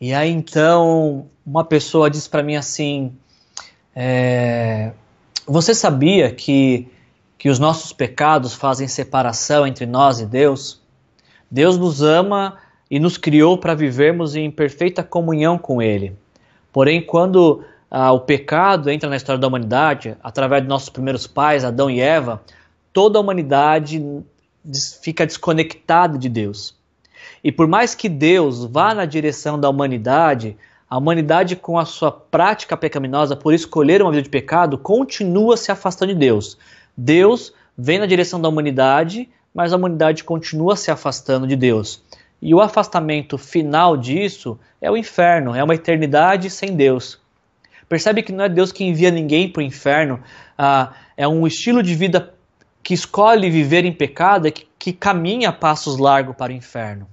E 0.00 0.12
aí 0.12 0.30
então 0.30 1.26
uma 1.44 1.64
pessoa 1.64 2.10
disse 2.10 2.28
para 2.28 2.42
mim 2.42 2.56
assim: 2.56 3.12
é, 3.94 4.92
Você 5.46 5.74
sabia 5.74 6.30
que, 6.30 6.88
que 7.38 7.48
os 7.48 7.58
nossos 7.58 7.92
pecados 7.92 8.52
fazem 8.52 8.86
separação 8.86 9.66
entre 9.66 9.86
nós 9.86 10.20
e 10.20 10.26
Deus? 10.26 10.82
Deus 11.50 11.78
nos 11.78 12.02
ama 12.02 12.58
e 12.90 13.00
nos 13.00 13.16
criou 13.16 13.56
para 13.56 13.74
vivermos 13.74 14.36
em 14.36 14.50
perfeita 14.50 15.02
comunhão 15.02 15.56
com 15.56 15.80
Ele. 15.80 16.14
Porém, 16.72 17.00
quando 17.00 17.64
ah, 17.90 18.12
o 18.12 18.20
pecado 18.20 18.90
entra 18.90 19.08
na 19.08 19.16
história 19.16 19.40
da 19.40 19.46
humanidade, 19.46 20.16
através 20.22 20.62
de 20.62 20.68
nossos 20.68 20.88
primeiros 20.88 21.26
pais, 21.26 21.64
Adão 21.64 21.90
e 21.90 22.00
Eva, 22.00 22.42
toda 22.92 23.18
a 23.18 23.22
humanidade 23.22 24.02
fica 25.02 25.26
desconectada 25.26 26.18
de 26.18 26.28
Deus. 26.28 26.74
E 27.42 27.52
por 27.52 27.66
mais 27.66 27.94
que 27.94 28.08
Deus 28.08 28.64
vá 28.64 28.94
na 28.94 29.04
direção 29.04 29.58
da 29.58 29.68
humanidade, 29.68 30.56
a 30.88 30.98
humanidade, 30.98 31.56
com 31.56 31.78
a 31.78 31.84
sua 31.84 32.10
prática 32.10 32.76
pecaminosa, 32.76 33.36
por 33.36 33.54
escolher 33.54 34.02
uma 34.02 34.10
vida 34.10 34.22
de 34.22 34.30
pecado, 34.30 34.78
continua 34.78 35.56
se 35.56 35.70
afastando 35.70 36.12
de 36.12 36.18
Deus. 36.18 36.58
Deus 36.96 37.52
vem 37.76 37.98
na 37.98 38.06
direção 38.06 38.40
da 38.40 38.48
humanidade 38.48 39.28
mas 39.56 39.72
a 39.72 39.76
humanidade 39.76 40.22
continua 40.22 40.76
se 40.76 40.90
afastando 40.90 41.46
de 41.46 41.56
Deus. 41.56 42.02
E 42.42 42.54
o 42.54 42.60
afastamento 42.60 43.38
final 43.38 43.96
disso 43.96 44.60
é 44.82 44.90
o 44.90 44.98
inferno, 44.98 45.54
é 45.54 45.64
uma 45.64 45.74
eternidade 45.74 46.50
sem 46.50 46.76
Deus. 46.76 47.18
Percebe 47.88 48.22
que 48.22 48.32
não 48.32 48.44
é 48.44 48.48
Deus 48.48 48.72
que 48.72 48.84
envia 48.84 49.10
ninguém 49.10 49.48
para 49.48 49.60
o 49.60 49.64
inferno, 49.64 50.20
ah, 50.58 50.92
é 51.16 51.26
um 51.26 51.46
estilo 51.46 51.82
de 51.82 51.94
vida 51.94 52.34
que 52.82 52.94
escolhe 52.94 53.50
viver 53.50 53.84
em 53.84 53.92
pecado, 53.92 54.46
é 54.46 54.50
que, 54.50 54.66
que 54.78 54.92
caminha 54.92 55.52
passos 55.52 55.98
largos 55.98 56.36
para 56.36 56.52
o 56.52 56.56
inferno. 56.56 57.06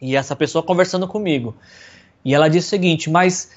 E 0.00 0.14
essa 0.16 0.36
pessoa 0.36 0.62
conversando 0.62 1.08
comigo. 1.08 1.56
E 2.24 2.34
ela 2.34 2.48
disse 2.48 2.68
o 2.68 2.70
seguinte: 2.70 3.10
Mas 3.10 3.50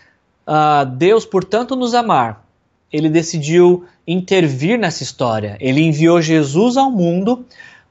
ah, 0.46 0.84
Deus, 0.84 1.26
por 1.26 1.44
tanto 1.44 1.76
nos 1.76 1.94
amar, 1.94 2.46
ele 2.92 3.10
decidiu 3.10 3.86
intervir 4.06 4.78
nessa 4.78 5.04
história. 5.04 5.58
Ele 5.60 5.82
enviou 5.82 6.22
Jesus 6.22 6.78
ao 6.78 6.92
mundo 6.92 7.46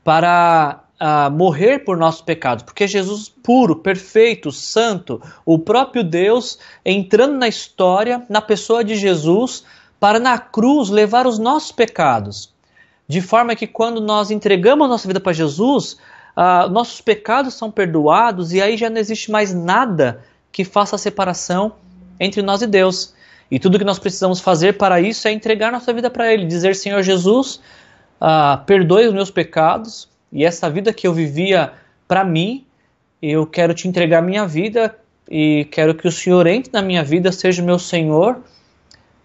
para 0.04 0.84
uh, 1.00 1.30
morrer 1.30 1.80
por 1.80 1.96
nossos 1.96 2.20
pecados, 2.20 2.62
porque 2.62 2.86
Jesus 2.86 3.28
puro, 3.28 3.76
perfeito, 3.76 4.52
santo, 4.52 5.20
o 5.46 5.58
próprio 5.58 6.04
Deus 6.04 6.58
entrando 6.84 7.36
na 7.36 7.48
história, 7.48 8.22
na 8.28 8.42
pessoa 8.42 8.84
de 8.84 8.94
Jesus, 8.94 9.64
para 9.98 10.18
na 10.18 10.38
cruz 10.38 10.90
levar 10.90 11.26
os 11.26 11.38
nossos 11.38 11.72
pecados. 11.72 12.52
De 13.08 13.20
forma 13.20 13.56
que 13.56 13.66
quando 13.66 14.00
nós 14.00 14.30
entregamos 14.30 14.88
nossa 14.88 15.08
vida 15.08 15.18
para 15.20 15.32
Jesus, 15.32 15.94
uh, 16.36 16.70
nossos 16.70 17.00
pecados 17.00 17.54
são 17.54 17.70
perdoados 17.70 18.52
e 18.52 18.60
aí 18.60 18.76
já 18.76 18.88
não 18.88 18.98
existe 18.98 19.30
mais 19.30 19.52
nada 19.52 20.22
que 20.52 20.64
faça 20.64 20.96
a 20.96 20.98
separação 20.98 21.72
entre 22.20 22.42
nós 22.42 22.62
e 22.62 22.66
Deus. 22.66 23.14
E 23.50 23.58
tudo 23.58 23.78
que 23.78 23.84
nós 23.84 23.98
precisamos 23.98 24.38
fazer 24.38 24.74
para 24.78 25.00
isso 25.00 25.26
é 25.26 25.32
entregar 25.32 25.72
nossa 25.72 25.92
vida 25.92 26.08
para 26.08 26.32
Ele, 26.32 26.46
dizer: 26.46 26.76
Senhor 26.76 27.02
Jesus, 27.02 27.60
uh, 28.20 28.64
perdoe 28.64 29.08
os 29.08 29.12
meus 29.12 29.30
pecados 29.30 30.08
e 30.32 30.44
essa 30.44 30.70
vida 30.70 30.92
que 30.92 31.06
eu 31.06 31.12
vivia 31.12 31.72
para 32.06 32.24
mim, 32.24 32.64
eu 33.20 33.46
quero 33.46 33.74
te 33.74 33.88
entregar 33.88 34.22
minha 34.22 34.46
vida 34.46 34.96
e 35.28 35.66
quero 35.70 35.94
que 35.94 36.08
o 36.08 36.12
Senhor 36.12 36.46
entre 36.46 36.72
na 36.72 36.82
minha 36.82 37.04
vida, 37.04 37.30
seja 37.32 37.62
meu 37.62 37.78
Senhor 37.78 38.40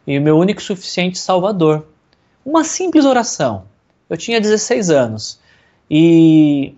e 0.06 0.20
meu 0.20 0.38
único 0.38 0.62
e 0.62 0.64
suficiente 0.64 1.18
Salvador. 1.18 1.86
Uma 2.46 2.64
simples 2.64 3.06
oração. 3.06 3.66
Eu 4.10 4.18
tinha 4.18 4.40
16 4.40 4.90
anos 4.90 5.40
e, 5.90 6.76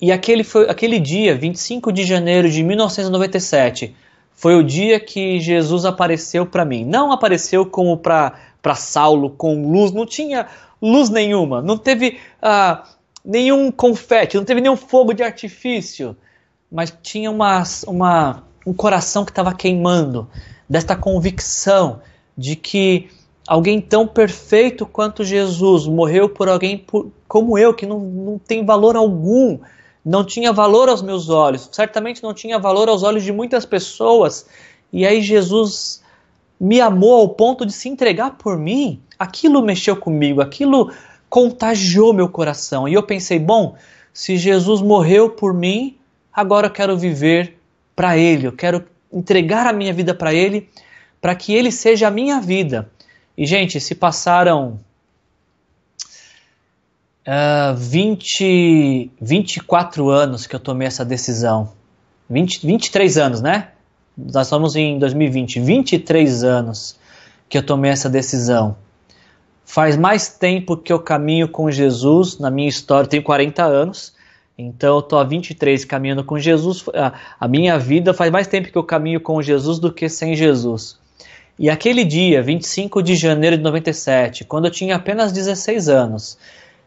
e 0.00 0.12
aquele, 0.12 0.44
foi, 0.44 0.68
aquele 0.68 0.98
dia, 0.98 1.34
25 1.34 1.92
de 1.92 2.04
janeiro 2.04 2.50
de 2.50 2.62
1997, 2.62 3.94
foi 4.32 4.54
o 4.54 4.62
dia 4.62 5.00
que 5.00 5.40
Jesus 5.40 5.84
apareceu 5.84 6.46
para 6.46 6.64
mim. 6.64 6.84
Não 6.84 7.10
apareceu 7.10 7.66
como 7.66 7.96
para 7.96 8.74
Saulo 8.76 9.30
com 9.30 9.72
luz, 9.72 9.90
não 9.90 10.06
tinha 10.06 10.46
luz 10.80 11.10
nenhuma, 11.10 11.60
não 11.60 11.76
teve 11.76 12.18
uh, 12.40 12.97
nenhum 13.28 13.70
confete, 13.70 14.38
não 14.38 14.44
teve 14.44 14.62
nenhum 14.62 14.76
fogo 14.76 15.12
de 15.12 15.22
artifício, 15.22 16.16
mas 16.72 16.96
tinha 17.02 17.30
uma, 17.30 17.62
uma 17.86 18.42
um 18.66 18.72
coração 18.72 19.22
que 19.22 19.30
estava 19.30 19.54
queimando 19.54 20.26
desta 20.68 20.96
convicção 20.96 22.00
de 22.36 22.56
que 22.56 23.10
alguém 23.46 23.82
tão 23.82 24.06
perfeito 24.06 24.86
quanto 24.86 25.24
Jesus 25.24 25.86
morreu 25.86 26.30
por 26.30 26.48
alguém 26.48 26.78
por, 26.78 27.10
como 27.26 27.58
eu, 27.58 27.74
que 27.74 27.84
não, 27.84 28.00
não 28.00 28.38
tem 28.38 28.64
valor 28.64 28.96
algum, 28.96 29.58
não 30.02 30.24
tinha 30.24 30.50
valor 30.50 30.88
aos 30.88 31.02
meus 31.02 31.28
olhos, 31.28 31.68
certamente 31.70 32.22
não 32.22 32.32
tinha 32.32 32.58
valor 32.58 32.88
aos 32.88 33.02
olhos 33.02 33.22
de 33.24 33.32
muitas 33.32 33.66
pessoas, 33.66 34.46
e 34.90 35.06
aí 35.06 35.20
Jesus 35.20 36.02
me 36.58 36.80
amou 36.80 37.14
ao 37.14 37.28
ponto 37.28 37.66
de 37.66 37.72
se 37.72 37.88
entregar 37.88 38.38
por 38.38 38.56
mim. 38.58 39.00
Aquilo 39.18 39.62
mexeu 39.62 39.96
comigo, 39.96 40.40
aquilo 40.40 40.90
contagiou 41.28 42.12
meu 42.12 42.28
coração. 42.28 42.88
E 42.88 42.94
eu 42.94 43.02
pensei, 43.02 43.38
bom, 43.38 43.76
se 44.12 44.36
Jesus 44.36 44.80
morreu 44.80 45.30
por 45.30 45.52
mim, 45.54 45.96
agora 46.32 46.66
eu 46.66 46.70
quero 46.70 46.96
viver 46.96 47.58
para 47.94 48.16
Ele, 48.16 48.46
eu 48.46 48.52
quero 48.52 48.84
entregar 49.12 49.66
a 49.66 49.72
minha 49.72 49.92
vida 49.92 50.14
para 50.14 50.32
Ele, 50.32 50.68
para 51.20 51.34
que 51.34 51.54
Ele 51.54 51.70
seja 51.70 52.08
a 52.08 52.10
minha 52.10 52.40
vida. 52.40 52.90
E, 53.36 53.46
gente, 53.46 53.80
se 53.80 53.94
passaram 53.94 54.80
uh, 57.26 57.76
20, 57.76 59.10
24 59.20 60.08
anos 60.08 60.46
que 60.46 60.56
eu 60.56 60.60
tomei 60.60 60.88
essa 60.88 61.04
decisão. 61.04 61.72
20, 62.28 62.66
23 62.66 63.18
anos, 63.18 63.40
né? 63.40 63.68
Nós 64.16 64.46
estamos 64.46 64.74
em 64.76 64.98
2020. 64.98 65.60
23 65.60 66.44
anos 66.44 66.98
que 67.48 67.56
eu 67.56 67.62
tomei 67.62 67.90
essa 67.90 68.10
decisão. 68.10 68.76
Faz 69.70 69.98
mais 69.98 70.30
tempo 70.30 70.78
que 70.78 70.90
eu 70.90 70.98
caminho 70.98 71.46
com 71.46 71.70
Jesus 71.70 72.38
na 72.38 72.50
minha 72.50 72.70
história, 72.70 73.04
eu 73.04 73.10
tenho 73.10 73.22
40 73.22 73.62
anos. 73.62 74.14
Então 74.56 74.94
eu 74.94 75.00
estou 75.00 75.18
há 75.18 75.24
23 75.24 75.84
caminhando 75.84 76.24
com 76.24 76.38
Jesus. 76.38 76.86
A, 76.94 77.12
a 77.38 77.46
minha 77.46 77.78
vida 77.78 78.14
faz 78.14 78.32
mais 78.32 78.46
tempo 78.46 78.72
que 78.72 78.78
eu 78.78 78.82
caminho 78.82 79.20
com 79.20 79.42
Jesus 79.42 79.78
do 79.78 79.92
que 79.92 80.08
sem 80.08 80.34
Jesus. 80.34 80.98
E 81.58 81.68
aquele 81.68 82.02
dia, 82.02 82.42
25 82.42 83.02
de 83.02 83.14
janeiro 83.14 83.58
de 83.58 83.62
97, 83.62 84.42
quando 84.46 84.64
eu 84.64 84.70
tinha 84.70 84.96
apenas 84.96 85.32
16 85.32 85.90
anos, 85.90 86.38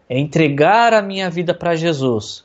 entregar 0.09 0.91
a 0.91 1.03
minha 1.03 1.29
vida 1.29 1.53
para 1.53 1.75
Jesus, 1.75 2.43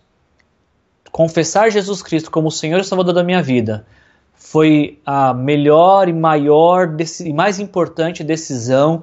confessar 1.11 1.71
Jesus 1.71 2.03
Cristo 2.03 2.31
como 2.31 2.49
o 2.49 2.53
Senhor 2.53 2.79
e 2.81 2.85
Salvador 2.85 3.15
da 3.15 3.25
minha 3.25 3.43
vida, 3.43 3.87
foi 4.35 4.99
a 5.07 5.33
melhor 5.33 6.11
e 6.11 6.13
maior 6.13 6.95
e 7.25 7.33
mais 7.33 7.59
importante 7.59 8.23
decisão 8.23 9.03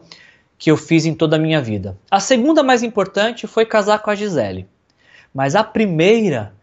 que 0.63 0.71
eu 0.71 0.77
fiz 0.77 1.05
em 1.05 1.13
toda 1.13 1.35
a 1.35 1.39
minha 1.39 1.61
vida. 1.61 1.97
A 2.09 2.21
segunda 2.21 2.63
mais 2.63 2.83
importante 2.83 3.47
foi 3.47 3.65
casar 3.65 3.99
com 3.99 4.09
a 4.09 4.15
Gisele. 4.15 4.65
Mas 5.33 5.55
a 5.55 5.63
primeira 5.63 6.53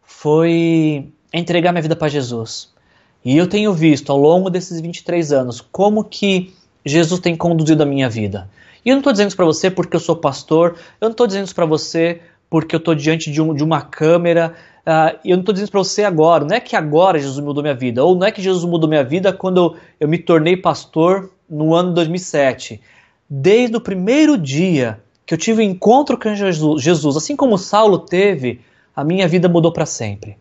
foi 0.00 1.08
entregar 1.34 1.72
minha 1.72 1.82
vida 1.82 1.96
para 1.96 2.06
Jesus. 2.06 2.72
E 3.24 3.36
eu 3.36 3.48
tenho 3.48 3.72
visto 3.72 4.12
ao 4.12 4.16
longo 4.16 4.48
desses 4.48 4.80
23 4.80 5.32
anos 5.32 5.60
como 5.60 6.04
que 6.04 6.54
Jesus 6.86 7.18
tem 7.18 7.34
conduzido 7.34 7.82
a 7.82 7.86
minha 7.86 8.08
vida. 8.08 8.48
E 8.84 8.90
eu 8.90 8.94
não 8.94 9.00
estou 9.00 9.12
dizendo 9.12 9.26
isso 9.26 9.36
para 9.36 9.46
você 9.46 9.68
porque 9.68 9.96
eu 9.96 10.00
sou 10.00 10.14
pastor, 10.14 10.76
eu 11.00 11.06
não 11.06 11.10
estou 11.10 11.26
dizendo 11.26 11.46
isso 11.46 11.54
para 11.56 11.66
você 11.66 12.20
porque 12.48 12.76
eu 12.76 12.78
estou 12.78 12.94
diante 12.94 13.28
de, 13.28 13.42
um, 13.42 13.52
de, 13.52 13.64
uma 13.64 13.82
câmera, 13.82 14.54
uh, 14.86 15.18
eu 15.24 15.34
não 15.34 15.40
estou 15.40 15.52
dizendo 15.52 15.64
isso 15.64 15.72
para 15.72 15.82
você 15.82 16.04
agora. 16.04 16.44
Não 16.44 16.54
é 16.54 16.60
que 16.60 16.76
agora 16.76 17.18
Jesus 17.18 17.44
mudou 17.44 17.60
minha 17.60 17.74
vida, 17.74 18.04
ou 18.04 18.14
não 18.14 18.24
é 18.24 18.30
que 18.30 18.40
Jesus 18.40 18.64
mudou 18.64 18.88
minha 18.88 19.02
vida 19.02 19.32
quando 19.32 19.56
eu, 19.56 19.76
eu 19.98 20.06
me 20.06 20.16
tornei 20.16 20.56
pastor 20.56 21.32
no 21.50 21.74
ano 21.74 21.92
2007. 21.92 22.80
Desde 23.28 23.76
o 23.76 23.80
primeiro 23.80 24.38
dia 24.38 25.00
que 25.26 25.34
eu 25.34 25.38
tive 25.38 25.62
o 25.62 25.66
um 25.66 25.68
encontro 25.70 26.18
com 26.18 26.34
Jesus, 26.34 27.16
assim 27.16 27.36
como 27.36 27.58
Saulo 27.58 27.98
teve, 27.98 28.60
a 28.96 29.04
minha 29.04 29.28
vida 29.28 29.48
mudou 29.48 29.72
para 29.72 29.84
sempre. 29.84 30.38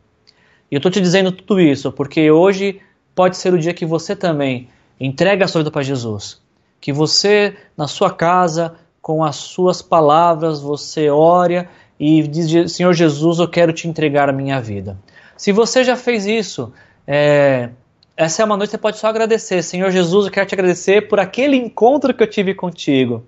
E 0.71 0.75
eu 0.75 0.77
estou 0.77 0.91
te 0.91 1.01
dizendo 1.01 1.31
tudo 1.31 1.59
isso 1.59 1.91
porque 1.91 2.31
hoje 2.31 2.79
pode 3.13 3.35
ser 3.35 3.53
o 3.53 3.59
dia 3.59 3.73
que 3.73 3.85
você 3.85 4.15
também 4.15 4.69
entrega 4.99 5.45
a 5.45 5.47
sua 5.47 5.59
vida 5.59 5.71
para 5.71 5.81
Jesus. 5.81 6.41
Que 6.79 6.93
você, 6.93 7.55
na 7.75 7.87
sua 7.87 8.11
casa, 8.11 8.75
com 9.01 9.23
as 9.23 9.35
suas 9.35 9.81
palavras, 9.81 10.61
você 10.61 11.09
ore 11.09 11.67
e 11.99 12.21
diz: 12.27 12.71
Senhor 12.71 12.93
Jesus, 12.93 13.39
eu 13.39 13.47
quero 13.47 13.73
te 13.73 13.87
entregar 13.87 14.29
a 14.29 14.33
minha 14.33 14.61
vida. 14.61 14.97
Se 15.35 15.51
você 15.51 15.83
já 15.83 15.95
fez 15.95 16.25
isso, 16.25 16.71
é, 17.05 17.69
essa 18.17 18.41
é 18.41 18.45
uma 18.45 18.57
noite 18.57 18.69
que 18.69 18.71
você 18.71 18.77
pode 18.79 18.97
só 18.97 19.07
agradecer. 19.07 19.61
Senhor 19.61 19.91
Jesus, 19.91 20.25
eu 20.25 20.31
quero 20.31 20.47
te 20.47 20.55
agradecer 20.55 21.07
por 21.07 21.19
aquele 21.19 21.55
encontro 21.55 22.11
que 22.13 22.23
eu 22.23 22.27
tive 22.27 22.55
contigo. 22.55 23.23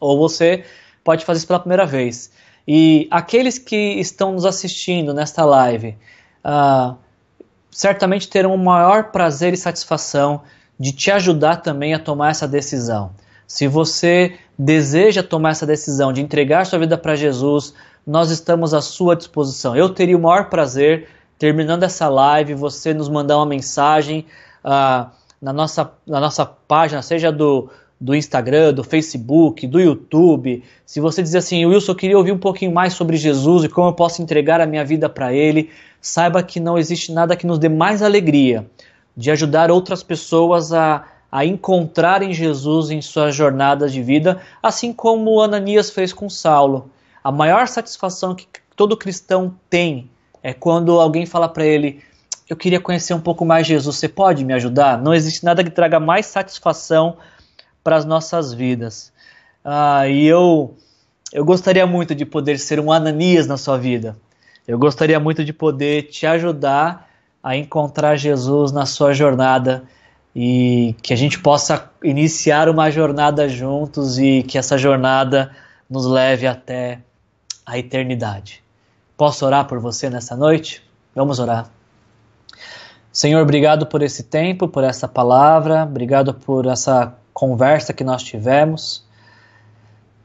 Ou 0.00 0.18
você 0.18 0.64
pode 1.04 1.24
fazer 1.24 1.38
isso 1.38 1.46
pela 1.46 1.60
primeira 1.60 1.86
vez. 1.86 2.32
E 2.66 3.06
aqueles 3.12 3.58
que 3.58 3.76
estão 3.76 4.32
nos 4.32 4.44
assistindo 4.44 5.14
nesta 5.14 5.44
live, 5.44 5.96
uh, 6.44 6.96
certamente 7.70 8.28
terão 8.28 8.52
o 8.52 8.58
maior 8.58 9.12
prazer 9.12 9.54
e 9.54 9.56
satisfação 9.56 10.42
de 10.78 10.90
te 10.90 11.12
ajudar 11.12 11.58
também 11.58 11.94
a 11.94 11.98
tomar 11.98 12.30
essa 12.30 12.48
decisão. 12.48 13.12
Se 13.46 13.68
você 13.68 14.36
deseja 14.58 15.22
tomar 15.22 15.50
essa 15.50 15.64
decisão 15.64 16.12
de 16.12 16.20
entregar 16.20 16.66
sua 16.66 16.80
vida 16.80 16.98
para 16.98 17.14
Jesus, 17.14 17.72
nós 18.04 18.32
estamos 18.32 18.74
à 18.74 18.80
sua 18.80 19.14
disposição. 19.14 19.76
Eu 19.76 19.90
teria 19.90 20.16
o 20.16 20.20
maior 20.20 20.50
prazer, 20.50 21.08
terminando 21.38 21.82
essa 21.82 22.08
live, 22.08 22.54
você 22.54 22.94
nos 22.94 23.08
mandar 23.08 23.36
uma 23.36 23.46
mensagem 23.46 24.26
uh, 24.64 25.10
na, 25.40 25.52
nossa, 25.52 25.90
na 26.06 26.20
nossa 26.20 26.44
página, 26.44 27.02
seja 27.02 27.30
do, 27.30 27.68
do 28.00 28.14
Instagram, 28.14 28.72
do 28.72 28.84
Facebook, 28.84 29.66
do 29.66 29.80
YouTube. 29.80 30.62
Se 30.84 31.00
você 31.00 31.22
dizer 31.22 31.38
assim, 31.38 31.64
Wilson, 31.64 31.92
eu 31.92 31.96
queria 31.96 32.18
ouvir 32.18 32.32
um 32.32 32.38
pouquinho 32.38 32.72
mais 32.72 32.94
sobre 32.94 33.16
Jesus 33.16 33.64
e 33.64 33.68
como 33.68 33.88
eu 33.88 33.92
posso 33.92 34.22
entregar 34.22 34.60
a 34.60 34.66
minha 34.66 34.84
vida 34.84 35.08
para 35.08 35.32
Ele, 35.32 35.70
saiba 36.00 36.42
que 36.42 36.60
não 36.60 36.78
existe 36.78 37.12
nada 37.12 37.36
que 37.36 37.46
nos 37.46 37.58
dê 37.58 37.68
mais 37.68 38.02
alegria 38.02 38.66
de 39.16 39.30
ajudar 39.30 39.70
outras 39.70 40.02
pessoas 40.02 40.72
a, 40.72 41.04
a 41.32 41.44
encontrarem 41.44 42.32
Jesus 42.32 42.90
em 42.90 43.00
suas 43.00 43.34
jornadas 43.34 43.92
de 43.92 44.02
vida, 44.02 44.40
assim 44.62 44.92
como 44.92 45.40
Ananias 45.40 45.90
fez 45.90 46.12
com 46.12 46.28
Saulo. 46.28 46.90
A 47.24 47.32
maior 47.32 47.66
satisfação 47.66 48.34
que 48.34 48.46
todo 48.76 48.96
cristão 48.96 49.54
tem 49.70 50.10
é 50.42 50.52
quando 50.52 51.00
alguém 51.00 51.26
fala 51.26 51.48
para 51.48 51.64
ele: 51.64 52.02
Eu 52.48 52.56
queria 52.56 52.80
conhecer 52.80 53.14
um 53.14 53.20
pouco 53.20 53.44
mais 53.44 53.66
Jesus, 53.66 53.96
você 53.96 54.08
pode 54.08 54.44
me 54.44 54.52
ajudar? 54.54 55.00
Não 55.00 55.14
existe 55.14 55.44
nada 55.44 55.62
que 55.62 55.70
traga 55.70 55.98
mais 56.00 56.26
satisfação 56.26 57.16
para 57.82 57.96
as 57.96 58.04
nossas 58.04 58.52
vidas. 58.52 59.12
Ah, 59.64 60.08
e 60.08 60.26
eu, 60.26 60.76
eu 61.32 61.44
gostaria 61.44 61.86
muito 61.86 62.14
de 62.14 62.24
poder 62.24 62.58
ser 62.58 62.80
um 62.80 62.92
Ananias 62.92 63.46
na 63.46 63.56
sua 63.56 63.76
vida. 63.76 64.16
Eu 64.66 64.78
gostaria 64.78 65.20
muito 65.20 65.44
de 65.44 65.52
poder 65.52 66.04
te 66.04 66.26
ajudar 66.26 67.08
a 67.42 67.56
encontrar 67.56 68.16
Jesus 68.16 68.72
na 68.72 68.86
sua 68.86 69.12
jornada 69.12 69.84
e 70.34 70.94
que 71.00 71.12
a 71.12 71.16
gente 71.16 71.38
possa 71.38 71.90
iniciar 72.02 72.68
uma 72.68 72.90
jornada 72.90 73.48
juntos 73.48 74.18
e 74.18 74.42
que 74.42 74.58
essa 74.58 74.76
jornada 74.76 75.50
nos 75.88 76.04
leve 76.06 76.46
até 76.46 76.98
a 77.64 77.78
eternidade. 77.78 78.65
Posso 79.16 79.46
orar 79.46 79.66
por 79.66 79.78
você 79.78 80.10
nessa 80.10 80.36
noite? 80.36 80.82
Vamos 81.14 81.38
orar. 81.38 81.70
Senhor, 83.12 83.40
obrigado 83.40 83.86
por 83.86 84.02
esse 84.02 84.24
tempo, 84.24 84.68
por 84.68 84.84
essa 84.84 85.08
palavra, 85.08 85.84
obrigado 85.84 86.34
por 86.34 86.66
essa 86.66 87.14
conversa 87.32 87.94
que 87.94 88.04
nós 88.04 88.22
tivemos. 88.22 89.04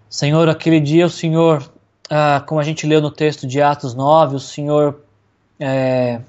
Senhor, 0.09 0.49
aquele 0.49 0.79
dia 0.79 1.05
o 1.05 1.09
Senhor 1.09 1.71
ah, 2.13 2.43
como 2.45 2.59
a 2.59 2.63
gente 2.65 2.85
leu 2.85 2.99
no 2.99 3.09
texto 3.09 3.47
de 3.47 3.61
Atos 3.61 3.95
9, 3.95 4.35
o 4.35 4.39
Senhor 4.39 4.99
é, 5.57 6.19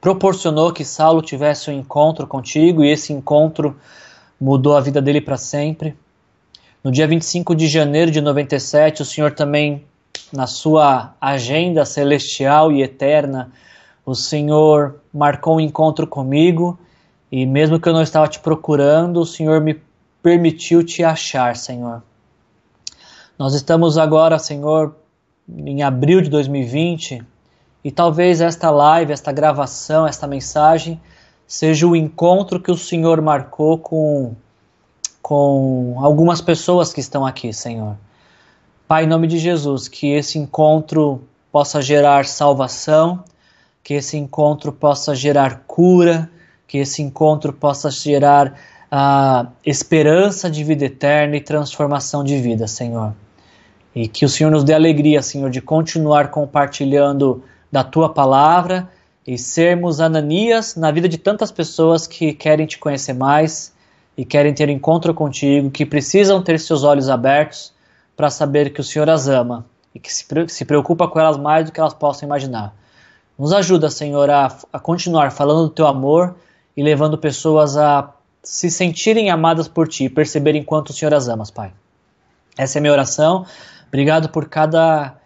proporcionou 0.00 0.72
que 0.72 0.84
Saulo 0.84 1.20
tivesse 1.20 1.68
um 1.68 1.74
encontro 1.74 2.24
contigo 2.24 2.84
e 2.84 2.88
esse 2.88 3.12
encontro 3.12 3.76
mudou 4.40 4.76
a 4.76 4.80
vida 4.80 5.02
dele 5.02 5.20
para 5.20 5.36
sempre. 5.36 5.96
No 6.84 6.92
dia 6.92 7.08
25 7.08 7.52
de 7.52 7.66
janeiro 7.66 8.12
de 8.12 8.20
97, 8.20 9.02
o 9.02 9.04
Senhor 9.04 9.32
também, 9.32 9.84
na 10.32 10.46
sua 10.46 11.14
agenda 11.20 11.84
celestial 11.84 12.72
e 12.72 12.82
eterna, 12.82 13.52
o 14.04 14.14
Senhor 14.14 15.00
marcou 15.12 15.56
um 15.56 15.60
encontro 15.60 16.06
comigo 16.06 16.78
e 17.30 17.46
mesmo 17.46 17.80
que 17.80 17.88
eu 17.88 17.92
não 17.92 18.02
estava 18.02 18.28
te 18.28 18.38
procurando, 18.38 19.20
o 19.20 19.26
Senhor 19.26 19.60
me 19.60 19.80
permitiu 20.22 20.84
te 20.84 21.02
achar, 21.02 21.56
Senhor. 21.56 22.02
Nós 23.38 23.54
estamos 23.54 23.98
agora, 23.98 24.38
Senhor, 24.38 24.94
em 25.48 25.82
abril 25.82 26.20
de 26.20 26.30
2020 26.30 27.22
e 27.82 27.90
talvez 27.90 28.40
esta 28.40 28.70
live, 28.70 29.12
esta 29.12 29.32
gravação, 29.32 30.06
esta 30.06 30.26
mensagem 30.26 31.00
seja 31.46 31.86
o 31.86 31.94
encontro 31.94 32.60
que 32.60 32.70
o 32.70 32.76
Senhor 32.76 33.20
marcou 33.20 33.78
com, 33.78 34.34
com 35.20 35.96
algumas 35.98 36.40
pessoas 36.40 36.92
que 36.92 37.00
estão 37.00 37.26
aqui, 37.26 37.52
Senhor. 37.52 37.96
Pai, 38.86 39.04
em 39.04 39.06
nome 39.06 39.26
de 39.26 39.38
Jesus, 39.38 39.88
que 39.88 40.12
esse 40.12 40.38
encontro 40.38 41.22
possa 41.50 41.80
gerar 41.80 42.26
salvação, 42.26 43.24
que 43.82 43.94
esse 43.94 44.18
encontro 44.18 44.70
possa 44.72 45.14
gerar 45.14 45.62
cura, 45.66 46.30
que 46.68 46.76
esse 46.76 47.00
encontro 47.00 47.50
possa 47.50 47.90
gerar 47.90 48.60
a 48.90 49.46
uh, 49.48 49.52
esperança 49.64 50.50
de 50.50 50.62
vida 50.62 50.84
eterna 50.84 51.34
e 51.34 51.40
transformação 51.40 52.22
de 52.22 52.38
vida, 52.38 52.66
Senhor. 52.66 53.14
E 53.94 54.06
que 54.06 54.22
o 54.22 54.28
Senhor 54.28 54.50
nos 54.50 54.62
dê 54.62 54.74
alegria, 54.74 55.22
Senhor, 55.22 55.48
de 55.48 55.62
continuar 55.62 56.30
compartilhando 56.30 57.42
da 57.72 57.82
tua 57.82 58.10
palavra 58.10 58.86
e 59.26 59.38
sermos 59.38 59.98
Ananias 59.98 60.76
na 60.76 60.90
vida 60.90 61.08
de 61.08 61.16
tantas 61.16 61.50
pessoas 61.50 62.06
que 62.06 62.34
querem 62.34 62.66
te 62.66 62.76
conhecer 62.76 63.14
mais 63.14 63.72
e 64.14 64.26
querem 64.26 64.52
ter 64.52 64.68
encontro 64.68 65.14
contigo, 65.14 65.70
que 65.70 65.86
precisam 65.86 66.42
ter 66.42 66.60
seus 66.60 66.84
olhos 66.84 67.08
abertos 67.08 67.73
para 68.16 68.30
saber 68.30 68.72
que 68.72 68.80
o 68.80 68.84
Senhor 68.84 69.08
as 69.08 69.28
ama 69.28 69.64
e 69.94 70.00
que 70.00 70.12
se 70.12 70.64
preocupa 70.64 71.08
com 71.08 71.20
elas 71.20 71.36
mais 71.36 71.66
do 71.66 71.72
que 71.72 71.80
elas 71.80 71.94
possam 71.94 72.26
imaginar. 72.26 72.74
Nos 73.38 73.52
ajuda, 73.52 73.90
Senhor, 73.90 74.30
a, 74.30 74.56
a 74.72 74.78
continuar 74.78 75.32
falando 75.32 75.68
do 75.68 75.74
teu 75.74 75.86
amor 75.86 76.36
e 76.76 76.82
levando 76.82 77.18
pessoas 77.18 77.76
a 77.76 78.12
se 78.42 78.70
sentirem 78.70 79.30
amadas 79.30 79.66
por 79.66 79.88
ti, 79.88 80.08
perceberem 80.08 80.62
quanto 80.62 80.90
o 80.90 80.92
Senhor 80.92 81.14
as 81.14 81.28
ama, 81.28 81.44
Pai. 81.52 81.72
Essa 82.56 82.78
é 82.78 82.80
a 82.80 82.82
minha 82.82 82.92
oração. 82.92 83.46
Obrigado 83.88 84.28
por 84.28 84.48
cada 84.48 85.16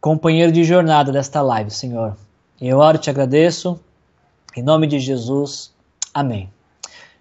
companheiro 0.00 0.52
de 0.52 0.64
jornada 0.64 1.10
desta 1.10 1.40
live, 1.40 1.70
Senhor. 1.70 2.16
Eu 2.60 2.78
oro 2.78 2.96
e 2.96 3.00
te 3.00 3.10
agradeço. 3.10 3.80
Em 4.56 4.62
nome 4.62 4.86
de 4.86 4.98
Jesus. 4.98 5.72
Amém. 6.12 6.50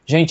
Gente, 0.06 0.26